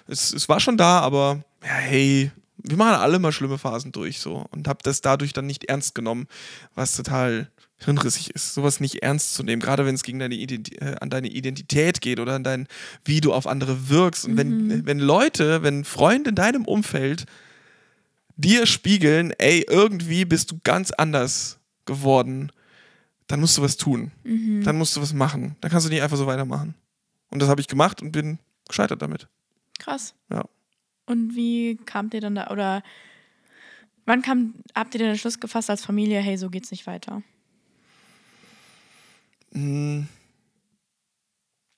Es, 0.08 0.32
es 0.32 0.48
war 0.48 0.62
schon 0.62 0.78
da, 0.78 1.00
aber 1.02 1.40
ja, 1.66 1.74
hey, 1.74 2.32
wir 2.64 2.78
machen 2.78 2.96
alle 2.96 3.20
mal 3.20 3.32
schlimme 3.32 3.58
Phasen 3.58 3.92
durch 3.92 4.20
so 4.20 4.46
und 4.52 4.68
habe 4.68 4.80
das 4.84 5.02
dadurch 5.02 5.34
dann 5.34 5.46
nicht 5.48 5.66
ernst 5.66 5.96
genommen, 5.96 6.28
was 6.76 6.96
total 6.96 7.50
hirnrissig 7.78 8.30
ist, 8.36 8.54
sowas 8.54 8.80
nicht 8.80 9.02
ernst 9.02 9.34
zu 9.34 9.42
nehmen, 9.44 9.62
gerade 9.62 9.86
wenn 9.86 9.96
es 9.96 10.04
gegen 10.04 10.20
deine 10.20 10.36
Identi 10.36 10.76
äh, 10.76 10.96
an 11.02 11.10
deine 11.10 11.30
Identität 11.30 12.00
geht 12.02 12.20
oder 12.20 12.36
an 12.36 12.44
dein, 12.44 12.68
wie 13.04 13.22
du 13.22 13.34
auf 13.34 13.48
andere 13.48 13.90
wirkst. 13.90 14.26
Und 14.26 14.34
Mhm. 14.34 14.38
wenn, 14.38 14.86
wenn 14.86 15.00
Leute, 15.00 15.64
wenn 15.64 15.84
Freunde 15.84 16.30
in 16.30 16.36
deinem 16.36 16.66
Umfeld 16.66 17.26
dir 18.36 18.66
spiegeln, 18.68 19.32
ey, 19.38 19.66
irgendwie 19.68 20.26
bist 20.26 20.52
du 20.52 20.60
ganz 20.64 20.92
anders 20.92 21.60
geworden, 21.86 22.52
dann 23.28 23.40
musst 23.40 23.58
du 23.58 23.62
was 23.62 23.78
tun. 23.78 24.12
Mhm. 24.24 24.64
Dann 24.64 24.78
musst 24.78 24.96
du 24.96 25.02
was 25.02 25.14
machen. 25.14 25.56
Dann 25.62 25.72
kannst 25.72 25.86
du 25.88 25.90
nicht 25.92 26.02
einfach 26.04 26.18
so 26.18 26.28
weitermachen. 26.28 26.76
Und 27.32 27.42
das 27.42 27.50
habe 27.50 27.62
ich 27.62 27.68
gemacht 27.68 28.02
und 28.02 28.12
bin 28.12 28.40
gescheitert 28.68 29.02
damit. 29.02 29.28
Krass. 29.80 30.14
Ja. 30.30 30.46
Und 31.06 31.36
wie 31.36 31.78
kamt 31.86 32.14
ihr 32.14 32.22
dann 32.22 32.36
da, 32.36 32.48
oder 32.48 32.84
wann 34.06 34.22
kam, 34.22 34.54
habt 34.76 34.94
ihr 34.96 35.00
den 35.00 35.18
Schluss 35.18 35.40
gefasst 35.40 35.70
als 35.70 35.84
Familie, 35.86 36.20
hey, 36.20 36.38
so 36.38 36.50
geht's 36.50 36.72
nicht 36.72 36.88
weiter? 36.88 37.22
Mm. 39.52 40.04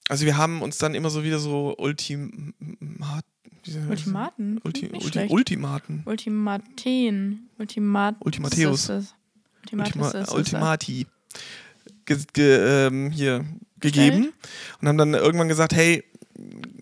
Also 0.10 0.26
wir 0.26 0.38
haben 0.38 0.62
uns 0.62 0.78
dann 0.78 0.96
immer 0.96 1.10
so 1.10 1.24
wieder 1.24 1.40
so 1.40 1.76
das? 1.78 2.16
Ultimaten? 3.90 4.60
Ulti, 4.64 4.90
Ulti. 4.92 5.28
Ultimaten. 5.30 6.04
Ultimaten. 6.06 7.50
Ultimat. 7.58 8.16
Ultimateus. 8.20 8.90
Ultima. 8.90 9.84
Ultimati 10.34 11.08
ge, 12.06 12.18
ge, 12.34 12.88
ähm, 12.88 13.12
hier 13.12 13.46
gegeben 13.80 14.34
und 14.82 14.88
haben 14.88 14.98
dann 14.98 15.14
irgendwann 15.14 15.48
gesagt, 15.48 15.74
hey, 15.74 16.04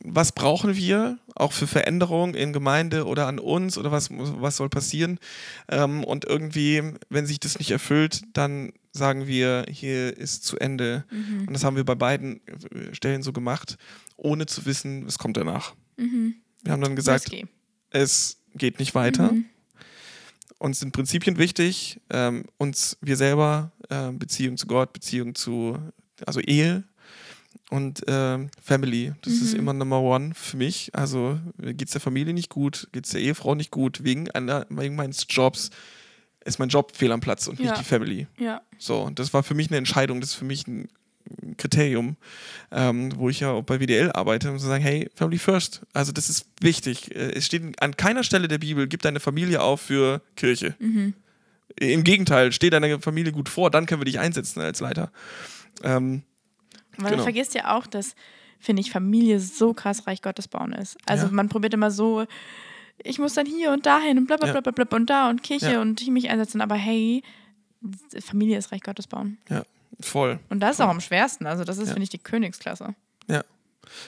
was 0.04 0.32
brauchen 0.32 0.76
wir 0.76 1.18
auch 1.42 1.54
für 1.54 1.68
Veränderung 1.68 2.36
in 2.36 2.54
Gemeinde 2.54 3.06
oder 3.06 3.28
an 3.28 3.40
uns 3.40 3.78
oder 3.78 3.92
was, 3.92 4.10
was 4.12 4.58
soll 4.58 4.70
passieren? 4.70 5.20
Ähm, 5.68 6.04
und 6.04 6.24
irgendwie, 6.26 6.84
wenn 7.10 7.26
sich 7.26 7.40
das 7.40 7.58
nicht 7.58 7.72
erfüllt, 7.72 8.22
dann 8.34 8.72
sagen 8.92 9.26
wir, 9.26 9.66
hier 9.70 10.16
ist 10.16 10.46
zu 10.46 10.58
Ende. 10.58 11.04
Mhm. 11.10 11.48
Und 11.48 11.54
das 11.54 11.64
haben 11.64 11.76
wir 11.76 11.84
bei 11.84 11.96
beiden 11.96 12.46
äh, 12.48 12.94
Stellen 12.94 13.24
so 13.24 13.34
gemacht, 13.34 13.78
ohne 14.18 14.46
zu 14.46 14.66
wissen, 14.66 15.06
was 15.08 15.18
kommt 15.18 15.36
danach. 15.36 15.74
Mhm. 15.98 16.36
Wir 16.62 16.74
haben 16.74 16.82
dann 16.82 16.96
gesagt, 16.96 17.32
es 17.90 18.38
geht 18.54 18.80
nicht 18.80 18.94
weiter. 18.94 19.32
Mhm. 19.32 19.46
Uns 20.60 20.80
sind 20.80 20.92
Prinzipien 20.92 21.40
wichtig, 21.40 22.00
ähm, 22.12 22.46
uns, 22.58 22.98
wir 23.02 23.18
selber, 23.18 23.72
äh, 23.90 24.12
Beziehung 24.12 24.58
zu 24.58 24.68
Gott, 24.68 24.94
Beziehung 24.94 25.34
zu, 25.34 25.80
also 26.24 26.40
Ehe 26.40 26.84
und 27.70 28.02
ähm, 28.08 28.50
Family. 28.62 29.14
Das 29.22 29.34
ist 29.34 29.54
Mhm. 29.54 29.60
immer 29.60 29.74
Number 29.74 30.02
One 30.02 30.34
für 30.36 30.58
mich. 30.58 30.92
Also 30.94 31.40
geht 31.58 31.86
es 31.88 31.92
der 31.92 32.02
Familie 32.02 32.34
nicht 32.34 32.50
gut, 32.50 32.88
geht 32.92 33.06
es 33.06 33.12
der 33.12 33.22
Ehefrau 33.22 33.56
nicht 33.56 33.72
gut, 33.72 34.04
wegen, 34.04 34.30
einer, 34.32 34.66
wegen 34.70 34.96
meines 34.96 35.26
Jobs 35.30 35.70
ist 36.44 36.58
mein 36.60 36.70
Job 36.70 36.96
fehl 36.96 37.12
am 37.12 37.20
Platz 37.22 37.48
und 37.48 37.60
Ja. 37.60 37.66
nicht 37.72 37.80
die 37.80 37.84
Family. 37.86 38.28
Ja. 38.40 38.62
So, 38.78 39.02
und 39.02 39.20
das 39.20 39.34
war 39.34 39.44
für 39.44 39.54
mich 39.54 39.70
eine 39.70 39.78
Entscheidung, 39.78 40.22
das 40.22 40.32
ist 40.32 40.36
für 40.36 40.46
mich 40.46 40.68
ein 40.68 40.88
Kriterium, 41.58 42.18
ähm, 42.72 43.12
wo 43.16 43.30
ich 43.30 43.40
ja 43.42 43.52
auch 43.52 43.62
bei 43.62 43.80
WDL 43.80 44.12
arbeite, 44.12 44.50
um 44.52 44.58
zu 44.58 44.66
sagen, 44.66 44.84
hey, 44.84 45.08
Family 45.14 45.38
First. 45.38 45.82
Also 45.94 46.12
das 46.12 46.30
ist 46.30 46.48
wichtig. 46.60 47.16
Äh, 47.16 47.34
Es 47.36 47.46
steht 47.46 47.80
an 47.82 47.96
keiner 47.96 48.24
Stelle 48.24 48.48
der 48.48 48.58
Bibel, 48.58 48.88
gib 48.88 49.02
deine 49.04 49.20
Familie 49.20 49.62
auf 49.62 49.82
für 49.82 50.22
Kirche. 50.36 50.76
Mhm. 50.80 51.14
Im 51.80 52.04
Gegenteil, 52.04 52.52
steh 52.52 52.70
deiner 52.72 53.00
Familie 53.00 53.32
gut 53.32 53.48
vor, 53.48 53.70
dann 53.72 53.86
können 53.86 54.02
wir 54.02 54.06
dich 54.06 54.20
einsetzen 54.20 54.60
als 54.62 54.80
Leiter. 54.82 55.12
Ähm, 55.84 56.24
Weil 56.98 57.06
Genau. 57.12 57.18
du 57.18 57.24
vergisst 57.24 57.54
ja 57.56 57.76
auch, 57.78 57.88
dass, 57.88 58.16
finde 58.60 58.82
ich, 58.82 58.92
Familie 58.92 59.40
so 59.40 59.74
krass 59.74 60.08
Reich 60.08 60.22
Gottes 60.22 60.48
bauen 60.48 60.74
ist. 60.74 60.98
Also 61.06 61.28
Ja. 61.28 61.32
man 61.32 61.50
probiert 61.50 61.74
immer 61.74 61.92
so 61.92 62.26
ich 63.04 63.18
muss 63.18 63.34
dann 63.34 63.48
hier 63.48 63.72
und 63.72 63.88
dahin 63.88 64.20
und 64.20 64.28
bla 64.28 64.38
bla 64.38 64.48
Ja. 64.54 64.62
bla 64.62 64.72
bla 64.72 64.84
bla 64.84 64.96
und 64.96 65.10
da 65.10 65.28
und 65.30 65.42
Kirche 65.42 65.72
Ja. 65.72 65.82
und 65.82 66.08
mich 66.10 66.30
einsetzen. 66.30 66.62
Aber 66.62 66.76
hey, 66.76 67.24
Familie 68.24 68.60
ist 68.60 68.72
Reich 68.72 68.82
Gottes 68.82 69.08
bauen. 69.08 69.40
Ja, 69.50 69.64
voll. 70.00 70.40
Und 70.50 70.60
das 70.60 70.76
ist 70.76 70.82
auch 70.82 70.88
am 70.90 71.02
schwersten. 71.02 71.48
Also 71.48 71.64
das 71.64 71.80
ist, 71.80 71.88
finde 71.90 72.04
ich, 72.04 72.10
die 72.10 72.20
Königsklasse. 72.20 72.94
Ja. 73.28 73.44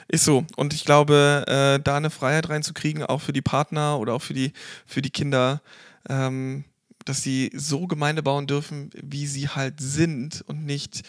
Ist 0.08 0.26
so. 0.26 0.46
Und 0.58 0.74
ich 0.76 0.86
glaube, 0.86 1.44
äh, 1.48 1.82
da 1.84 1.98
eine 1.98 2.12
Freiheit 2.12 2.50
reinzukriegen, 2.50 3.04
auch 3.04 3.20
für 3.22 3.34
die 3.34 3.42
Partner 3.42 3.98
oder 4.00 4.14
auch 4.14 4.22
für 4.22 4.36
die, 4.36 4.54
für 4.86 5.02
die 5.02 5.10
Kinder, 5.10 5.62
ähm, 6.08 6.64
dass 7.06 7.24
sie 7.24 7.52
so 7.56 7.88
Gemeinde 7.88 8.22
bauen 8.22 8.46
dürfen, 8.48 8.92
wie 9.02 9.26
sie 9.26 9.50
halt 9.50 9.80
sind 9.80 10.44
und 10.48 10.66
nicht 10.66 11.02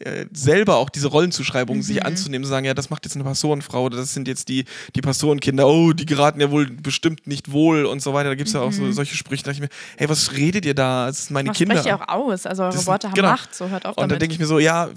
äh, 0.00 0.26
selber 0.32 0.76
auch 0.76 0.90
diese 0.90 1.08
Rollenzuschreibung 1.08 1.82
sich 1.82 2.04
anzunehmen, 2.04 2.44
zu 2.44 2.50
sagen, 2.50 2.64
ja, 2.64 2.74
das 2.74 2.88
macht 2.88 3.04
jetzt 3.04 3.16
eine 3.16 3.24
Pastorenfrau 3.24 3.84
oder 3.84 3.96
das 3.96 4.14
sind 4.14 4.28
jetzt 4.28 4.48
die, 4.48 4.64
die 4.94 5.00
Pastorenkinder, 5.00 5.66
oh, 5.66 5.92
die 5.92 6.06
geraten 6.06 6.40
ja 6.40 6.50
wohl 6.50 6.66
bestimmt 6.70 7.26
nicht 7.26 7.50
wohl 7.50 7.84
und 7.84 8.00
so 8.00 8.14
weiter. 8.14 8.28
Da 8.28 8.34
gibt 8.36 8.48
es 8.48 8.54
ja 8.54 8.60
auch 8.60 8.70
so, 8.70 8.92
solche 8.92 9.16
Sprüche, 9.16 9.42
da 9.42 9.50
dachte 9.50 9.64
ich 9.64 9.70
mir, 9.70 9.76
hey, 9.96 10.08
was 10.08 10.34
redet 10.34 10.64
ihr 10.66 10.74
da? 10.74 11.06
Das 11.06 11.26
sind 11.26 11.34
meine 11.34 11.48
Man 11.48 11.56
Kinder. 11.56 11.74
spricht 11.74 11.86
ja 11.88 12.00
auch 12.00 12.08
aus. 12.08 12.46
Also 12.46 12.62
eure 12.64 12.86
Worte 12.86 13.08
haben 13.08 13.14
genau. 13.14 13.30
Macht. 13.30 13.54
So 13.54 13.68
hört 13.68 13.86
auf 13.86 13.96
Und 13.96 14.08
damit. 14.08 14.22
denke 14.22 14.34
ich 14.34 14.38
mir 14.38 14.46
so, 14.46 14.58
ja, 14.58 14.88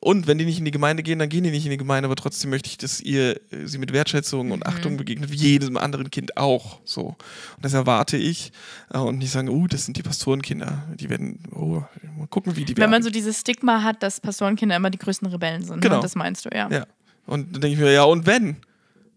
und 0.00 0.26
wenn 0.26 0.38
die 0.38 0.44
nicht 0.44 0.58
in 0.58 0.64
die 0.64 0.70
Gemeinde 0.72 1.02
gehen, 1.04 1.20
dann 1.20 1.28
gehen 1.28 1.44
die 1.44 1.50
nicht 1.50 1.64
in 1.64 1.70
die 1.70 1.76
Gemeinde, 1.76 2.06
aber 2.06 2.16
trotzdem 2.16 2.50
möchte 2.50 2.68
ich, 2.68 2.78
dass 2.78 3.00
ihr 3.00 3.36
äh, 3.52 3.66
sie 3.66 3.78
mit 3.78 3.92
Wertschätzung 3.92 4.50
und 4.50 4.66
Achtung 4.66 4.96
begegnet, 4.96 5.30
wie 5.30 5.36
jedem 5.36 5.76
anderen 5.76 6.10
Kind 6.10 6.36
auch. 6.36 6.80
So. 6.84 7.02
Und 7.04 7.16
das 7.62 7.74
erwarte 7.74 8.16
ich. 8.16 8.50
Äh, 8.92 8.98
und 8.98 9.18
nicht 9.18 9.30
sagen, 9.30 9.48
oh, 9.48 9.66
das 9.68 9.84
sind 9.84 9.96
die 9.96 10.02
Pastorenkinder. 10.02 10.84
Die 10.98 11.10
werden, 11.10 11.40
oh, 11.54 11.82
mal 12.16 12.26
gucken, 12.28 12.56
wie 12.56 12.64
die 12.64 12.76
Wenn 12.76 12.84
man 12.84 12.92
werden. 12.92 13.02
so 13.04 13.10
dieses 13.10 13.40
Stigma 13.40 13.82
hat, 13.82 14.02
dass 14.02 14.20
Pastorenkinder 14.38 14.76
immer 14.76 14.90
die 14.90 14.98
größten 14.98 15.28
Rebellen 15.28 15.62
sind. 15.64 15.80
Genau. 15.80 15.96
Ne? 15.96 16.02
Das 16.02 16.14
meinst 16.14 16.44
du, 16.44 16.50
ja. 16.50 16.68
ja. 16.70 16.86
Und 17.26 17.52
dann 17.54 17.60
denke 17.60 17.74
ich 17.74 17.80
mir, 17.80 17.92
ja, 17.92 18.04
und 18.04 18.24
wenn? 18.26 18.56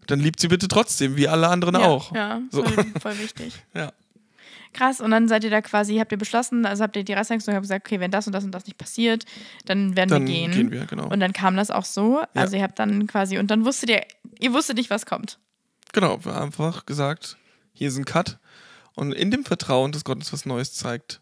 Dann 0.08 0.18
liebt 0.18 0.40
sie 0.40 0.48
bitte 0.48 0.66
trotzdem, 0.66 1.16
wie 1.16 1.28
alle 1.28 1.48
anderen 1.48 1.76
ja, 1.76 1.86
auch. 1.86 2.12
Ja, 2.14 2.40
So. 2.50 2.64
voll, 2.64 2.84
voll 3.00 3.18
wichtig. 3.20 3.54
Ja. 3.72 3.92
Krass, 4.72 5.00
und 5.00 5.12
dann 5.12 5.28
seid 5.28 5.44
ihr 5.44 5.50
da 5.50 5.60
quasi, 5.60 5.98
habt 5.98 6.10
ihr 6.10 6.18
beschlossen, 6.18 6.66
also 6.66 6.82
habt 6.82 6.96
ihr 6.96 7.04
die 7.04 7.12
Reißleistung 7.12 7.54
habt 7.54 7.62
gesagt, 7.62 7.86
okay, 7.86 8.00
wenn 8.00 8.10
das 8.10 8.26
und 8.26 8.32
das 8.32 8.42
und 8.42 8.50
das 8.52 8.66
nicht 8.66 8.78
passiert, 8.78 9.24
dann 9.66 9.96
werden 9.96 10.08
Dann 10.10 10.26
wir 10.26 10.32
gehen. 10.34 10.50
gehen 10.50 10.70
wir, 10.72 10.86
genau. 10.86 11.08
Und 11.08 11.20
dann 11.20 11.32
kam 11.32 11.56
das 11.56 11.70
auch 11.70 11.84
so. 11.84 12.22
Also 12.34 12.56
ihr 12.56 12.62
habt 12.62 12.78
dann 12.78 13.06
quasi, 13.06 13.38
und 13.38 13.50
dann 13.50 13.64
wusstet 13.64 13.90
ihr, 13.90 14.02
ihr 14.40 14.52
wusstet 14.52 14.76
nicht, 14.76 14.90
was 14.90 15.06
kommt. 15.06 15.38
Genau, 15.92 16.24
wir 16.24 16.34
haben 16.34 16.46
einfach 16.46 16.84
gesagt, 16.86 17.36
hier 17.74 17.88
ist 17.88 17.96
ein 17.96 18.06
Cut. 18.06 18.38
Und 18.94 19.12
in 19.12 19.30
dem 19.30 19.44
Vertrauen, 19.44 19.92
dass 19.92 20.04
Gott 20.04 20.16
uns 20.16 20.32
was 20.32 20.46
Neues 20.46 20.74
zeigt, 20.74 21.20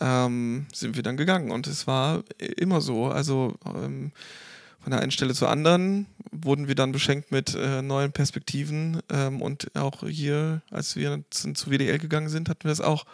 ähm, 0.00 0.66
sind 0.72 0.96
wir 0.96 1.02
dann 1.02 1.16
gegangen. 1.16 1.50
Und 1.50 1.66
es 1.66 1.86
war 1.86 2.22
immer 2.56 2.80
so. 2.80 3.06
Also 3.06 3.54
ähm, 3.66 4.12
von 4.80 4.90
der 4.90 5.00
einen 5.00 5.10
Stelle 5.12 5.32
zur 5.32 5.48
anderen 5.48 6.06
wurden 6.30 6.68
wir 6.68 6.74
dann 6.74 6.92
beschenkt 6.92 7.32
mit 7.32 7.54
äh, 7.54 7.80
neuen 7.80 8.12
Perspektiven. 8.12 9.00
Ähm, 9.10 9.40
und 9.40 9.74
auch 9.74 10.06
hier, 10.06 10.60
als 10.70 10.94
wir 10.96 11.22
zu, 11.30 11.52
zu 11.54 11.70
WDL 11.70 11.98
gegangen 11.98 12.28
sind, 12.28 12.48
hatten 12.50 12.64
wir 12.64 12.68
das 12.70 12.82
auch. 12.82 13.06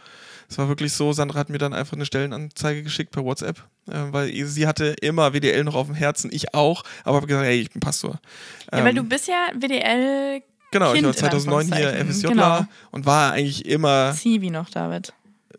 Es 0.48 0.58
war 0.58 0.66
wirklich 0.66 0.92
so, 0.92 1.12
Sandra 1.12 1.38
hat 1.38 1.48
mir 1.48 1.58
dann 1.58 1.72
einfach 1.72 1.92
eine 1.92 2.04
Stellenanzeige 2.06 2.82
geschickt 2.82 3.12
per 3.12 3.24
WhatsApp, 3.24 3.58
äh, 3.88 3.92
weil 4.10 4.44
sie 4.46 4.66
hatte 4.66 4.96
immer 5.00 5.32
WDL 5.32 5.62
noch 5.62 5.76
auf 5.76 5.86
dem 5.86 5.94
Herzen, 5.94 6.28
ich 6.32 6.54
auch, 6.54 6.82
aber 7.04 7.18
habe 7.18 7.28
gesagt, 7.28 7.46
hey, 7.46 7.60
ich 7.60 7.70
bin 7.70 7.78
Pastor. 7.78 8.18
Ja, 8.72 8.82
weil 8.82 8.88
Ähm, 8.88 8.96
du 8.96 9.04
bist 9.04 9.28
ja 9.28 9.50
WDL 9.54 10.42
Genau, 10.72 10.92
ich 10.92 11.02
Kind 11.02 11.04
war 11.04 11.12
in 11.12 11.18
2009 11.18 11.72
hier. 11.72 12.06
FSJ 12.06 12.26
Genau. 12.28 12.64
und 12.90 13.06
war 13.06 13.32
eigentlich 13.32 13.64
immer 13.66 14.12
Zivi 14.12 14.50
noch, 14.50 14.70
David. 14.70 15.12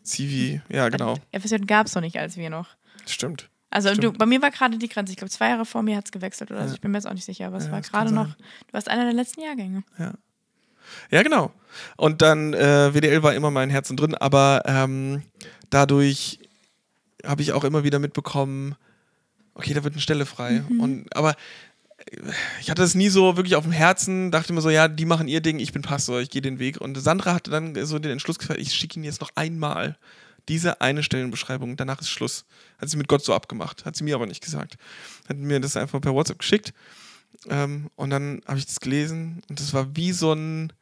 Zivi. 0.03 0.61
Ja, 0.69 0.89
genau. 0.89 1.15
FSJ 1.31 1.57
gab 1.67 1.87
es 1.87 1.95
noch 1.95 2.01
nicht, 2.01 2.17
als 2.17 2.37
wir 2.37 2.49
noch. 2.49 2.67
Stimmt. 3.05 3.49
Also 3.69 3.89
du, 3.89 3.95
Stimmt. 3.95 4.17
bei 4.17 4.25
mir 4.25 4.41
war 4.41 4.51
gerade 4.51 4.77
die 4.77 4.89
Grenze. 4.89 5.11
Ich 5.13 5.17
glaube, 5.17 5.31
zwei 5.31 5.49
Jahre 5.49 5.65
vor 5.65 5.81
mir 5.81 5.95
hat 5.95 6.05
es 6.05 6.11
gewechselt 6.11 6.51
oder 6.51 6.61
so. 6.63 6.67
Ja. 6.67 6.73
Ich 6.73 6.81
bin 6.81 6.91
mir 6.91 6.97
jetzt 6.97 7.07
auch 7.07 7.13
nicht 7.13 7.23
sicher, 7.25 7.47
aber 7.47 7.57
es 7.57 7.65
Ja, 7.65 7.71
war 7.71 7.81
gerade 7.81 8.13
noch. 8.13 8.27
Du 8.27 8.73
warst 8.73 8.89
einer 8.89 9.05
der 9.05 9.13
letzten 9.13 9.41
Jahrgänge. 9.41 9.83
Ja, 11.09 11.23
genau. 11.23 11.51
Und 11.95 12.21
dann, 12.21 12.53
äh, 12.53 12.93
WDL 12.93 13.23
war 13.23 13.33
immer 13.33 13.49
mein 13.49 13.69
Herzen 13.69 13.95
drin, 13.95 14.13
aber 14.13 14.63
ähm, 14.65 15.23
dadurch 15.69 16.39
habe 17.25 17.41
ich 17.41 17.53
auch 17.53 17.63
immer 17.63 17.83
wieder 17.83 17.99
mitbekommen, 17.99 18.75
okay, 19.53 19.73
da 19.73 19.83
wird 19.83 19.93
eine 19.93 20.01
Stelle 20.01 20.25
frei. 20.25 20.63
Mhm. 20.67 20.79
Und, 20.79 21.15
aber 21.15 21.35
ich 22.59 22.69
hatte 22.69 22.81
das 22.81 22.95
nie 22.95 23.09
so 23.09 23.35
wirklich 23.35 23.55
auf 23.55 23.63
dem 23.63 23.71
Herzen, 23.71 24.31
dachte 24.31 24.53
mir 24.53 24.61
so, 24.61 24.69
ja, 24.69 24.87
die 24.87 25.05
machen 25.05 25.27
ihr 25.27 25.41
Ding, 25.41 25.59
ich 25.59 25.73
bin 25.73 25.81
Pastor, 25.81 26.21
ich 26.21 26.29
gehe 26.29 26.41
den 26.41 26.59
Weg. 26.59 26.79
Und 26.79 26.95
Sandra 26.95 27.33
hatte 27.33 27.51
dann 27.51 27.85
so 27.85 27.99
den 27.99 28.11
Entschluss 28.11 28.39
gefasst, 28.39 28.59
ich 28.59 28.73
schicke 28.73 28.99
ihn 28.99 29.03
jetzt 29.03 29.21
noch 29.21 29.31
einmal. 29.35 29.97
Diese 30.47 30.81
eine 30.81 31.03
Stellenbeschreibung, 31.03 31.77
danach 31.77 32.01
ist 32.01 32.09
Schluss. 32.09 32.45
Hat 32.79 32.89
sie 32.89 32.97
mit 32.97 33.07
Gott 33.07 33.23
so 33.23 33.33
abgemacht, 33.33 33.85
hat 33.85 33.95
sie 33.95 34.03
mir 34.03 34.15
aber 34.15 34.25
nicht 34.25 34.43
gesagt. 34.43 34.77
Hat 35.29 35.37
mir 35.37 35.59
das 35.59 35.77
einfach 35.77 36.01
per 36.01 36.13
WhatsApp 36.13 36.39
geschickt. 36.39 36.73
Ähm, 37.49 37.89
und 37.95 38.09
dann 38.09 38.41
habe 38.47 38.57
ich 38.57 38.65
das 38.65 38.79
gelesen 38.79 39.41
und 39.49 39.59
das 39.59 39.73
war 39.73 39.95
wie 39.95 40.11
so 40.11 40.33
ein 40.33 40.73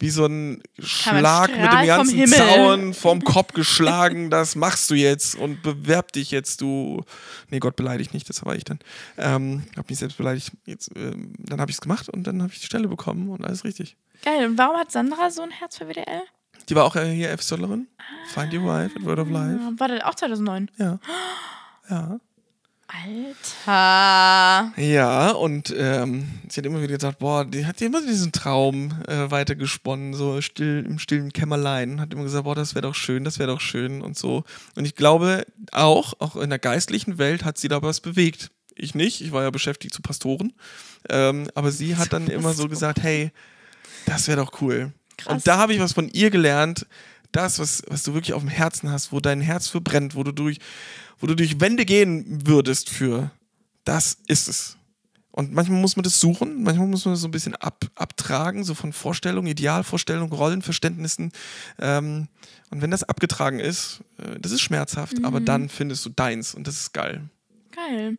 wie 0.00 0.10
so 0.10 0.26
ein 0.26 0.62
Schlag 0.78 1.50
mit 1.50 1.58
dem 1.60 1.70
vom 1.70 1.86
ganzen. 1.86 2.26
Zaun 2.28 2.94
vom 2.94 3.20
Kopf 3.24 3.52
geschlagen, 3.52 4.30
das 4.30 4.54
machst 4.54 4.90
du 4.90 4.94
jetzt 4.94 5.34
und 5.34 5.62
bewerb 5.62 6.12
dich 6.12 6.30
jetzt, 6.30 6.60
du. 6.60 7.02
Nee, 7.50 7.58
Gott 7.58 7.76
beleidigt 7.76 8.14
nicht, 8.14 8.28
das 8.28 8.44
war 8.44 8.54
ich 8.54 8.64
dann. 8.64 8.78
Ähm, 9.16 9.64
hab 9.76 9.88
mich 9.88 9.98
selbst 9.98 10.16
beleidigt. 10.16 10.52
Jetzt, 10.66 10.90
ähm, 10.96 11.32
dann 11.38 11.60
habe 11.60 11.70
ich 11.70 11.76
es 11.76 11.80
gemacht 11.80 12.08
und 12.08 12.26
dann 12.26 12.42
habe 12.42 12.52
ich 12.52 12.60
die 12.60 12.66
Stelle 12.66 12.88
bekommen 12.88 13.28
und 13.28 13.44
alles 13.44 13.64
richtig. 13.64 13.96
Geil. 14.24 14.46
Und 14.46 14.58
warum 14.58 14.76
hat 14.76 14.92
Sandra 14.92 15.30
so 15.30 15.42
ein 15.42 15.50
Herz 15.50 15.78
für 15.78 15.88
WDL? 15.88 16.22
Die 16.68 16.74
war 16.74 16.84
auch 16.84 16.94
hier 16.94 17.36
FSJlerin. 17.36 17.88
Find 18.34 18.52
Your 18.52 18.64
Wife 18.64 18.96
at 18.96 19.04
Word 19.04 19.18
of 19.18 19.30
Life. 19.30 19.58
Ah, 19.62 19.72
War 19.78 19.88
das 19.88 20.02
auch 20.02 20.14
2009? 20.14 20.70
Ja. 20.76 20.98
Ja. 21.88 22.20
Alter. 22.88 24.72
Ja, 24.76 25.30
und 25.32 25.74
ähm, 25.76 26.26
sie 26.48 26.60
hat 26.60 26.66
immer 26.66 26.80
wieder 26.80 26.94
gesagt, 26.94 27.18
boah, 27.18 27.44
die 27.44 27.66
hat 27.66 27.82
immer 27.82 28.00
diesen 28.00 28.32
Traum 28.32 28.92
äh, 29.06 29.30
weitergesponnen, 29.30 30.14
so 30.14 30.40
still, 30.40 30.86
im 30.88 30.98
stillen 30.98 31.32
Kämmerlein. 31.32 32.00
Hat 32.00 32.14
immer 32.14 32.22
gesagt, 32.22 32.44
boah, 32.44 32.54
das 32.54 32.74
wäre 32.74 32.86
doch 32.86 32.94
schön, 32.94 33.24
das 33.24 33.38
wäre 33.38 33.52
doch 33.52 33.60
schön 33.60 34.00
und 34.00 34.16
so. 34.16 34.44
Und 34.74 34.86
ich 34.86 34.94
glaube 34.94 35.44
auch, 35.70 36.14
auch 36.18 36.36
in 36.36 36.48
der 36.48 36.58
geistlichen 36.58 37.18
Welt 37.18 37.44
hat 37.44 37.58
sie 37.58 37.68
da 37.68 37.82
was 37.82 38.00
bewegt. 38.00 38.50
Ich 38.74 38.94
nicht, 38.94 39.20
ich 39.20 39.32
war 39.32 39.42
ja 39.42 39.50
beschäftigt 39.50 39.92
zu 39.92 40.00
Pastoren. 40.00 40.54
Ähm, 41.10 41.48
aber 41.54 41.70
sie 41.72 41.96
hat 41.96 42.14
dann 42.14 42.26
immer 42.28 42.54
so 42.54 42.68
gesagt, 42.68 43.02
hey, 43.02 43.32
das 44.06 44.28
wäre 44.28 44.38
doch 44.38 44.62
cool. 44.62 44.92
Krass. 45.18 45.34
Und 45.34 45.46
da 45.46 45.58
habe 45.58 45.74
ich 45.74 45.80
was 45.80 45.92
von 45.92 46.08
ihr 46.08 46.30
gelernt, 46.30 46.86
das, 47.32 47.58
was, 47.58 47.82
was 47.88 48.02
du 48.02 48.14
wirklich 48.14 48.34
auf 48.34 48.42
dem 48.42 48.50
Herzen 48.50 48.90
hast, 48.90 49.12
wo 49.12 49.20
dein 49.20 49.40
Herz 49.40 49.68
für 49.68 49.80
brennt, 49.80 50.14
wo 50.14 50.22
du 50.22 50.32
durch, 50.32 50.58
wo 51.18 51.26
du 51.26 51.34
durch 51.34 51.60
Wände 51.60 51.84
gehen 51.84 52.46
würdest 52.46 52.88
für, 52.88 53.30
das 53.84 54.18
ist 54.26 54.48
es. 54.48 54.78
Und 55.30 55.52
manchmal 55.52 55.80
muss 55.80 55.94
man 55.94 56.02
das 56.02 56.18
suchen, 56.18 56.64
manchmal 56.64 56.88
muss 56.88 57.04
man 57.04 57.14
das 57.14 57.20
so 57.20 57.28
ein 57.28 57.30
bisschen 57.30 57.54
ab, 57.54 57.84
abtragen, 57.94 58.64
so 58.64 58.74
von 58.74 58.92
Vorstellungen, 58.92 59.46
Idealvorstellungen, 59.46 60.32
Rollenverständnissen. 60.32 61.30
Ähm, 61.78 62.26
und 62.70 62.82
wenn 62.82 62.90
das 62.90 63.04
abgetragen 63.04 63.60
ist, 63.60 64.00
äh, 64.18 64.40
das 64.40 64.50
ist 64.50 64.62
schmerzhaft, 64.62 65.24
aber 65.24 65.40
dann 65.40 65.68
findest 65.68 66.04
du 66.04 66.10
deins 66.10 66.54
und 66.54 66.66
das 66.66 66.80
ist 66.80 66.92
geil. 66.92 67.28
Geil. 67.70 68.18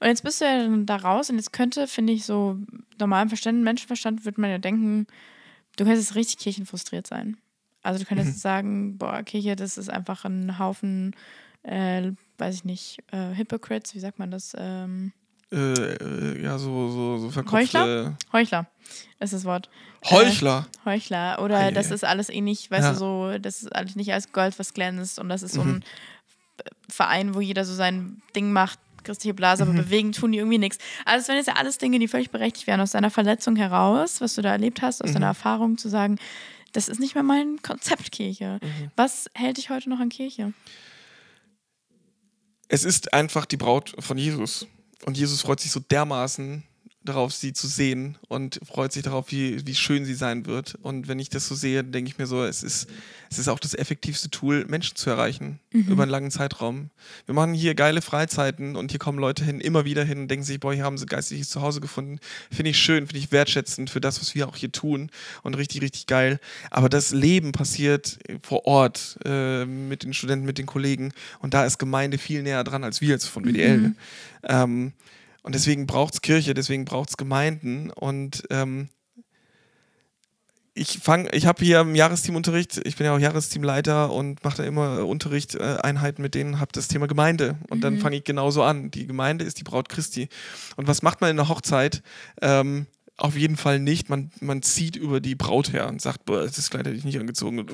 Und 0.00 0.08
jetzt 0.08 0.22
bist 0.22 0.40
du 0.40 0.44
ja 0.44 0.62
dann 0.62 0.84
da 0.84 0.96
raus 0.96 1.30
und 1.30 1.36
jetzt 1.36 1.52
könnte, 1.52 1.86
finde 1.86 2.12
ich, 2.12 2.26
so 2.26 2.58
normalem 2.98 3.28
Verstand, 3.28 3.62
Menschenverstand, 3.62 4.24
würde 4.24 4.40
man 4.40 4.50
ja 4.50 4.58
denken, 4.58 5.06
du 5.76 5.84
könntest 5.84 6.14
richtig 6.14 6.38
kirchenfrustriert 6.38 7.06
sein. 7.06 7.38
Also 7.82 7.98
du 8.00 8.04
könntest 8.06 8.34
Mhm. 8.36 8.40
sagen, 8.40 8.98
boah, 8.98 9.22
Kirche, 9.22 9.56
das 9.56 9.78
ist 9.78 9.88
einfach 9.90 10.24
ein 10.24 10.58
Haufen, 10.58 11.14
äh, 11.62 12.12
weiß 12.38 12.54
ich 12.56 12.64
nicht, 12.64 12.98
äh, 13.12 13.34
Hypocrites, 13.36 13.94
wie 13.94 14.00
sagt 14.00 14.18
man 14.18 14.30
das? 14.30 14.54
Ähm, 14.58 15.12
Äh, 15.52 15.94
äh, 15.94 16.42
ja, 16.42 16.58
so, 16.58 16.88
so, 16.90 17.18
so 17.18 17.30
verkopfte 17.30 18.16
Heuchler 18.32 18.66
ist 19.18 19.32
das 19.32 19.44
Wort. 19.44 19.68
Heuchler. 20.04 20.66
Heuchler. 20.84 21.42
Oder 21.42 21.58
Ei, 21.58 21.70
das 21.72 21.90
ist 21.90 22.04
alles 22.04 22.28
eh 22.28 22.40
nicht, 22.40 22.70
weißt 22.70 22.84
Ja. 22.86 22.92
du, 22.92 22.98
so, 22.98 23.38
das 23.38 23.62
ist 23.62 23.74
alles 23.74 23.96
nicht 23.96 24.12
als 24.12 24.32
Gold, 24.32 24.58
was 24.58 24.74
glänzt 24.74 25.18
und 25.18 25.28
das 25.28 25.42
ist 25.42 25.54
so 25.54 25.62
Mhm. 25.62 25.70
ein 25.70 25.84
Verein, 26.88 27.34
wo 27.34 27.40
jeder 27.40 27.64
so 27.64 27.74
sein 27.74 28.22
Ding 28.36 28.52
macht, 28.52 28.78
christliche 29.02 29.34
Blase, 29.34 29.64
Mhm. 29.64 29.70
aber 29.70 29.82
bewegen 29.82 30.12
tun 30.12 30.32
die 30.32 30.38
irgendwie 30.38 30.58
nichts. 30.58 30.78
Also, 31.04 31.18
das 31.20 31.28
wären 31.28 31.36
jetzt 31.38 31.46
ja 31.48 31.54
alles 31.56 31.78
Dinge, 31.78 31.98
die 31.98 32.08
völlig 32.08 32.30
berechtigt 32.30 32.66
wären, 32.66 32.80
aus 32.80 32.92
deiner 32.92 33.10
Verletzung 33.10 33.56
heraus, 33.56 34.20
was 34.20 34.34
du 34.34 34.42
da 34.42 34.52
erlebt 34.52 34.82
hast, 34.82 35.02
aus 35.02 35.10
Mhm. 35.10 35.14
deiner 35.14 35.26
Erfahrung 35.26 35.78
zu 35.78 35.88
sagen, 35.88 36.16
das 36.72 36.88
ist 36.88 37.00
nicht 37.00 37.14
mehr 37.14 37.24
mein 37.24 37.60
Konzept 37.62 38.12
Kirche. 38.12 38.58
Mhm. 38.62 38.90
Was 38.96 39.26
hält 39.34 39.56
dich 39.56 39.70
heute 39.70 39.90
noch 39.90 40.00
an 40.00 40.08
Kirche? 40.08 40.52
Es 42.68 42.84
ist 42.84 43.12
einfach 43.12 43.46
die 43.46 43.56
Braut 43.56 43.94
von 43.98 44.16
Jesus. 44.16 44.66
Und 45.04 45.16
Jesus 45.16 45.40
freut 45.42 45.60
sich 45.60 45.70
so 45.72 45.80
dermaßen 45.80 46.62
darauf, 47.02 47.32
sie 47.32 47.52
zu 47.54 47.66
sehen 47.66 48.18
und 48.28 48.60
freut 48.62 48.92
sich 48.92 49.02
darauf, 49.02 49.30
wie, 49.30 49.66
wie 49.66 49.74
schön 49.74 50.04
sie 50.04 50.14
sein 50.14 50.44
wird. 50.44 50.74
Und 50.82 51.08
wenn 51.08 51.18
ich 51.18 51.30
das 51.30 51.48
so 51.48 51.54
sehe, 51.54 51.82
denke 51.82 52.10
ich 52.10 52.18
mir 52.18 52.26
so, 52.26 52.44
es 52.44 52.62
ist, 52.62 52.88
es 53.30 53.38
ist 53.38 53.48
auch 53.48 53.58
das 53.58 53.74
effektivste 53.74 54.28
Tool, 54.28 54.66
Menschen 54.66 54.96
zu 54.96 55.08
erreichen 55.08 55.60
über 55.70 56.02
einen 56.02 56.10
langen 56.10 56.30
Zeitraum. 56.30 56.90
Wir 57.24 57.34
machen 57.34 57.54
hier 57.54 57.74
geile 57.74 58.02
Freizeiten 58.02 58.76
und 58.76 58.90
hier 58.90 58.98
kommen 58.98 59.18
Leute 59.18 59.44
hin, 59.44 59.60
immer 59.60 59.84
wieder 59.86 60.04
hin 60.04 60.18
und 60.18 60.28
denken 60.28 60.44
sich, 60.44 60.60
boah, 60.60 60.74
hier 60.74 60.84
haben 60.84 60.98
sie 60.98 61.06
geistliches 61.06 61.48
Zuhause 61.48 61.80
gefunden. 61.80 62.18
Finde 62.50 62.70
ich 62.70 62.78
schön, 62.78 63.06
finde 63.06 63.18
ich 63.18 63.32
wertschätzend 63.32 63.88
für 63.88 64.00
das, 64.00 64.20
was 64.20 64.34
wir 64.34 64.46
auch 64.46 64.56
hier 64.56 64.72
tun 64.72 65.10
und 65.42 65.56
richtig, 65.56 65.80
richtig 65.80 66.06
geil. 66.06 66.38
Aber 66.70 66.90
das 66.90 67.12
Leben 67.12 67.52
passiert 67.52 68.18
vor 68.42 68.66
Ort 68.66 69.18
äh, 69.24 69.64
mit 69.64 70.02
den 70.02 70.12
Studenten, 70.12 70.44
mit 70.44 70.58
den 70.58 70.66
Kollegen 70.66 71.12
und 71.38 71.54
da 71.54 71.64
ist 71.64 71.78
Gemeinde 71.78 72.18
viel 72.18 72.42
näher 72.42 72.64
dran 72.64 72.84
als 72.84 73.00
wir 73.00 73.08
jetzt 73.08 73.26
von 73.26 73.44
WDL. 73.44 73.94
Ähm, 74.42 74.92
und 75.42 75.54
deswegen 75.54 75.86
braucht 75.86 76.14
es 76.14 76.22
Kirche, 76.22 76.54
deswegen 76.54 76.84
braucht 76.84 77.10
es 77.10 77.16
Gemeinden 77.16 77.90
und 77.90 78.44
ähm, 78.50 78.88
ich 80.74 80.98
fange, 80.98 81.28
ich 81.32 81.46
habe 81.46 81.64
hier 81.64 81.80
im 81.80 81.94
Jahresteamunterricht, 81.94 82.80
ich 82.86 82.96
bin 82.96 83.04
ja 83.04 83.14
auch 83.14 83.18
Jahresteamleiter 83.18 84.10
und 84.12 84.42
mache 84.44 84.58
da 84.58 84.64
immer 84.64 85.00
äh, 85.00 85.76
Einheiten 85.82 86.22
mit 86.22 86.34
denen, 86.34 86.60
habe 86.60 86.72
das 86.72 86.88
Thema 86.88 87.06
Gemeinde. 87.06 87.56
Und 87.68 87.78
mhm. 87.78 87.82
dann 87.82 87.98
fange 87.98 88.16
ich 88.16 88.24
genauso 88.24 88.62
an. 88.62 88.90
Die 88.90 89.06
Gemeinde 89.06 89.44
ist 89.44 89.58
die 89.58 89.64
Braut 89.64 89.88
Christi. 89.88 90.28
Und 90.76 90.86
was 90.86 91.02
macht 91.02 91.20
man 91.20 91.30
in 91.30 91.36
der 91.36 91.48
Hochzeit? 91.48 92.02
Ähm, 92.40 92.86
auf 93.16 93.36
jeden 93.36 93.56
Fall 93.56 93.80
nicht. 93.80 94.08
Man, 94.08 94.30
man 94.40 94.62
zieht 94.62 94.96
über 94.96 95.20
die 95.20 95.34
Braut 95.34 95.72
her 95.72 95.88
und 95.88 96.00
sagt, 96.00 96.24
boah, 96.24 96.44
das 96.44 96.70
Kleid 96.70 96.86
hätte 96.86 96.96
ich 96.96 97.04
nicht 97.04 97.18
angezogen 97.18 97.58
und, 97.58 97.72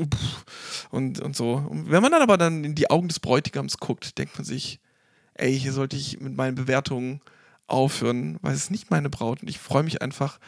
und, 0.91 1.21
und 1.21 1.37
so. 1.37 1.55
Und 1.55 1.91
wenn 1.91 2.03
man 2.03 2.11
dann 2.11 2.23
aber 2.23 2.39
dann 2.39 2.65
in 2.65 2.75
die 2.75 2.91
Augen 2.91 3.09
des 3.09 3.21
Bräutigams 3.21 3.79
guckt, 3.79 4.19
denkt 4.19 4.37
man 4.37 4.45
sich, 4.45 4.81
ey, 5.35 5.57
hier 5.57 5.73
sollte 5.73 5.97
ich 5.97 6.19
mit 6.21 6.37
meinen 6.37 6.57
Bewertungen 6.57 7.21
aufhören, 7.67 8.39
weil 8.43 8.53
es 8.53 8.65
ist 8.65 8.71
nicht 8.71 8.91
meine 8.91 9.11
Braut 9.11 9.43
und 9.43 9.49
ich 9.49 9.59
freue 9.59 9.83
mich 9.83 10.03
einfach 10.03 10.39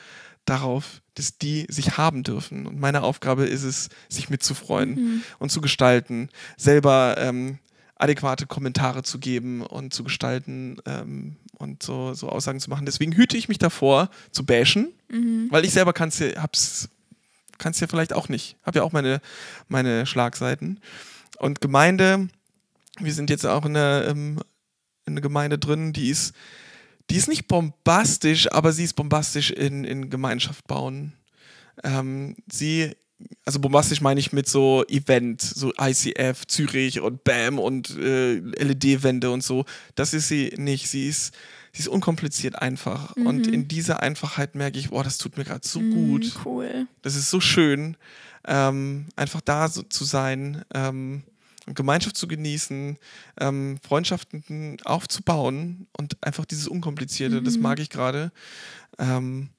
darauf, 0.44 1.02
dass 1.14 1.38
die 1.38 1.66
sich 1.68 1.98
haben 1.98 2.22
dürfen. 2.22 2.66
Und 2.66 2.80
meine 2.80 3.02
Aufgabe 3.02 3.44
ist 3.44 3.64
es, 3.64 3.90
sich 4.08 4.30
mitzufreuen 4.30 4.90
mhm. 4.90 5.22
und 5.38 5.50
zu 5.50 5.60
gestalten, 5.60 6.30
selber 6.56 7.16
ähm, 7.18 7.58
adäquate 7.96 8.46
Kommentare 8.46 9.02
zu 9.02 9.18
geben 9.18 9.62
und 9.62 9.92
zu 9.92 10.04
gestalten 10.04 10.78
ähm, 10.86 11.36
und 11.58 11.82
so, 11.82 12.14
so 12.14 12.28
Aussagen 12.28 12.60
zu 12.60 12.70
machen. 12.70 12.86
Deswegen 12.86 13.12
hüte 13.12 13.36
ich 13.36 13.48
mich 13.48 13.58
davor, 13.58 14.10
zu 14.30 14.46
bashen, 14.46 14.92
mhm. 15.08 15.48
weil 15.50 15.64
ich 15.64 15.72
selber 15.72 15.92
kann 15.92 16.08
es 16.08 16.20
ja, 16.20 16.30
kann's 17.58 17.80
ja 17.80 17.86
vielleicht 17.88 18.12
auch 18.12 18.28
nicht. 18.28 18.56
Habe 18.62 18.78
ja 18.78 18.84
auch 18.84 18.92
meine, 18.92 19.20
meine 19.66 20.06
Schlagseiten. 20.06 20.80
Und 21.38 21.60
Gemeinde, 21.60 22.28
wir 22.98 23.12
sind 23.12 23.30
jetzt 23.30 23.44
auch 23.44 23.64
in 23.64 23.74
der, 23.74 24.06
ähm, 24.08 24.40
in 25.06 25.16
der 25.16 25.22
Gemeinde 25.22 25.58
drin, 25.58 25.92
die 25.92 26.10
ist 26.10 26.34
die 27.10 27.16
ist 27.16 27.28
nicht 27.28 27.48
bombastisch, 27.48 28.50
aber 28.52 28.72
sie 28.72 28.84
ist 28.84 28.94
bombastisch 28.94 29.50
in, 29.50 29.84
in 29.84 30.10
Gemeinschaft 30.10 30.66
bauen. 30.66 31.14
Ähm, 31.82 32.36
sie, 32.50 32.92
also 33.44 33.60
bombastisch 33.60 34.00
meine 34.00 34.20
ich 34.20 34.32
mit 34.32 34.48
so 34.48 34.84
Event, 34.88 35.40
so 35.40 35.72
ICF, 35.80 36.46
Zürich 36.46 37.00
und 37.00 37.24
BAM 37.24 37.58
und 37.58 37.96
äh, 37.96 38.34
LED-Wände 38.34 39.30
und 39.30 39.42
so. 39.42 39.64
Das 39.94 40.12
ist 40.12 40.28
sie 40.28 40.52
nicht. 40.56 40.88
Sie 40.88 41.08
ist, 41.08 41.34
sie 41.72 41.80
ist 41.80 41.88
unkompliziert 41.88 42.56
einfach. 42.56 43.16
Mhm. 43.16 43.26
Und 43.26 43.46
in 43.46 43.68
dieser 43.68 44.02
Einfachheit 44.02 44.54
merke 44.54 44.78
ich, 44.78 44.90
boah, 44.90 45.02
das 45.02 45.18
tut 45.18 45.36
mir 45.38 45.44
gerade 45.44 45.66
so 45.66 45.80
mhm, 45.80 45.94
gut. 45.94 46.32
Cool. 46.44 46.86
Das 47.02 47.16
ist 47.16 47.30
so 47.30 47.40
schön, 47.40 47.96
ähm, 48.46 49.06
einfach 49.16 49.40
da 49.40 49.68
so 49.68 49.82
zu 49.82 50.04
sein. 50.04 50.62
Ähm, 50.74 51.22
Gemeinschaft 51.74 52.16
zu 52.16 52.28
genießen, 52.28 52.98
ähm, 53.40 53.78
Freundschaften 53.82 54.78
aufzubauen 54.84 55.86
und 55.96 56.16
einfach 56.22 56.44
dieses 56.44 56.68
Unkomplizierte, 56.68 57.40
mhm. 57.40 57.44
das 57.44 57.58
mag 57.58 57.78
ich 57.78 57.90
gerade. 57.90 58.32
Ähm, 58.98 59.50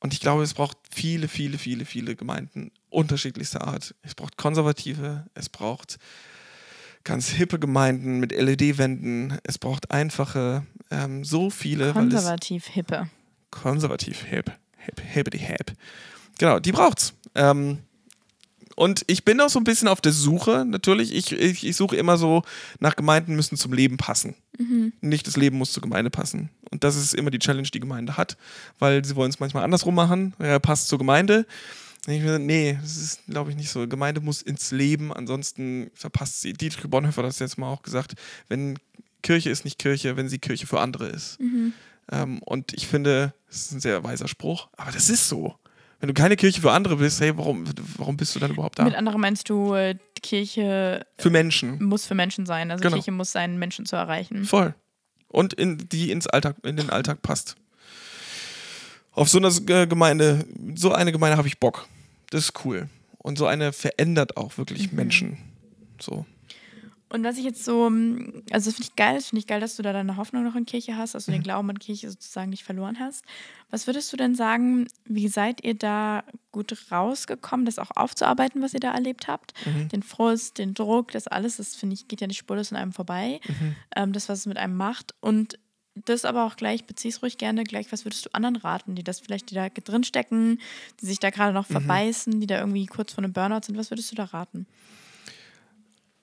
und 0.00 0.12
ich 0.12 0.20
glaube, 0.20 0.42
es 0.42 0.54
braucht 0.54 0.76
viele, 0.90 1.28
viele, 1.28 1.56
viele, 1.56 1.86
viele 1.86 2.14
Gemeinden 2.14 2.70
unterschiedlichster 2.90 3.66
Art. 3.66 3.94
Es 4.02 4.14
braucht 4.14 4.36
konservative, 4.36 5.24
es 5.34 5.48
braucht 5.48 5.98
ganz 7.04 7.28
hippe 7.28 7.58
Gemeinden 7.58 8.20
mit 8.20 8.32
LED-Wänden, 8.32 9.38
es 9.44 9.58
braucht 9.58 9.90
einfache, 9.90 10.66
ähm, 10.90 11.24
so 11.24 11.50
viele. 11.50 11.92
Konservativ 11.92 12.66
hippe. 12.66 13.08
Konservativ 13.50 14.24
hip, 14.24 14.52
hip, 14.78 15.00
hippity 15.00 15.38
hip. 15.38 15.72
Genau, 16.38 16.58
die 16.58 16.72
braucht's. 16.72 17.14
Ähm, 17.34 17.78
und 18.74 19.04
ich 19.06 19.24
bin 19.24 19.40
auch 19.40 19.48
so 19.48 19.60
ein 19.60 19.64
bisschen 19.64 19.88
auf 19.88 20.00
der 20.00 20.12
Suche, 20.12 20.64
natürlich. 20.64 21.14
Ich, 21.14 21.32
ich, 21.32 21.66
ich 21.66 21.76
suche 21.76 21.96
immer 21.96 22.16
so 22.16 22.42
nach 22.80 22.96
Gemeinden, 22.96 23.36
müssen 23.36 23.56
zum 23.56 23.72
Leben 23.72 23.96
passen. 23.96 24.34
Mhm. 24.58 24.92
Nicht 25.00 25.26
das 25.26 25.36
Leben 25.36 25.58
muss 25.58 25.72
zur 25.72 25.82
Gemeinde 25.82 26.10
passen. 26.10 26.50
Und 26.70 26.84
das 26.84 26.96
ist 26.96 27.14
immer 27.14 27.30
die 27.30 27.38
Challenge, 27.38 27.68
die 27.72 27.80
Gemeinde 27.80 28.16
hat, 28.16 28.36
weil 28.78 29.04
sie 29.04 29.16
wollen 29.16 29.30
es 29.30 29.40
manchmal 29.40 29.64
andersrum 29.64 29.94
machen. 29.94 30.34
Er 30.38 30.60
passt 30.60 30.88
zur 30.88 30.98
Gemeinde. 30.98 31.46
Ich 32.06 32.20
mir, 32.20 32.38
nee, 32.38 32.78
das 32.82 32.96
ist, 32.96 33.26
glaube 33.26 33.50
ich, 33.50 33.56
nicht 33.56 33.70
so. 33.70 33.86
Gemeinde 33.88 34.20
muss 34.20 34.42
ins 34.42 34.70
Leben, 34.72 35.12
ansonsten 35.12 35.90
verpasst 35.94 36.42
sie. 36.42 36.52
Dietrich 36.52 36.90
Bonhoeffer 36.90 37.22
hat 37.22 37.28
das 37.28 37.38
jetzt 37.38 37.56
mal 37.56 37.68
auch 37.68 37.82
gesagt, 37.82 38.14
wenn 38.48 38.78
Kirche 39.22 39.50
ist 39.50 39.64
nicht 39.64 39.78
Kirche, 39.78 40.16
wenn 40.16 40.28
sie 40.28 40.38
Kirche 40.38 40.66
für 40.66 40.80
andere 40.80 41.08
ist. 41.08 41.40
Mhm. 41.40 41.72
Ähm, 42.12 42.38
und 42.40 42.74
ich 42.74 42.86
finde, 42.86 43.32
das 43.48 43.56
ist 43.56 43.72
ein 43.72 43.80
sehr 43.80 44.04
weiser 44.04 44.28
Spruch, 44.28 44.68
aber 44.76 44.92
das 44.92 45.08
ist 45.08 45.28
so. 45.28 45.54
Wenn 46.04 46.08
du 46.08 46.20
keine 46.20 46.36
Kirche 46.36 46.60
für 46.60 46.70
andere 46.70 46.96
bist, 46.96 47.18
hey, 47.22 47.34
warum, 47.34 47.64
warum 47.96 48.18
bist 48.18 48.34
du 48.34 48.38
dann 48.38 48.50
überhaupt 48.50 48.78
da? 48.78 48.84
Mit 48.84 48.94
anderen 48.94 49.18
meinst 49.22 49.48
du, 49.48 49.72
äh, 49.72 49.96
Kirche 50.22 51.06
für 51.16 51.30
Menschen. 51.30 51.82
muss 51.82 52.04
für 52.04 52.14
Menschen 52.14 52.44
sein. 52.44 52.70
Also 52.70 52.82
genau. 52.82 52.96
Kirche 52.96 53.10
muss 53.10 53.32
sein, 53.32 53.58
Menschen 53.58 53.86
zu 53.86 53.96
erreichen. 53.96 54.44
Voll. 54.44 54.74
Und 55.28 55.54
in, 55.54 55.78
die 55.88 56.10
ins 56.10 56.26
Alltag, 56.26 56.56
in 56.62 56.76
den 56.76 56.90
Alltag 56.90 57.22
passt. 57.22 57.56
Auf 59.12 59.30
so 59.30 59.38
eine 59.38 59.48
äh, 59.48 59.86
Gemeinde, 59.86 60.44
so 60.74 60.92
eine 60.92 61.10
Gemeinde 61.10 61.38
habe 61.38 61.48
ich 61.48 61.58
Bock. 61.58 61.88
Das 62.28 62.42
ist 62.42 62.66
cool. 62.66 62.90
Und 63.16 63.38
so 63.38 63.46
eine 63.46 63.72
verändert 63.72 64.36
auch 64.36 64.58
wirklich 64.58 64.90
mhm. 64.90 64.96
Menschen. 64.96 65.38
So. 65.98 66.26
Und 67.08 67.22
was 67.22 67.38
ich 67.38 67.44
jetzt 67.44 67.64
so, 67.64 67.90
mm, 67.90 68.42
also 68.50 68.70
das 68.70 68.76
finde 68.76 68.88
ich 68.90 68.96
geil, 68.96 69.20
finde 69.20 69.40
ich 69.40 69.46
geil, 69.46 69.60
dass 69.60 69.76
du 69.76 69.82
da 69.82 69.92
deine 69.92 70.16
Hoffnung 70.16 70.44
noch 70.44 70.56
in 70.56 70.66
Kirche 70.66 70.96
hast, 70.96 71.14
dass 71.14 71.26
du 71.26 71.30
mhm. 71.30 71.36
den 71.36 71.42
Glauben 71.42 71.70
an 71.70 71.78
Kirche 71.78 72.10
sozusagen 72.10 72.50
nicht 72.50 72.64
verloren 72.64 72.98
hast. 72.98 73.24
Was 73.70 73.86
würdest 73.86 74.12
du 74.12 74.16
denn 74.16 74.34
sagen, 74.34 74.88
wie 75.04 75.28
seid 75.28 75.64
ihr 75.64 75.74
da 75.74 76.24
gut 76.50 76.74
rausgekommen, 76.90 77.66
das 77.66 77.78
auch 77.78 77.90
aufzuarbeiten, 77.94 78.62
was 78.62 78.74
ihr 78.74 78.80
da 78.80 78.92
erlebt 78.92 79.28
habt? 79.28 79.52
Mhm. 79.66 79.88
Den 79.88 80.02
Frust, 80.02 80.58
den 80.58 80.74
Druck, 80.74 81.12
das 81.12 81.26
alles, 81.26 81.58
das 81.58 81.76
finde 81.76 81.94
ich, 81.94 82.08
geht 82.08 82.20
ja 82.20 82.26
nicht 82.26 82.38
spurlos 82.38 82.72
an 82.72 82.78
einem 82.78 82.92
vorbei. 82.92 83.40
Mhm. 83.46 83.76
Ähm, 83.96 84.12
das, 84.12 84.28
was 84.28 84.40
es 84.40 84.46
mit 84.46 84.56
einem 84.56 84.76
macht. 84.76 85.14
Und 85.20 85.58
das 85.94 86.24
aber 86.24 86.44
auch 86.44 86.56
gleich, 86.56 86.84
beziehst 86.84 87.22
ruhig 87.22 87.38
gerne 87.38 87.64
gleich, 87.64 87.92
was 87.92 88.04
würdest 88.04 88.26
du 88.26 88.30
anderen 88.32 88.56
raten, 88.56 88.94
die 88.94 89.04
das 89.04 89.20
vielleicht, 89.20 89.50
die 89.50 89.54
da 89.54 89.68
drinstecken, 89.68 90.60
die 91.00 91.06
sich 91.06 91.20
da 91.20 91.30
gerade 91.30 91.52
noch 91.52 91.68
mhm. 91.68 91.74
verbeißen, 91.74 92.40
die 92.40 92.46
da 92.46 92.58
irgendwie 92.58 92.86
kurz 92.86 93.12
vor 93.12 93.22
einem 93.22 93.32
Burnout 93.32 93.60
sind, 93.64 93.78
was 93.78 93.90
würdest 93.90 94.10
du 94.10 94.16
da 94.16 94.24
raten? 94.24 94.66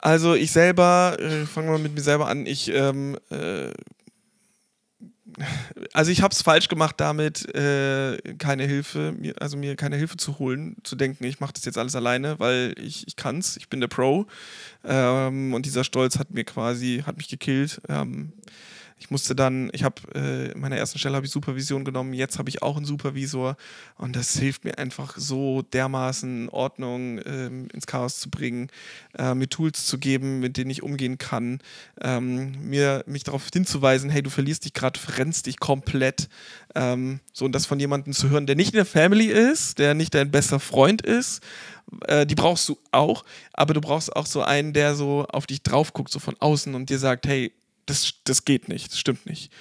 Also 0.01 0.33
ich 0.33 0.51
selber, 0.51 1.15
äh, 1.19 1.45
fangen 1.45 1.69
wir 1.69 1.77
mit 1.77 1.93
mir 1.93 2.01
selber 2.01 2.27
an, 2.27 2.47
ich, 2.47 2.73
ähm, 2.73 3.17
äh, 3.29 3.71
also 5.93 6.11
ich 6.11 6.23
habe 6.23 6.33
es 6.33 6.41
falsch 6.41 6.67
gemacht 6.67 6.95
damit, 6.97 7.53
äh, 7.55 8.17
keine 8.39 8.65
Hilfe, 8.65 9.13
mir, 9.17 9.39
also 9.39 9.57
mir 9.57 9.75
keine 9.75 9.97
Hilfe 9.97 10.17
zu 10.17 10.39
holen, 10.39 10.75
zu 10.83 10.95
denken, 10.95 11.23
ich 11.23 11.39
mache 11.39 11.53
das 11.53 11.65
jetzt 11.65 11.77
alles 11.77 11.95
alleine, 11.95 12.39
weil 12.39 12.73
ich, 12.79 13.07
ich 13.07 13.15
kann's, 13.15 13.57
ich 13.57 13.69
bin 13.69 13.79
der 13.79 13.87
Pro 13.89 14.25
ähm, 14.83 15.53
und 15.53 15.67
dieser 15.67 15.83
Stolz 15.83 16.17
hat 16.17 16.31
mir 16.31 16.45
quasi, 16.45 17.03
hat 17.05 17.17
mich 17.17 17.29
gekillt. 17.29 17.79
Ähm, 17.87 18.33
ich 19.01 19.09
musste 19.09 19.35
dann, 19.35 19.71
ich 19.73 19.83
habe 19.83 19.95
äh, 20.13 20.51
in 20.51 20.59
meiner 20.59 20.77
ersten 20.77 20.99
Stelle 20.99 21.15
habe 21.15 21.25
ich 21.25 21.31
Supervision 21.31 21.83
genommen, 21.83 22.13
jetzt 22.13 22.37
habe 22.37 22.49
ich 22.49 22.61
auch 22.61 22.77
einen 22.77 22.85
Supervisor. 22.85 23.57
Und 23.97 24.15
das 24.15 24.37
hilft 24.37 24.63
mir 24.63 24.77
einfach 24.77 25.17
so 25.17 25.63
dermaßen 25.63 26.49
Ordnung 26.49 27.19
ähm, 27.25 27.67
ins 27.73 27.87
Chaos 27.87 28.19
zu 28.19 28.29
bringen, 28.29 28.69
äh, 29.17 29.33
mir 29.33 29.49
Tools 29.49 29.87
zu 29.87 29.97
geben, 29.97 30.39
mit 30.39 30.55
denen 30.55 30.69
ich 30.69 30.83
umgehen 30.83 31.17
kann, 31.17 31.61
ähm, 31.99 32.69
mir 32.69 33.03
mich 33.07 33.23
darauf 33.23 33.49
hinzuweisen, 33.51 34.11
hey, 34.11 34.21
du 34.21 34.29
verlierst 34.29 34.65
dich 34.65 34.73
gerade, 34.73 34.99
verrennst 34.99 35.47
dich 35.47 35.59
komplett, 35.59 36.29
ähm, 36.75 37.21
so 37.33 37.45
und 37.45 37.53
das 37.53 37.65
von 37.65 37.79
jemandem 37.79 38.13
zu 38.13 38.29
hören, 38.29 38.45
der 38.45 38.55
nicht 38.55 38.69
in 38.73 38.77
der 38.77 38.85
Family 38.85 39.25
ist, 39.25 39.79
der 39.79 39.95
nicht 39.95 40.13
dein 40.13 40.29
bester 40.29 40.59
Freund 40.59 41.01
ist, 41.01 41.41
äh, 42.07 42.27
die 42.27 42.35
brauchst 42.35 42.69
du 42.69 42.77
auch, 42.91 43.25
aber 43.51 43.73
du 43.73 43.81
brauchst 43.81 44.15
auch 44.15 44.27
so 44.27 44.43
einen, 44.43 44.73
der 44.73 44.93
so 44.93 45.25
auf 45.27 45.47
dich 45.47 45.63
drauf 45.63 45.91
guckt, 45.91 46.11
so 46.11 46.19
von 46.19 46.35
außen 46.39 46.75
und 46.75 46.91
dir 46.91 46.99
sagt, 46.99 47.25
hey, 47.25 47.51
das, 47.85 48.13
das 48.23 48.45
geht 48.45 48.67
nicht, 48.67 48.91
das 48.91 48.99
stimmt 48.99 49.25
nicht. 49.25 49.51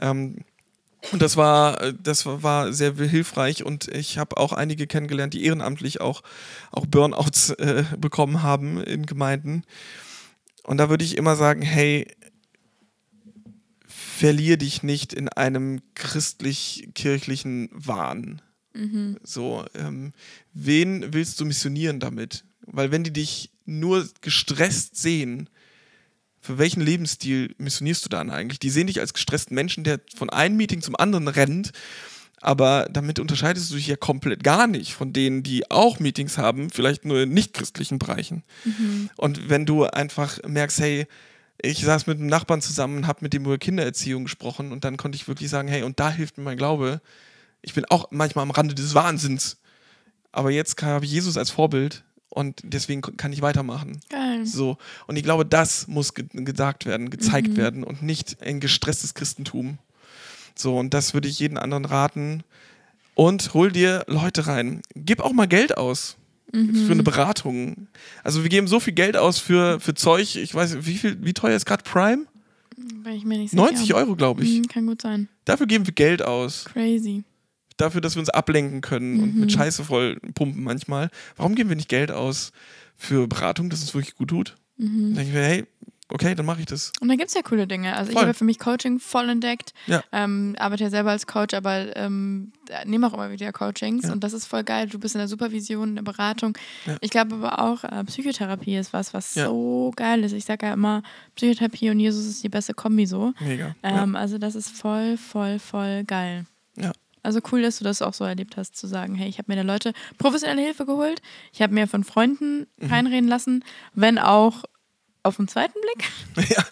Ähm, 0.00 0.44
und 1.12 1.22
das 1.22 1.36
war, 1.36 1.92
das 1.92 2.26
war 2.26 2.72
sehr 2.72 2.94
hilfreich 2.94 3.64
und 3.64 3.88
ich 3.88 4.18
habe 4.18 4.36
auch 4.36 4.52
einige 4.52 4.86
kennengelernt, 4.86 5.32
die 5.32 5.44
ehrenamtlich 5.44 6.00
auch, 6.00 6.22
auch 6.72 6.86
Burnouts 6.86 7.50
äh, 7.50 7.84
bekommen 7.96 8.42
haben 8.42 8.82
in 8.82 9.06
Gemeinden. 9.06 9.64
Und 10.64 10.76
da 10.76 10.90
würde 10.90 11.04
ich 11.04 11.16
immer 11.16 11.36
sagen, 11.36 11.62
hey, 11.62 12.06
verlier 13.86 14.58
dich 14.58 14.82
nicht 14.82 15.14
in 15.14 15.30
einem 15.30 15.80
christlich-kirchlichen 15.94 17.70
Wahn. 17.72 18.42
Mhm. 18.74 19.18
So, 19.22 19.64
ähm, 19.74 20.12
wen 20.52 21.14
willst 21.14 21.40
du 21.40 21.46
missionieren 21.46 22.00
damit? 22.00 22.44
Weil 22.66 22.92
wenn 22.92 23.04
die 23.04 23.12
dich 23.12 23.50
nur 23.64 24.06
gestresst 24.20 24.96
sehen, 24.96 25.48
für 26.40 26.58
welchen 26.58 26.80
Lebensstil 26.80 27.54
missionierst 27.58 28.04
du 28.04 28.08
dann 28.08 28.30
eigentlich? 28.30 28.58
Die 28.58 28.70
sehen 28.70 28.86
dich 28.86 29.00
als 29.00 29.14
gestressten 29.14 29.54
Menschen, 29.54 29.84
der 29.84 30.00
von 30.14 30.30
einem 30.30 30.56
Meeting 30.56 30.80
zum 30.80 30.96
anderen 30.96 31.28
rennt, 31.28 31.72
aber 32.40 32.88
damit 32.90 33.18
unterscheidest 33.18 33.70
du 33.70 33.74
dich 33.74 33.86
ja 33.86 33.96
komplett 33.96 34.42
gar 34.42 34.66
nicht 34.66 34.94
von 34.94 35.12
denen, 35.12 35.42
die 35.42 35.70
auch 35.70 36.00
Meetings 36.00 36.38
haben, 36.38 36.70
vielleicht 36.70 37.04
nur 37.04 37.22
in 37.22 37.34
nicht-christlichen 37.34 37.98
Bereichen. 37.98 38.42
Mhm. 38.64 39.10
Und 39.16 39.50
wenn 39.50 39.66
du 39.66 39.84
einfach 39.84 40.38
merkst, 40.46 40.80
hey, 40.80 41.06
ich 41.62 41.84
saß 41.84 42.06
mit 42.06 42.18
einem 42.18 42.28
Nachbarn 42.28 42.62
zusammen 42.62 43.06
habe 43.06 43.18
mit 43.22 43.34
dem 43.34 43.44
über 43.44 43.58
Kindererziehung 43.58 44.24
gesprochen 44.24 44.72
und 44.72 44.84
dann 44.84 44.96
konnte 44.96 45.16
ich 45.16 45.28
wirklich 45.28 45.50
sagen, 45.50 45.68
hey, 45.68 45.82
und 45.82 46.00
da 46.00 46.10
hilft 46.10 46.38
mir 46.38 46.44
mein 46.44 46.56
Glaube. 46.56 47.02
Ich 47.60 47.74
bin 47.74 47.84
auch 47.84 48.08
manchmal 48.10 48.44
am 48.44 48.50
Rande 48.50 48.74
des 48.74 48.94
Wahnsinns. 48.94 49.58
Aber 50.32 50.50
jetzt 50.50 50.80
habe 50.82 51.04
ich 51.04 51.10
Jesus 51.10 51.36
als 51.36 51.50
Vorbild 51.50 52.04
und 52.30 52.60
deswegen 52.64 53.02
kann 53.02 53.32
ich 53.32 53.42
weitermachen. 53.42 54.00
Geil. 54.08 54.46
So. 54.46 54.78
Und 55.06 55.16
ich 55.16 55.22
glaube, 55.22 55.44
das 55.44 55.86
muss 55.88 56.14
ge 56.14 56.24
gesagt 56.32 56.86
werden, 56.86 57.10
gezeigt 57.10 57.48
mhm. 57.48 57.56
werden 57.56 57.84
und 57.84 58.02
nicht 58.02 58.40
ein 58.40 58.60
gestresstes 58.60 59.14
Christentum. 59.14 59.78
So, 60.54 60.78
und 60.78 60.94
das 60.94 61.12
würde 61.12 61.28
ich 61.28 61.38
jeden 61.38 61.58
anderen 61.58 61.84
raten. 61.84 62.42
und 63.14 63.52
hol 63.52 63.70
dir 63.70 64.04
Leute 64.06 64.46
rein. 64.46 64.82
Gib 64.94 65.20
auch 65.20 65.32
mal 65.32 65.48
Geld 65.48 65.76
aus. 65.76 66.16
Für 66.52 66.92
eine 66.92 67.04
Beratung. 67.04 67.86
Also 68.24 68.42
wir 68.42 68.50
geben 68.50 68.66
so 68.66 68.80
viel 68.80 68.92
Geld 68.92 69.16
aus 69.16 69.38
für, 69.38 69.78
für 69.78 69.94
Zeug. 69.94 70.34
Ich 70.34 70.52
weiß, 70.52 70.78
wie 70.80 70.96
viel, 70.96 71.24
wie 71.24 71.32
teuer 71.32 71.54
ist 71.54 71.64
gerade 71.64 71.84
Prime? 71.84 72.26
Bin 72.76 73.12
ich 73.12 73.24
mir 73.24 73.38
nicht 73.38 73.50
sicher. 73.50 73.62
90 73.62 73.94
Euro, 73.94 74.16
glaube 74.16 74.42
ich. 74.42 74.56
Hm, 74.56 74.66
kann 74.66 74.86
gut 74.86 75.02
sein. 75.02 75.28
Dafür 75.44 75.66
geben 75.66 75.86
wir 75.86 75.94
Geld 75.94 76.22
aus. 76.22 76.64
Crazy. 76.64 77.22
Dafür, 77.80 78.00
dass 78.00 78.14
wir 78.16 78.20
uns 78.20 78.30
ablenken 78.30 78.80
können 78.80 79.20
und 79.20 79.36
mit 79.36 79.52
Scheiße 79.52 79.84
voll 79.84 80.16
pumpen 80.34 80.62
manchmal. 80.62 81.10
Warum 81.36 81.54
geben 81.54 81.68
wir 81.70 81.76
nicht 81.76 81.88
Geld 81.88 82.10
aus 82.10 82.52
für 82.96 83.26
Beratung, 83.26 83.70
dass 83.70 83.82
es 83.82 83.94
wirklich 83.94 84.14
gut 84.14 84.28
tut? 84.30 84.56
Dann 84.76 85.14
denke 85.14 85.22
ich 85.28 85.32
mir, 85.34 85.42
hey, 85.44 85.66
okay, 86.08 86.34
dann 86.34 86.46
mache 86.46 86.60
ich 86.60 86.66
das. 86.66 86.90
Und 87.00 87.08
da 87.08 87.14
gibt 87.14 87.28
es 87.28 87.34
ja 87.34 87.42
coole 87.42 87.66
Dinge. 87.66 87.94
Also 87.96 88.10
ich 88.10 88.16
Voll. 88.16 88.24
habe 88.26 88.34
für 88.34 88.44
mich 88.44 88.58
Coaching 88.58 88.98
voll 88.98 89.28
entdeckt. 89.28 89.72
Ja. 89.86 90.02
Ähm, 90.10 90.56
arbeite 90.58 90.84
ja 90.84 90.90
selber 90.90 91.10
als 91.10 91.26
Coach, 91.26 91.54
aber 91.54 91.94
ähm, 91.96 92.52
nehme 92.86 93.06
auch 93.06 93.14
immer 93.14 93.30
wieder 93.30 93.52
Coachings 93.52 94.06
Ja. 94.06 94.12
und 94.12 94.24
das 94.24 94.32
ist 94.32 94.46
voll 94.46 94.64
geil. 94.64 94.88
Du 94.88 94.98
bist 94.98 95.14
in 95.14 95.18
der 95.20 95.28
Supervision, 95.28 95.90
in 95.90 95.94
der 95.96 96.02
Beratung. 96.02 96.56
Ja. 96.86 96.96
Ich 97.00 97.10
glaube 97.10 97.34
aber 97.36 97.58
auch, 97.60 97.84
äh, 97.84 98.02
Psychotherapie 98.04 98.76
ist 98.76 98.92
was, 98.92 99.12
was 99.14 99.34
Ja. 99.34 99.46
so 99.46 99.92
geil 99.96 100.24
ist. 100.24 100.32
Ich 100.32 100.46
sage 100.46 100.66
ja 100.66 100.72
immer, 100.72 101.02
Psychotherapie 101.36 101.90
und 101.90 102.00
Jesus 102.00 102.26
ist 102.26 102.42
die 102.42 102.48
beste 102.48 102.74
Kombi 102.74 103.06
so. 103.06 103.32
Mega. 103.40 103.76
Ähm, 103.82 104.16
Also 104.16 104.38
das 104.38 104.54
ist 104.54 104.70
voll, 104.70 105.16
voll, 105.16 105.58
voll 105.58 106.04
geil. 106.04 106.44
Also 107.22 107.40
cool, 107.52 107.62
dass 107.62 107.78
du 107.78 107.84
das 107.84 108.00
auch 108.02 108.14
so 108.14 108.24
erlebt 108.24 108.56
hast, 108.56 108.76
zu 108.76 108.86
sagen, 108.86 109.14
hey, 109.14 109.28
ich 109.28 109.38
habe 109.38 109.50
mir 109.52 109.56
da 109.56 109.62
Leute 109.62 109.92
professionelle 110.18 110.62
Hilfe 110.62 110.86
geholt, 110.86 111.20
ich 111.52 111.60
habe 111.62 111.74
mir 111.74 111.86
von 111.86 112.04
Freunden 112.04 112.66
Mhm. 112.78 112.90
reinreden 112.92 113.28
lassen, 113.28 113.64
wenn 113.94 114.18
auch 114.18 114.64
auf 115.22 115.36
den 115.36 115.48
zweiten 115.48 115.78
Blick. 115.80 116.48
Ja. 116.56 116.64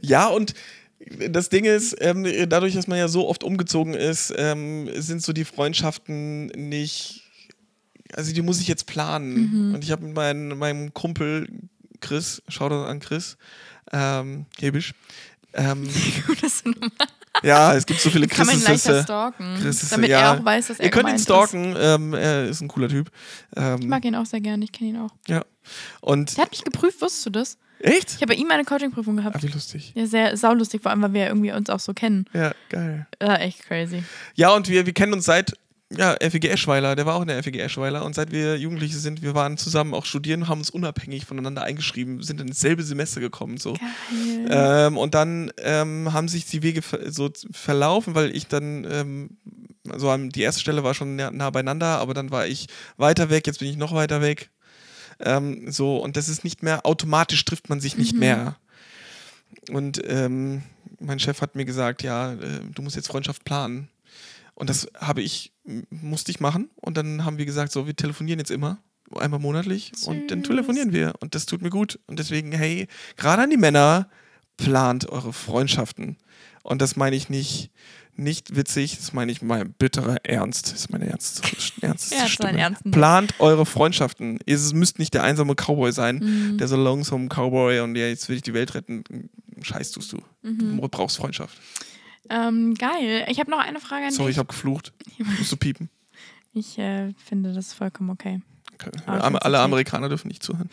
ja, 0.00 0.26
und 0.28 0.54
das 1.30 1.48
Ding 1.48 1.64
ist, 1.64 1.96
ähm, 2.00 2.24
dadurch, 2.48 2.74
dass 2.74 2.86
man 2.86 2.98
ja 2.98 3.08
so 3.08 3.26
oft 3.28 3.42
umgezogen 3.42 3.94
ist, 3.94 4.32
ähm, 4.36 4.88
sind 4.94 5.22
so 5.22 5.32
die 5.32 5.44
Freundschaften 5.46 6.46
nicht. 6.48 7.22
Also 8.12 8.32
die 8.34 8.42
muss 8.42 8.60
ich 8.60 8.68
jetzt 8.68 8.86
planen. 8.86 9.72
Und 9.74 9.82
ich 9.84 9.90
habe 9.92 10.04
mit 10.04 10.14
meinem, 10.14 10.58
meinem 10.58 10.92
Kumpel 10.94 11.48
Chris, 12.00 12.42
Shoutout 12.48 12.84
an 12.86 13.00
Chris, 13.00 13.36
ähm, 13.92 14.46
Hebisch. 14.58 14.92
Ähm, 15.54 15.88
Gut, 16.26 16.42
dass 16.42 16.62
du 16.62 16.70
nochmal 16.70 16.90
ja, 17.42 17.74
es 17.74 17.86
gibt 17.86 18.00
so 18.00 18.10
viele 18.10 18.26
Kann 18.26 18.46
man 18.46 18.56
ihn 18.56 18.62
leichter 18.64 19.02
stalken, 19.02 19.56
Christusse, 19.60 19.94
damit 19.94 20.10
ja. 20.10 20.20
er 20.20 20.40
auch 20.40 20.44
weiß, 20.44 20.68
dass 20.68 20.78
er 20.78 20.84
Ihr 20.86 20.90
könnt 20.90 21.08
ihn 21.08 21.18
stalken, 21.18 21.76
ähm, 21.78 22.14
er 22.14 22.46
ist 22.46 22.60
ein 22.60 22.68
cooler 22.68 22.88
Typ. 22.88 23.08
Ist. 23.08 23.14
Ich 23.56 23.62
Ähm, 23.62 23.88
mag 23.88 24.04
ihn 24.04 24.14
auch 24.14 24.26
sehr 24.26 24.40
gerne, 24.40 24.64
ich 24.64 24.72
kenne 24.72 24.90
ihn 24.90 24.96
auch. 24.98 25.10
ja. 25.28 25.44
Und 26.00 26.36
Der 26.36 26.44
hat 26.44 26.50
mich 26.50 26.64
geprüft, 26.64 27.00
wusstest 27.00 27.26
du 27.26 27.30
das? 27.30 27.58
echt? 27.80 28.10
Ich 28.10 28.16
habe 28.16 28.34
bei 28.34 28.34
ihm 28.34 28.50
eine 28.50 28.64
Coaching-Prüfung 28.64 29.16
gehabt. 29.16 29.36
Ah, 29.36 29.42
wie 29.42 29.46
lustig. 29.48 29.92
Ja, 29.94 30.06
sehr 30.06 30.36
saulustig, 30.36 30.82
vor 30.82 30.90
allem, 30.90 31.00
weil 31.02 31.12
wir 31.14 31.20
ja 31.22 31.26
irgendwie 31.28 31.52
uns 31.52 31.70
auch 31.70 31.80
so 31.80 31.94
kennen. 31.94 32.26
Ja, 32.34 32.52
geil. 32.68 33.06
Äh, 33.20 33.34
echt 33.46 33.66
crazy. 33.66 34.02
Ja, 34.34 34.50
und 34.54 34.68
wir, 34.68 34.84
wir 34.86 34.92
kennen 34.92 35.12
uns 35.14 35.24
seit 35.24 35.54
ja, 35.96 36.16
FEG 36.20 36.44
Eschweiler, 36.44 36.94
der 36.94 37.04
war 37.04 37.16
auch 37.16 37.22
in 37.22 37.28
der 37.28 37.42
FEG 37.42 37.56
Eschweiler 37.58 38.04
und 38.04 38.14
seit 38.14 38.30
wir 38.30 38.56
Jugendliche 38.56 38.96
sind, 38.96 39.22
wir 39.22 39.34
waren 39.34 39.56
zusammen 39.56 39.92
auch 39.92 40.04
studieren, 40.04 40.46
haben 40.46 40.60
uns 40.60 40.70
unabhängig 40.70 41.26
voneinander 41.26 41.64
eingeschrieben, 41.64 42.22
sind 42.22 42.40
ins 42.40 42.60
selbe 42.60 42.84
Semester 42.84 43.20
gekommen 43.20 43.58
so. 43.58 43.76
Ähm, 44.48 44.96
und 44.96 45.14
dann 45.14 45.52
ähm, 45.58 46.12
haben 46.12 46.28
sich 46.28 46.46
die 46.46 46.62
Wege 46.62 46.80
so 47.08 47.30
verlaufen, 47.50 48.14
weil 48.14 48.34
ich 48.34 48.46
dann, 48.46 48.86
ähm, 48.90 49.30
also 49.88 50.16
die 50.16 50.42
erste 50.42 50.60
Stelle 50.60 50.84
war 50.84 50.94
schon 50.94 51.16
nah, 51.16 51.30
nah 51.30 51.50
beieinander, 51.50 51.98
aber 51.98 52.14
dann 52.14 52.30
war 52.30 52.46
ich 52.46 52.68
weiter 52.96 53.28
weg, 53.30 53.46
jetzt 53.46 53.58
bin 53.58 53.68
ich 53.68 53.76
noch 53.76 53.92
weiter 53.92 54.20
weg. 54.22 54.50
Ähm, 55.18 55.70
so, 55.70 55.98
und 55.98 56.16
das 56.16 56.28
ist 56.28 56.44
nicht 56.44 56.62
mehr, 56.62 56.86
automatisch 56.86 57.44
trifft 57.44 57.68
man 57.68 57.80
sich 57.80 57.96
nicht 57.96 58.14
mehr. 58.14 58.56
Und 59.70 60.00
ähm, 60.06 60.62
mein 61.00 61.18
Chef 61.18 61.40
hat 61.42 61.56
mir 61.56 61.64
gesagt, 61.64 62.02
ja, 62.02 62.32
äh, 62.34 62.60
du 62.72 62.82
musst 62.82 62.96
jetzt 62.96 63.08
Freundschaft 63.08 63.44
planen. 63.44 63.88
Und 64.54 64.68
das 64.68 64.88
habe 64.94 65.22
ich, 65.22 65.52
musste 65.90 66.30
ich 66.30 66.40
machen. 66.40 66.70
Und 66.76 66.96
dann 66.96 67.24
haben 67.24 67.38
wir 67.38 67.46
gesagt, 67.46 67.72
so, 67.72 67.86
wir 67.86 67.96
telefonieren 67.96 68.38
jetzt 68.38 68.50
immer, 68.50 68.78
einmal 69.16 69.40
monatlich. 69.40 69.92
Und 70.06 70.30
dann 70.30 70.42
telefonieren 70.42 70.92
wir. 70.92 71.14
Und 71.20 71.34
das 71.34 71.46
tut 71.46 71.62
mir 71.62 71.70
gut. 71.70 71.98
Und 72.06 72.18
deswegen, 72.18 72.52
hey, 72.52 72.86
gerade 73.16 73.42
an 73.42 73.50
die 73.50 73.56
Männer, 73.56 74.08
plant 74.56 75.08
eure 75.08 75.32
Freundschaften. 75.32 76.16
Und 76.62 76.82
das 76.82 76.94
meine 76.96 77.16
ich 77.16 77.30
nicht, 77.30 77.70
nicht 78.16 78.54
witzig, 78.54 78.96
das 78.98 79.14
meine 79.14 79.32
ich 79.32 79.40
mein 79.40 79.72
bitterer 79.72 80.16
Ernst. 80.24 80.66
Das 80.72 80.80
ist 80.80 80.90
meine 80.90 81.06
ernst, 81.06 81.42
ernsteste 81.80 82.14
Ja, 82.16 82.28
Stimme. 82.28 82.58
ernsten 82.58 82.90
Plant 82.90 83.34
eure 83.38 83.64
Freundschaften. 83.64 84.38
Es 84.44 84.74
müsst 84.74 84.98
nicht 84.98 85.14
der 85.14 85.22
einsame 85.22 85.54
Cowboy 85.54 85.90
sein, 85.92 86.16
Mhm. 86.18 86.58
der 86.58 86.68
so 86.68 86.76
lonesome 86.76 87.28
Cowboy 87.28 87.80
und 87.80 87.96
ja, 87.96 88.06
jetzt 88.08 88.28
will 88.28 88.36
ich 88.36 88.42
die 88.42 88.52
Welt 88.52 88.74
retten. 88.74 89.02
Scheiß 89.62 89.92
tust 89.92 90.12
du. 90.12 90.18
Mhm. 90.42 90.78
Du 90.80 90.88
brauchst 90.88 91.16
Freundschaft. 91.16 91.56
Ähm, 92.28 92.74
geil. 92.74 93.26
Ich 93.28 93.40
habe 93.40 93.50
noch 93.50 93.58
eine 93.58 93.80
Frage 93.80 94.06
an 94.06 94.12
Sorry, 94.12 94.30
ich 94.30 94.34
dich. 94.34 94.38
habe 94.38 94.48
geflucht. 94.48 94.92
Musst 95.38 95.52
du 95.52 95.56
piepen. 95.56 95.88
Ich 96.52 96.78
äh, 96.78 97.12
finde 97.24 97.52
das 97.52 97.72
vollkommen 97.72 98.10
okay. 98.10 98.40
Okay. 98.74 98.90
Ich 98.94 99.02
find's 99.02 99.38
Alle. 99.38 99.60
Amerikaner 99.60 100.08
dürfen 100.08 100.28
nicht 100.28 100.42
zuhören. 100.42 100.70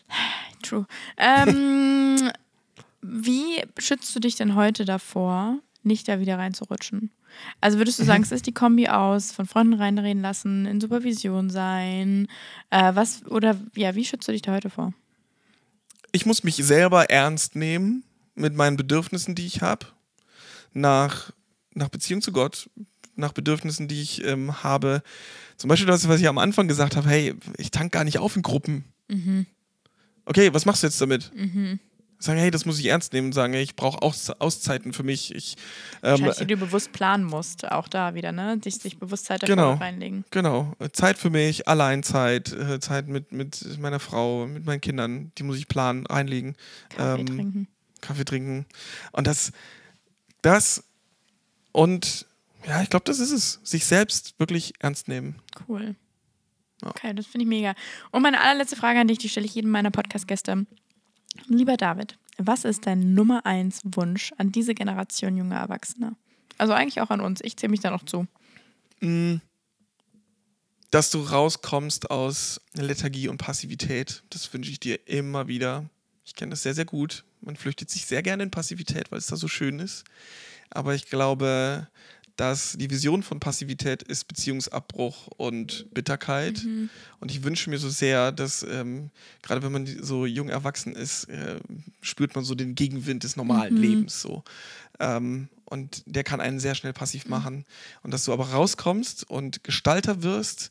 True. 0.62 0.86
Ähm, 1.16 2.30
wie 3.02 3.62
schützt 3.78 4.14
du 4.14 4.20
dich 4.20 4.36
denn 4.36 4.54
heute 4.54 4.84
davor, 4.84 5.58
nicht 5.82 6.08
da 6.08 6.20
wieder 6.20 6.38
reinzurutschen? 6.38 7.10
Also 7.60 7.78
würdest 7.78 7.98
du 7.98 8.04
sagen, 8.04 8.22
es 8.22 8.32
ist 8.32 8.46
die 8.46 8.54
Kombi 8.54 8.88
aus, 8.88 9.32
von 9.32 9.46
Freunden 9.46 9.74
reinreden 9.74 10.22
lassen, 10.22 10.66
in 10.66 10.80
Supervision 10.80 11.50
sein, 11.50 12.28
äh, 12.70 12.94
was 12.94 13.24
oder 13.26 13.56
ja, 13.74 13.94
wie 13.94 14.04
schützt 14.04 14.28
du 14.28 14.32
dich 14.32 14.42
da 14.42 14.52
heute 14.52 14.70
vor? 14.70 14.92
Ich 16.12 16.26
muss 16.26 16.44
mich 16.44 16.56
selber 16.56 17.10
ernst 17.10 17.56
nehmen 17.56 18.04
mit 18.34 18.54
meinen 18.54 18.76
Bedürfnissen, 18.76 19.34
die 19.34 19.46
ich 19.46 19.62
habe, 19.62 19.86
nach, 20.72 21.32
nach 21.74 21.88
Beziehung 21.88 22.22
zu 22.22 22.32
Gott, 22.32 22.68
nach 23.16 23.32
Bedürfnissen, 23.32 23.88
die 23.88 24.00
ich 24.00 24.24
ähm, 24.24 24.62
habe. 24.62 25.02
Zum 25.56 25.68
Beispiel 25.68 25.86
das, 25.86 26.08
was 26.08 26.20
ich 26.20 26.28
am 26.28 26.38
Anfang 26.38 26.68
gesagt 26.68 26.96
habe, 26.96 27.08
hey, 27.08 27.34
ich 27.58 27.70
tank 27.70 27.92
gar 27.92 28.04
nicht 28.04 28.18
auf 28.18 28.36
in 28.36 28.42
Gruppen. 28.42 28.84
Okay, 30.24 30.52
was 30.54 30.64
machst 30.64 30.82
du 30.82 30.86
jetzt 30.86 31.00
damit? 31.00 31.30
Sagen, 32.18 32.38
hey, 32.38 32.50
das 32.52 32.64
muss 32.64 32.78
ich 32.78 32.86
ernst 32.86 33.12
nehmen 33.12 33.26
und 33.28 33.32
sagen, 33.32 33.52
hey, 33.52 33.62
ich 33.62 33.74
brauche 33.74 34.00
Aus 34.00 34.30
Auszeiten 34.30 34.92
für 34.92 35.02
mich. 35.02 35.34
Ich, 35.34 35.56
ähm, 36.04 36.30
die 36.38 36.46
du 36.46 36.56
bewusst 36.56 36.92
planen 36.92 37.24
musst, 37.24 37.70
auch 37.70 37.88
da 37.88 38.14
wieder, 38.14 38.30
ne? 38.30 38.56
Dich, 38.58 38.76
sich 38.76 38.96
bewusst 38.98 39.24
Zeit 39.24 39.42
dafür 39.42 39.56
Genau. 39.56 39.74
reinlegen. 39.74 40.24
Genau, 40.30 40.72
Zeit 40.92 41.18
für 41.18 41.30
mich, 41.30 41.66
Alleinzeit, 41.66 42.52
äh, 42.52 42.78
Zeit 42.78 43.08
mit, 43.08 43.32
mit 43.32 43.76
meiner 43.80 43.98
Frau, 43.98 44.46
mit 44.46 44.64
meinen 44.64 44.80
Kindern, 44.80 45.32
die 45.36 45.42
muss 45.42 45.58
ich 45.58 45.66
planen, 45.66 46.06
reinlegen, 46.06 46.54
Kaffee 46.90 47.20
Ähm, 47.20 47.26
trinken. 47.26 47.68
Kaffee 48.00 48.24
trinken. 48.24 48.66
Und 49.10 49.26
das, 49.26 49.50
das 50.42 50.84
und 51.72 52.26
ja, 52.66 52.82
ich 52.82 52.90
glaube, 52.90 53.04
das 53.04 53.18
ist 53.18 53.32
es. 53.32 53.60
Sich 53.64 53.86
selbst 53.86 54.38
wirklich 54.38 54.74
ernst 54.78 55.08
nehmen. 55.08 55.40
Cool. 55.68 55.96
Ja. 56.82 56.90
Okay, 56.90 57.14
das 57.14 57.26
finde 57.26 57.44
ich 57.44 57.48
mega. 57.48 57.74
Und 58.10 58.22
meine 58.22 58.40
allerletzte 58.40 58.76
Frage 58.76 59.00
an 59.00 59.08
dich, 59.08 59.18
die 59.18 59.28
stelle 59.28 59.46
ich 59.46 59.54
jedem 59.54 59.70
meiner 59.70 59.90
Podcast-Gäste. 59.90 60.66
Lieber 61.46 61.76
David, 61.76 62.18
was 62.38 62.64
ist 62.64 62.86
dein 62.86 63.14
Nummer 63.14 63.46
eins 63.46 63.80
Wunsch 63.84 64.32
an 64.36 64.52
diese 64.52 64.74
Generation 64.74 65.36
junger 65.36 65.56
Erwachsener? 65.56 66.16
Also 66.58 66.72
eigentlich 66.72 67.00
auch 67.00 67.10
an 67.10 67.20
uns. 67.20 67.40
Ich 67.42 67.56
zähle 67.56 67.70
mich 67.70 67.80
da 67.80 67.90
noch 67.90 68.04
zu. 68.04 68.26
Mm, 69.00 69.36
Dass 70.90 71.10
du 71.10 71.20
rauskommst 71.22 72.10
aus 72.10 72.60
Lethargie 72.74 73.28
und 73.28 73.38
Passivität, 73.38 74.22
das 74.30 74.52
wünsche 74.52 74.70
ich 74.70 74.78
dir 74.78 75.08
immer 75.08 75.48
wieder. 75.48 75.88
Ich 76.24 76.34
kenne 76.34 76.50
das 76.50 76.62
sehr, 76.62 76.74
sehr 76.74 76.84
gut. 76.84 77.24
Man 77.40 77.56
flüchtet 77.56 77.90
sich 77.90 78.06
sehr 78.06 78.22
gerne 78.22 78.44
in 78.44 78.50
Passivität, 78.50 79.10
weil 79.10 79.18
es 79.18 79.26
da 79.26 79.36
so 79.36 79.48
schön 79.48 79.80
ist. 79.80 80.04
Aber 80.70 80.94
ich 80.94 81.06
glaube, 81.06 81.88
dass 82.36 82.72
die 82.78 82.90
Vision 82.90 83.22
von 83.22 83.40
Passivität 83.40 84.02
ist 84.02 84.26
Beziehungsabbruch 84.26 85.28
und 85.36 85.86
Bitterkeit. 85.92 86.64
Und 87.20 87.30
ich 87.30 87.42
wünsche 87.42 87.68
mir 87.68 87.78
so 87.78 87.90
sehr, 87.90 88.32
dass 88.32 88.62
ähm, 88.62 89.10
gerade 89.42 89.62
wenn 89.62 89.72
man 89.72 89.86
so 90.02 90.24
jung 90.26 90.48
erwachsen 90.48 90.94
ist, 90.94 91.24
äh, 91.24 91.60
spürt 92.00 92.34
man 92.34 92.44
so 92.44 92.54
den 92.54 92.74
Gegenwind 92.74 93.24
des 93.24 93.36
normalen 93.36 93.76
Lebens 93.76 94.22
so. 94.22 94.44
Ähm, 94.98 95.48
und 95.66 96.02
der 96.06 96.24
kann 96.24 96.40
einen 96.40 96.60
sehr 96.60 96.74
schnell 96.74 96.92
passiv 96.92 97.26
machen. 97.28 97.64
Und 98.02 98.12
dass 98.12 98.24
du 98.24 98.32
aber 98.32 98.50
rauskommst 98.50 99.28
und 99.28 99.64
Gestalter 99.64 100.22
wirst 100.22 100.70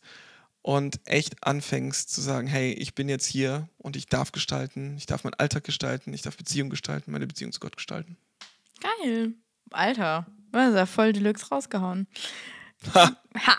und 0.61 0.99
echt 1.05 1.43
anfängst 1.45 2.11
zu 2.11 2.21
sagen, 2.21 2.47
hey, 2.47 2.71
ich 2.73 2.93
bin 2.93 3.09
jetzt 3.09 3.25
hier 3.25 3.67
und 3.77 3.95
ich 3.95 4.05
darf 4.07 4.31
gestalten, 4.31 4.95
ich 4.97 5.05
darf 5.05 5.23
meinen 5.23 5.33
Alltag 5.35 5.63
gestalten, 5.63 6.13
ich 6.13 6.21
darf 6.21 6.37
Beziehung 6.37 6.69
gestalten, 6.69 7.11
meine 7.11 7.27
Beziehung 7.27 7.51
zu 7.51 7.59
Gott 7.59 7.75
gestalten. 7.75 8.17
Geil. 8.81 9.33
Alter, 9.71 10.25
das 10.51 10.69
ist 10.69 10.75
ja 10.75 10.85
voll 10.85 11.13
Deluxe 11.13 11.49
rausgehauen. 11.49 12.07
Ha. 12.93 13.15
Ha! 13.45 13.57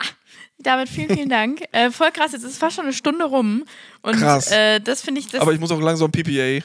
David, 0.59 0.87
vielen, 0.89 1.09
vielen 1.09 1.29
Dank. 1.29 1.63
Äh, 1.71 1.89
voll 1.91 2.11
krass, 2.11 2.33
jetzt 2.33 2.43
ist 2.43 2.57
fast 2.57 2.75
schon 2.75 2.85
eine 2.85 2.93
Stunde 2.93 3.25
rum. 3.25 3.65
Und 4.01 4.17
Krass. 4.17 4.51
Äh, 4.51 4.79
das 4.79 5.01
finde 5.01 5.21
ich, 5.21 5.27
das 5.27 5.41
Aber 5.41 5.53
ich 5.53 5.59
muss 5.59 5.71
auch 5.71 5.81
langsam 5.81 6.11
PPA. 6.11 6.63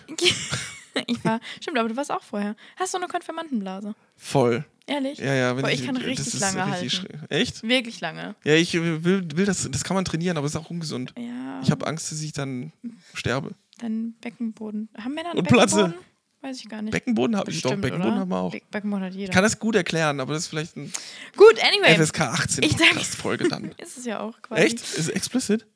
ich 1.06 1.24
war. 1.24 1.40
Stimmt, 1.60 1.78
aber 1.78 1.88
du 1.88 1.96
warst 1.96 2.10
auch 2.10 2.22
vorher. 2.22 2.56
Hast 2.76 2.92
du 2.92 2.98
eine 2.98 3.08
Konfirmandenblase? 3.08 3.94
Voll. 4.16 4.64
Ehrlich? 4.88 5.18
Ja, 5.18 5.34
ja. 5.34 5.54
Wenn 5.56 5.62
Boah, 5.62 5.70
ich 5.70 5.84
kann 5.84 5.94
das 5.94 6.04
richtig 6.04 6.26
ist 6.28 6.40
lange 6.40 6.72
richtig 6.80 7.00
halten. 7.00 7.26
Echt? 7.28 7.62
Wirklich 7.62 8.00
lange. 8.00 8.34
Ja, 8.44 8.54
ich 8.54 8.72
will, 8.74 9.04
will 9.04 9.44
das, 9.46 9.68
das 9.70 9.84
kann 9.84 9.94
man 9.94 10.04
trainieren, 10.04 10.36
aber 10.36 10.46
es 10.46 10.54
ist 10.54 10.60
auch 10.60 10.70
ungesund. 10.70 11.12
Ja. 11.18 11.60
Ich 11.62 11.70
habe 11.70 11.86
Angst, 11.86 12.10
dass 12.10 12.20
ich 12.22 12.32
dann 12.32 12.72
sterbe. 13.14 13.50
Dein 13.78 14.14
Beckenboden. 14.20 14.88
Haben 14.98 15.14
Männer 15.14 15.30
einen 15.30 15.38
Und 15.40 15.48
Platze. 15.48 15.76
Beckenboden? 15.76 16.04
Weiß 16.40 16.60
ich 16.60 16.68
gar 16.68 16.82
nicht. 16.82 16.92
Beckenboden 16.92 17.36
habe 17.36 17.50
ich 17.50 17.62
doch. 17.62 17.70
Beckenboden 17.72 18.00
oder? 18.12 18.20
haben 18.20 18.28
wir 18.30 18.36
auch. 18.38 18.52
Be- 18.52 18.62
Beckenboden 18.70 19.04
hat 19.04 19.12
Ich 19.12 19.18
jeder. 19.18 19.32
kann 19.32 19.42
das 19.42 19.58
gut 19.58 19.74
erklären, 19.74 20.20
aber 20.20 20.34
das 20.34 20.44
ist 20.44 20.48
vielleicht 20.48 20.76
eine 20.76 20.88
Gut, 21.36 21.56
anyway. 21.62 21.96
FSK 22.02 22.20
18 22.20 22.62
Ich 22.64 22.76
denke- 22.76 22.94
Podcast-Folge 22.94 23.48
dann. 23.48 23.72
Ist 23.78 23.98
es 23.98 24.04
ja 24.04 24.20
auch 24.20 24.40
quasi. 24.40 24.62
Echt? 24.62 24.76
Ist 24.76 24.98
es 24.98 25.08
explicit? 25.08 25.66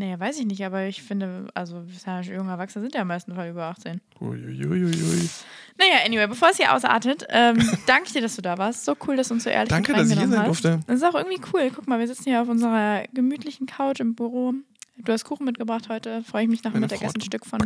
Naja, 0.00 0.18
weiß 0.18 0.38
ich 0.38 0.46
nicht, 0.46 0.64
aber 0.64 0.86
ich 0.86 1.02
finde, 1.02 1.48
also 1.52 1.84
junge 2.22 2.50
Erwachsene 2.50 2.82
sind 2.82 2.94
ja 2.94 3.02
im 3.02 3.08
meisten 3.08 3.34
Fall 3.34 3.50
über 3.50 3.64
18. 3.64 4.00
Uiuiuiui. 4.18 5.28
Naja, 5.76 6.06
anyway, 6.06 6.26
bevor 6.26 6.48
es 6.48 6.56
hier 6.56 6.74
ausartet, 6.74 7.26
ähm, 7.28 7.58
danke 7.86 8.04
ich 8.06 8.14
dir, 8.14 8.22
dass 8.22 8.34
du 8.34 8.40
da 8.40 8.56
warst. 8.56 8.86
So 8.86 8.96
cool, 9.06 9.16
dass 9.16 9.28
du 9.28 9.34
uns 9.34 9.44
so 9.44 9.50
ehrlich 9.50 9.68
Danke, 9.68 9.92
dass 9.92 10.10
ich 10.10 10.18
hier 10.18 10.26
sein 10.26 10.38
hast. 10.38 10.46
durfte. 10.46 10.80
Das 10.86 10.96
ist 10.96 11.02
auch 11.04 11.14
irgendwie 11.14 11.38
cool. 11.52 11.70
Guck 11.74 11.86
mal, 11.86 11.98
wir 11.98 12.06
sitzen 12.06 12.24
hier 12.24 12.40
auf 12.40 12.48
unserer 12.48 13.02
gemütlichen 13.12 13.66
Couch 13.66 14.00
im 14.00 14.14
Büro. 14.14 14.54
Du 14.96 15.12
hast 15.12 15.24
Kuchen 15.24 15.44
mitgebracht 15.44 15.90
heute. 15.90 16.22
Freue 16.22 16.44
ich 16.44 16.48
mich 16.48 16.64
nach 16.64 16.72
dem 16.72 16.80
Mittagessen 16.80 17.16
ein 17.16 17.20
Stück 17.20 17.44
von 17.44 17.60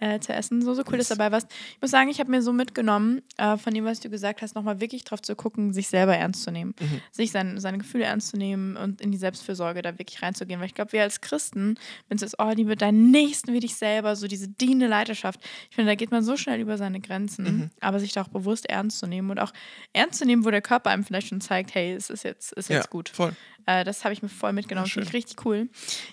äh, 0.00 0.18
zu 0.18 0.32
essen. 0.32 0.62
So, 0.62 0.74
so 0.74 0.82
cool, 0.90 0.98
dass 0.98 1.08
du 1.08 1.14
dabei 1.14 1.30
warst. 1.32 1.46
Ich 1.76 1.80
muss 1.80 1.90
sagen, 1.90 2.08
ich 2.10 2.18
habe 2.20 2.30
mir 2.30 2.42
so 2.42 2.52
mitgenommen, 2.52 3.22
äh, 3.36 3.56
von 3.56 3.72
dem, 3.72 3.84
was 3.84 4.00
du 4.00 4.10
gesagt 4.10 4.42
hast, 4.42 4.54
nochmal 4.54 4.80
wirklich 4.80 5.04
drauf 5.04 5.22
zu 5.22 5.36
gucken, 5.36 5.72
sich 5.72 5.88
selber 5.88 6.16
ernst 6.16 6.42
zu 6.42 6.50
nehmen. 6.50 6.74
Mhm. 6.80 7.00
Sich 7.12 7.30
sein, 7.30 7.60
seine 7.60 7.78
Gefühle 7.78 8.04
ernst 8.04 8.28
zu 8.30 8.36
nehmen 8.36 8.76
und 8.76 9.00
in 9.00 9.12
die 9.12 9.18
Selbstfürsorge 9.18 9.82
da 9.82 9.98
wirklich 9.98 10.22
reinzugehen. 10.22 10.58
Weil 10.60 10.66
ich 10.66 10.74
glaube, 10.74 10.92
wir 10.92 11.02
als 11.02 11.20
Christen, 11.20 11.78
wenn 12.08 12.16
es 12.16 12.22
ist, 12.22 12.36
oh, 12.38 12.50
liebe 12.50 12.76
deinen 12.76 13.10
Nächsten 13.10 13.52
wie 13.52 13.60
dich 13.60 13.76
selber, 13.76 14.16
so 14.16 14.26
diese 14.26 14.48
dienende 14.48 14.86
Leidenschaft, 14.86 15.40
ich 15.68 15.76
finde, 15.76 15.90
da 15.90 15.94
geht 15.94 16.10
man 16.10 16.22
so 16.24 16.36
schnell 16.36 16.60
über 16.60 16.78
seine 16.78 17.00
Grenzen. 17.00 17.44
Mhm. 17.44 17.70
Aber 17.80 18.00
sich 18.00 18.12
da 18.12 18.22
auch 18.22 18.28
bewusst 18.28 18.66
ernst 18.66 18.98
zu 18.98 19.06
nehmen 19.06 19.30
und 19.30 19.38
auch 19.38 19.52
ernst 19.92 20.18
zu 20.18 20.24
nehmen, 20.24 20.44
wo 20.44 20.50
der 20.50 20.62
Körper 20.62 20.90
einem 20.90 21.04
vielleicht 21.04 21.28
schon 21.28 21.40
zeigt, 21.40 21.74
hey, 21.74 21.92
es 21.92 22.10
ist 22.10 22.24
jetzt, 22.24 22.52
ist 22.52 22.68
jetzt 22.70 22.84
Ja, 22.86 22.90
gut. 22.90 23.10
voll. 23.10 23.34
Äh, 23.66 23.84
das 23.84 24.04
habe 24.04 24.12
ich 24.12 24.22
mir 24.22 24.28
voll 24.28 24.52
mitgenommen. 24.52 24.88
Finde 24.88 25.08
ich 25.08 25.14
richtig 25.14 25.44
cool. 25.44 25.68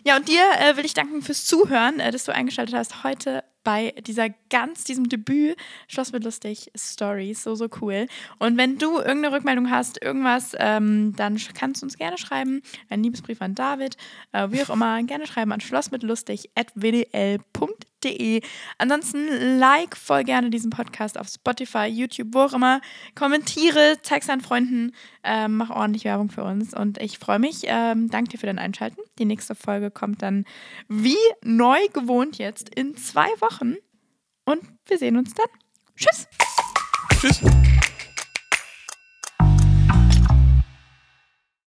Ja, 0.06 0.18
und 0.18 0.28
dir 0.28 0.42
äh, 0.60 0.76
will 0.78 0.86
ich 0.86 0.94
danken 0.94 1.22
fürs 1.22 1.46
Zuhören, 1.46 2.00
äh, 2.00 2.12
dass 2.12 2.26
du 2.26 2.34
eingeschaltet 2.34 2.76
hast 2.76 3.04
heute 3.04 3.44
bei 3.68 3.94
dieser 4.00 4.30
ganz, 4.50 4.86
diesem 4.86 5.10
Debüt 5.10 5.58
Schloss 5.90 6.14
mit 6.14 6.24
lustig 6.24 6.72
Stories. 6.74 7.44
So, 7.44 7.54
so 7.54 7.68
cool. 7.82 8.08
Und 8.40 8.56
wenn 8.56 8.78
du 8.78 8.96
irgendeine 8.96 9.34
Rückmeldung 9.34 9.70
hast, 9.70 10.02
irgendwas, 10.02 10.56
ähm, 10.58 11.14
dann 11.18 11.38
kannst 11.54 11.82
du 11.82 11.86
uns 11.86 11.98
gerne 11.98 12.18
schreiben. 12.18 12.62
Ein 12.88 13.04
Liebesbrief 13.04 13.42
an 13.42 13.56
David, 13.56 13.98
äh, 14.32 14.48
wie 14.52 14.64
auch 14.64 14.70
immer, 14.70 15.04
gerne 15.04 15.28
schreiben 15.28 15.52
an 15.52 15.60
schlossmitlustig.wdl.de. 15.60 17.97
Ansonsten 18.78 19.60
like 19.60 19.96
voll 19.96 20.24
gerne 20.24 20.50
diesen 20.50 20.70
Podcast 20.70 21.18
auf 21.18 21.28
Spotify, 21.28 21.86
YouTube, 21.86 22.30
wo 22.32 22.42
auch 22.42 22.54
immer. 22.54 22.82
Kommentiere, 23.16 23.98
zeig's 24.02 24.28
deinen 24.28 24.42
Freunden, 24.42 24.94
ähm, 25.24 25.58
mach 25.58 25.70
ordentlich 25.70 26.06
Werbung 26.06 26.30
für 26.30 26.44
uns. 26.44 26.74
Und 26.74 27.00
ich 27.00 27.20
freue 27.20 27.40
mich. 27.40 27.62
Ähm, 27.64 28.10
danke 28.10 28.32
dir 28.32 28.38
für 28.38 28.46
dein 28.46 28.60
Einschalten. 28.60 29.02
Die 29.20 29.26
nächste 29.26 29.56
Folge 29.56 29.92
kommt 29.92 30.22
dann 30.22 30.46
wie 30.88 31.18
neu 31.44 31.80
gewohnt 31.94 32.38
jetzt 32.38 32.70
in 32.70 32.96
zwei 32.96 33.30
Wochen. 33.40 33.76
Und 34.46 34.62
wir 34.86 34.98
sehen 34.98 35.18
uns 35.18 35.34
dann. 35.34 35.48
Tschüss. 35.96 36.28
Tschüss. 37.20 37.42